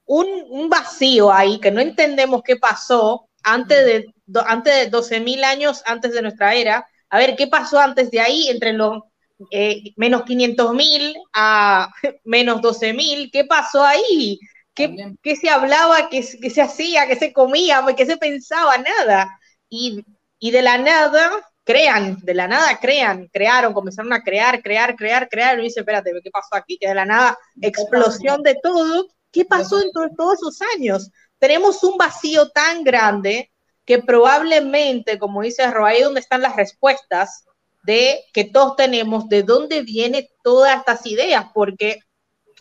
[0.06, 4.14] un, vacío ahí que no entendemos qué pasó antes de,
[4.46, 6.86] antes de 12.000 años antes de nuestra era.
[7.10, 9.02] A ver, ¿qué pasó antes de ahí, entre los
[9.50, 11.90] eh, menos 500.000 a
[12.24, 13.30] menos 12.000?
[13.32, 14.40] ¿Qué pasó ahí?
[14.74, 18.76] ¿Qué, ¿Qué, se hablaba, qué, qué, se hacía, qué se comía, qué se pensaba?
[18.78, 19.38] Nada.
[19.68, 20.04] Y,
[20.40, 21.30] y de la nada
[21.64, 26.12] crean, de la nada crean, crearon, comenzaron a crear, crear, crear, crear, y dice, espérate,
[26.22, 26.76] ¿qué pasó aquí?
[26.78, 29.06] Que de la nada, explosión de todo.
[29.30, 31.10] ¿Qué pasó en todos esos años?
[31.44, 33.52] Tenemos un vacío tan grande
[33.84, 37.44] que probablemente, como dice Ro, ahí donde están las respuestas
[37.82, 41.98] de que todos tenemos, de dónde vienen todas estas ideas, porque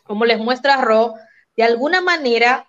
[0.04, 1.14] como les muestra Ro,
[1.56, 2.68] de alguna manera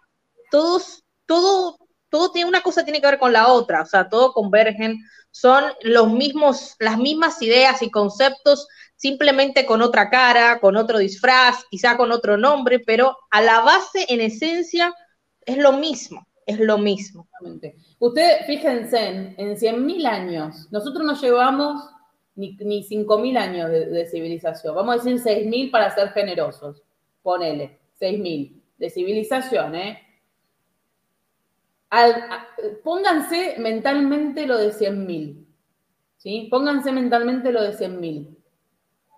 [0.53, 1.79] todos, todo,
[2.11, 5.01] todo tiene una cosa tiene que ver con la otra, o sea, todo convergen,
[5.33, 11.65] son los mismos, las mismas ideas y conceptos, simplemente con otra cara, con otro disfraz,
[11.73, 14.95] quizá con otro nombre, pero a la base, en esencia,
[15.47, 17.29] es lo mismo, es lo mismo.
[17.99, 21.83] Ustedes, fíjense, en, en 100.000 años, nosotros no llevamos
[22.35, 26.83] ni, ni 5.000 años de, de, civilización, vamos a decir 6.000 para ser generosos,
[27.23, 30.01] ponele, 6.000 de civilización, ¿eh?
[32.83, 35.45] pónganse mentalmente lo de 100.000.
[36.17, 36.49] ¿sí?
[36.51, 38.37] Pónganse mentalmente lo de 100.000.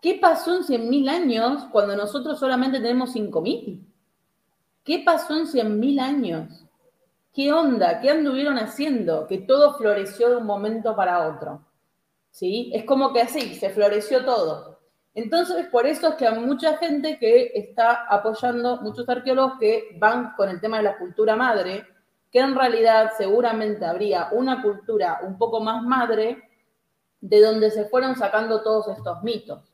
[0.03, 3.81] ¿Qué pasó en 100.000 años cuando nosotros solamente tenemos 5.000?
[4.87, 6.65] ¿Qué pasó en 100.000 años?
[7.35, 8.01] ¿Qué onda?
[8.01, 9.27] ¿Qué anduvieron haciendo?
[9.27, 11.67] Que todo floreció de un momento para otro.
[12.31, 12.71] ¿Sí?
[12.73, 14.79] Es como que así, se floreció todo.
[15.13, 20.35] Entonces, por eso es que hay mucha gente que está apoyando, muchos arqueólogos que van
[20.37, 21.85] con el tema de la cultura madre,
[22.31, 26.45] que en realidad seguramente habría una cultura un poco más madre
[27.21, 29.65] de donde se fueron sacando todos estos mitos,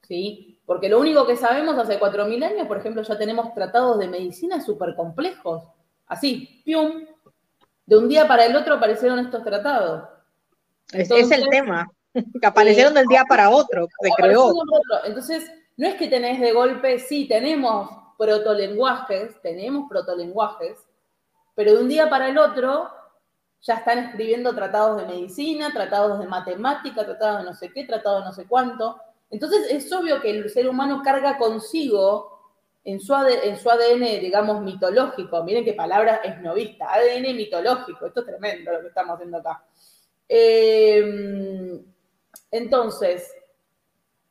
[0.00, 0.55] ¿sí?
[0.66, 4.60] Porque lo único que sabemos hace 4.000 años, por ejemplo, ya tenemos tratados de medicina
[4.60, 5.62] súper complejos,
[6.06, 7.06] así, ¡pium!
[7.86, 10.08] De un día para el otro aparecieron estos tratados.
[10.92, 11.88] Es el tema,
[12.40, 14.52] que aparecieron del día para otro, se creó.
[15.04, 17.88] Entonces, no es que tenés de golpe, sí, tenemos
[18.18, 20.78] protolenguajes, tenemos protolenguajes,
[21.54, 22.90] pero de un día para el otro
[23.62, 28.22] ya están escribiendo tratados de medicina, tratados de matemática, tratados de no sé qué, tratados
[28.22, 29.00] de no sé cuánto.
[29.30, 32.36] Entonces es obvio que el ser humano carga consigo
[32.84, 38.20] en su, en su ADN, digamos, mitológico, miren qué palabra es novista, ADN mitológico, esto
[38.20, 39.64] es tremendo lo que estamos haciendo acá.
[40.28, 41.84] Em,
[42.52, 43.34] entonces,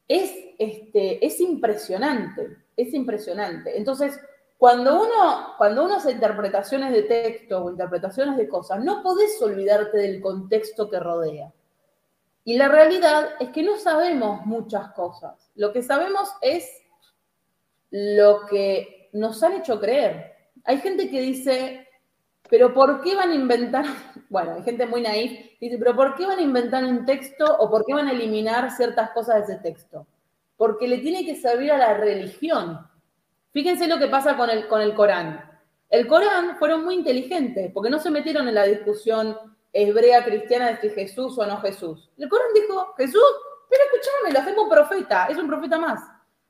[0.07, 3.77] es, este, es impresionante, es impresionante.
[3.77, 4.17] Entonces,
[4.57, 9.97] cuando uno, cuando uno hace interpretaciones de texto o interpretaciones de cosas, no podés olvidarte
[9.97, 11.51] del contexto que rodea.
[12.45, 15.51] Y la realidad es que no sabemos muchas cosas.
[15.55, 16.69] Lo que sabemos es
[17.89, 20.33] lo que nos han hecho creer.
[20.63, 21.87] Hay gente que dice,
[22.47, 23.85] pero ¿por qué van a inventar?
[24.27, 27.69] Bueno, hay gente muy naif dice, pero ¿por qué van a inventar un texto o
[27.69, 30.05] por qué van a eliminar ciertas cosas de ese texto?
[30.57, 32.79] Porque le tiene que servir a la religión.
[33.53, 35.49] Fíjense lo que pasa con el, con el Corán.
[35.89, 39.37] El Corán fueron muy inteligentes porque no se metieron en la discusión
[39.75, 42.09] hebrea cristiana de Jesús o no Jesús.
[42.17, 43.21] El Corán dijo, Jesús,
[43.69, 45.99] pero escúchame, lo hacemos profeta, es un profeta más.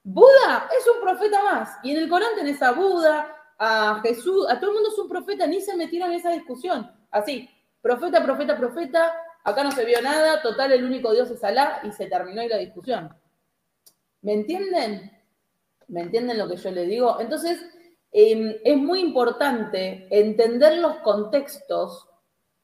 [0.04, 1.78] Buda es un profeta más.
[1.82, 5.10] Y en el Corán tenés a Buda, a Jesús, a todo el mundo es un
[5.10, 6.92] profeta, ni se metieron en esa discusión.
[7.10, 7.50] Así,
[7.82, 11.92] profeta, profeta, profeta, acá no se vio nada, total, el único Dios es Alá, y
[11.94, 13.10] se terminó ahí la discusión.
[14.22, 15.12] ¿Me entienden?
[15.88, 17.20] ¿Me entienden lo que yo le digo?
[17.20, 17.66] Entonces,
[18.12, 22.08] em, es muy importante entender los contextos,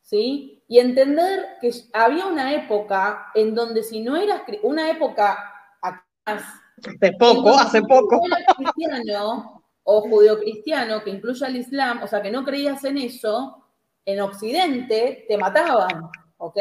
[0.01, 0.63] ¿sí?
[0.67, 5.37] Y entender que había una época en donde si no eras, una época
[5.81, 6.43] atrás,
[6.87, 8.21] Hace poco, hace poco.
[8.57, 13.67] Cristiano o judeocristiano que incluya el Islam, o sea, que no creías en eso,
[14.05, 16.57] en Occidente te mataban, ¿ok?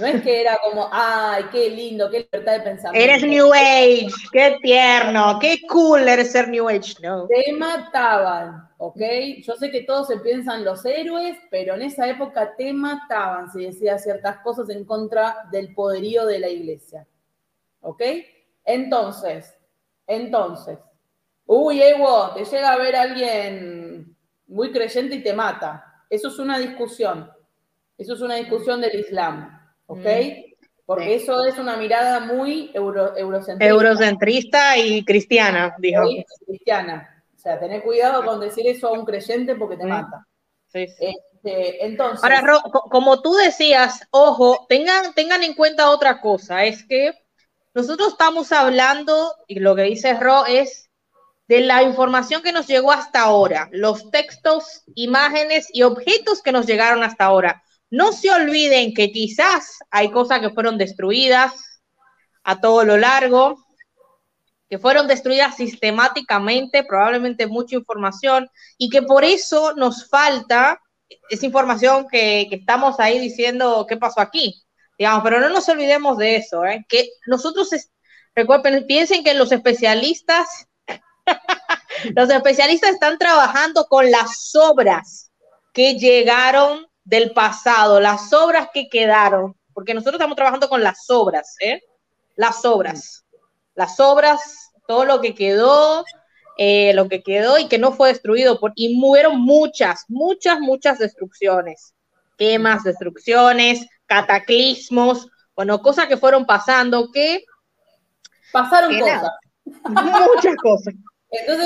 [0.00, 3.12] No es que era como, ay, qué lindo, qué libertad de pensamiento.
[3.12, 7.26] Eres New Age, qué tierno, qué cool eres ser New Age, ¿no?
[7.26, 9.00] Te mataban, ¿ok?
[9.42, 13.66] Yo sé que todos se piensan los héroes, pero en esa época te mataban si
[13.66, 17.06] decías ciertas cosas en contra del poderío de la iglesia,
[17.82, 18.02] ¿ok?
[18.64, 19.54] Entonces,
[20.06, 20.78] entonces,
[21.44, 24.16] uy, Evo, te llega a ver alguien
[24.46, 26.04] muy creyente y te mata.
[26.08, 27.30] Eso es una discusión.
[27.98, 29.59] Eso es una discusión del Islam,
[29.90, 29.98] ¿ok?
[29.98, 30.54] Mm,
[30.86, 33.64] Porque eso es una mirada muy eurocentrista.
[33.64, 36.02] Eurocentrista y cristiana, dijo.
[36.46, 37.24] cristiana.
[37.36, 40.26] O sea, tener cuidado con decir eso a un creyente porque te mata.
[40.68, 42.22] Sí, este, entonces.
[42.22, 42.60] Ahora,
[42.90, 47.12] como tú decías, ojo, tengan, tengan en cuenta otra cosa, es que
[47.74, 50.90] nosotros estamos hablando, y lo que dice Ro es
[51.48, 56.66] de la información que nos llegó hasta ahora, los textos, imágenes y objetos que nos
[56.66, 57.64] llegaron hasta ahora.
[57.90, 61.82] No se olviden que quizás hay cosas que fueron destruidas
[62.44, 63.64] a todo lo largo,
[64.68, 68.48] que fueron destruidas sistemáticamente, probablemente mucha información,
[68.78, 70.80] y que por eso nos falta
[71.28, 74.62] esa información que, estamos ahí diciendo qué pasó aquí
[75.00, 76.84] digamos, pero no nos olvidemos de eso, ¿eh?
[76.86, 77.70] que nosotros,
[78.34, 80.46] recuerden, piensen que los especialistas,
[82.14, 85.32] los especialistas están trabajando con las obras
[85.72, 91.56] que llegaron del pasado, las obras que quedaron, porque nosotros estamos trabajando con las obras,
[91.58, 91.82] ¿eh?
[92.36, 93.24] Las obras,
[93.74, 96.04] las obras, todo lo que quedó,
[96.56, 101.00] eh, lo que quedó y que no fue destruido, por, y hubieron muchas, muchas, muchas
[101.00, 101.94] destrucciones,
[102.38, 105.26] quemas, destrucciones, cataclismos,
[105.56, 107.42] bueno, cosas que fueron pasando que...
[108.52, 109.22] Pasaron cosas.
[109.88, 110.94] muchas cosas.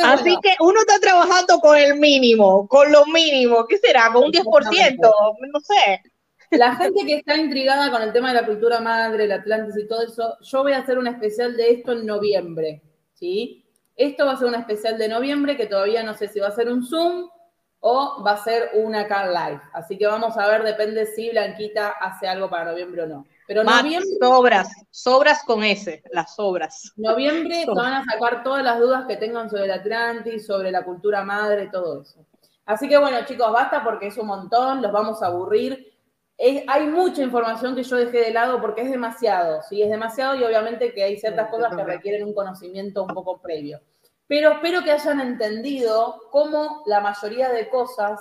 [0.05, 4.11] Así que uno está trabajando con el mínimo, con lo mínimo, ¿qué será?
[4.13, 4.99] ¿Con un 10%?
[5.01, 6.03] No sé.
[6.51, 9.89] La gente que está intrigada con el tema de la cultura madre, el Atlantis y
[9.89, 12.83] todo eso, yo voy a hacer un especial de esto en noviembre,
[13.15, 13.65] ¿sí?
[13.97, 16.55] Esto va a ser un especial de noviembre que todavía no sé si va a
[16.55, 17.29] ser un Zoom
[17.81, 19.61] o va a ser una car live.
[19.73, 23.27] Así que vamos a ver, depende si Blanquita hace algo para noviembre o no.
[23.47, 24.11] Pero noviembre.
[24.21, 26.93] Sobras, sobras con ese, las sobras.
[26.97, 31.25] Noviembre van a sacar todas las dudas que tengan sobre el Atlantis, sobre la cultura
[31.25, 32.25] madre, todo eso.
[32.67, 35.93] Así que bueno, chicos, basta porque es un montón, los vamos a aburrir.
[36.39, 39.83] hay mucha información que yo dejé de lado porque es demasiado, ¿sí?
[39.83, 43.81] Es demasiado y obviamente que hay ciertas cosas que requieren un conocimiento un poco previo
[44.27, 48.21] pero espero que hayan entendido cómo la mayoría de cosas,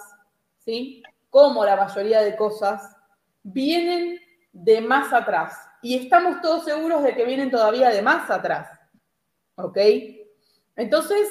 [0.60, 1.02] ¿sí?
[1.30, 2.96] Cómo la mayoría de cosas
[3.44, 4.20] vienen
[4.54, 5.58] de más atrás.
[5.82, 8.70] Y estamos todos seguros de que vienen todavía de más atrás.
[9.56, 9.78] ¿Ok?
[10.76, 11.30] Entonces,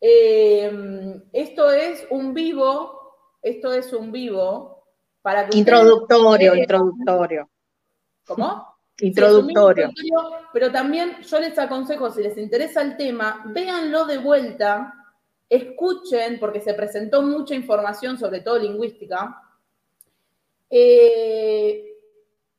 [0.00, 4.84] em, esto es un vivo, esto es un vivo
[5.22, 5.56] para que...
[5.56, 7.48] Introductorio, introductorio.
[8.26, 8.74] ¿Cómo?
[9.00, 9.90] Introductorio.
[10.52, 14.94] pero también yo les aconsejo, si les interesa el tema, véanlo de vuelta,
[15.48, 19.40] escuchen, porque se presentó mucha información, sobre todo lingüística,
[20.70, 21.93] Eh,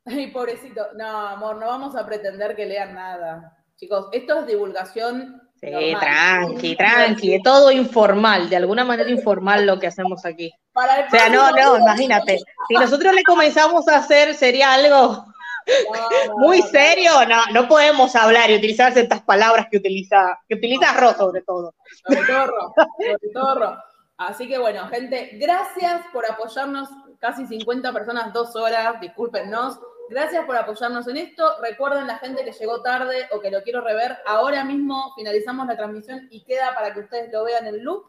[0.06, 0.88] ay, pobrecito.
[0.95, 3.57] No, amor, no vamos a pretender que lean nada.
[3.76, 5.41] Chicos, esto es divulgación.
[5.60, 10.52] Sí, tranqui, tranqui, es todo informal, de alguna manera informal lo que hacemos aquí.
[10.73, 15.26] o sea, no, no, imagínate, si nosotros le comenzamos a hacer, sería algo
[16.38, 21.14] muy serio, no, no podemos hablar y utilizar ciertas palabras que utiliza, que utiliza Ro
[21.14, 21.73] sobre todo.
[22.06, 23.77] Sobre todo Ro, sobre todo Ro.
[24.18, 29.80] Así que bueno, gente, gracias por apoyarnos, casi 50 personas, dos horas, discúlpenos.
[30.07, 31.44] Gracias por apoyarnos en esto.
[31.61, 34.18] Recuerden la gente que llegó tarde o que lo quiero rever.
[34.26, 38.06] Ahora mismo finalizamos la transmisión y queda para que ustedes lo vean en loop.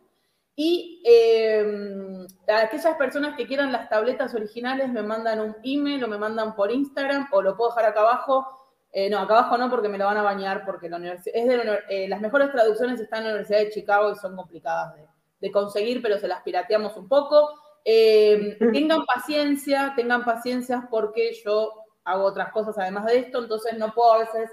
[0.55, 6.18] Y eh, aquellas personas que quieran las tabletas originales me mandan un email o me
[6.18, 8.47] mandan por Instagram o lo puedo dejar acá abajo.
[8.93, 11.82] Eh, no, acá abajo no porque me lo van a bañar porque la es de
[11.90, 15.06] eh, las mejores traducciones están en la Universidad de Chicago y son complicadas de,
[15.40, 17.60] de conseguir, pero se las pirateamos un poco.
[17.85, 24.14] tengan paciencia, tengan paciencia porque yo hago otras cosas además de esto, entonces no puedo
[24.14, 24.50] a veces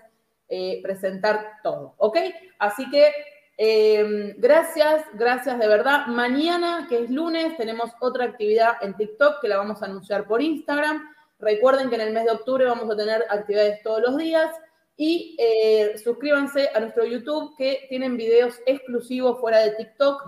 [0.84, 2.18] presentar todo, ¿ok?
[2.60, 3.12] Así que
[3.58, 6.08] Em, gracias, gracias de verdad.
[6.08, 10.42] Mañana, que es lunes, tenemos otra actividad en TikTok que la vamos a anunciar por
[10.42, 11.04] Instagram.
[11.40, 14.50] Recuerden que en el mes de octubre vamos a tener actividades todos los días.
[14.96, 20.22] Y eh, suscríbanse a nuestro YouTube que tienen videos exclusivos fuera de TikTok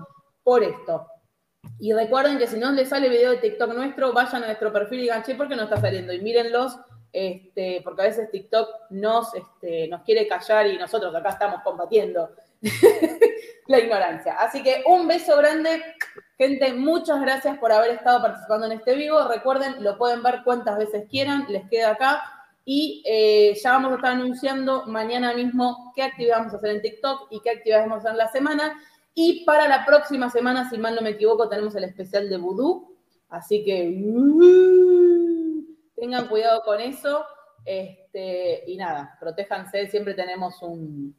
[0.44, 1.08] por esto.
[1.80, 5.00] Y recuerden que si no les sale video de TikTok nuestro, vayan a nuestro perfil
[5.00, 6.14] y digan, che, ¿por qué no está saliendo?
[6.14, 6.78] Y mírenlos,
[7.16, 12.32] este, porque a veces TikTok nos, este, nos quiere callar y nosotros acá estamos combatiendo
[13.68, 14.34] la ignorancia.
[14.34, 15.82] Así que un beso grande.
[16.38, 19.26] Gente, muchas gracias por haber estado participando en este vivo.
[19.30, 22.22] Recuerden, lo pueden ver cuantas veces quieran, les queda acá.
[22.66, 26.82] Y eh, ya vamos a estar anunciando mañana mismo qué actividad vamos a hacer en
[26.82, 28.80] TikTok y qué actividades vamos a hacer en la semana.
[29.14, 32.92] Y para la próxima semana, si mal no me equivoco, tenemos el especial de Voodoo.
[33.30, 33.86] Así que
[35.96, 37.26] tengan cuidado con eso.
[37.66, 41.16] Este, y nada, protéjanse, siempre tenemos un,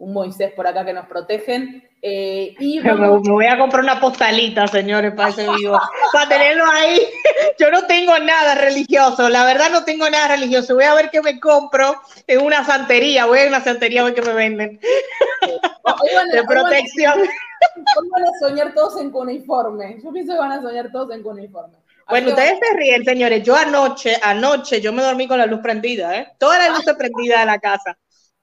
[0.00, 1.86] un Moisés por acá que nos protegen.
[2.02, 5.78] Eh, y me, voy a comprar una postalita, señores, para ese vivo,
[6.12, 7.00] para tenerlo ahí.
[7.58, 10.74] Yo no tengo nada religioso, la verdad no tengo nada religioso.
[10.74, 11.94] Voy a ver qué me compro
[12.26, 14.80] en una santería, voy a una santería a ver qué me venden.
[16.32, 17.20] de protección.
[17.20, 20.00] Hoy van a soñar todos en cuneiforme.
[20.02, 21.76] Yo pienso que van a soñar todos en cuneiforme.
[22.10, 23.42] Bueno, ustedes se ríen, señores.
[23.42, 26.32] Yo anoche, anoche, yo me dormí con la luz prendida, ¿eh?
[26.38, 27.96] Toda la luz prendida de la casa.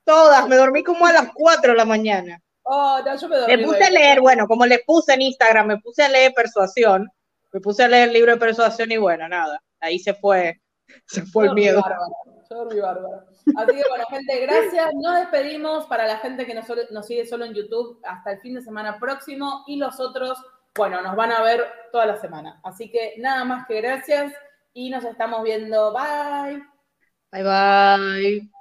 [0.04, 2.42] Todas, me dormí como a las 4 de la mañana.
[2.64, 5.68] Oh, no, yo me, dormí me puse a leer, bueno, como le puse en Instagram,
[5.68, 7.10] me puse a leer persuasión,
[7.54, 10.62] me puse a leer el libro de persuasión y bueno, nada, ahí se fue,
[11.06, 11.82] se fue el miedo.
[12.50, 13.26] yo dormí bárbaro.
[13.56, 14.94] Así que bueno, gente, gracias.
[14.96, 18.56] Nos despedimos para la gente que nos, nos sigue solo en YouTube hasta el fin
[18.56, 20.38] de semana próximo y los otros,
[20.78, 22.60] bueno, nos van a ver toda la semana.
[22.64, 24.34] Así que nada más que gracias
[24.74, 25.94] y nos estamos viendo.
[25.94, 26.64] Bye.
[27.32, 28.57] Bye bye.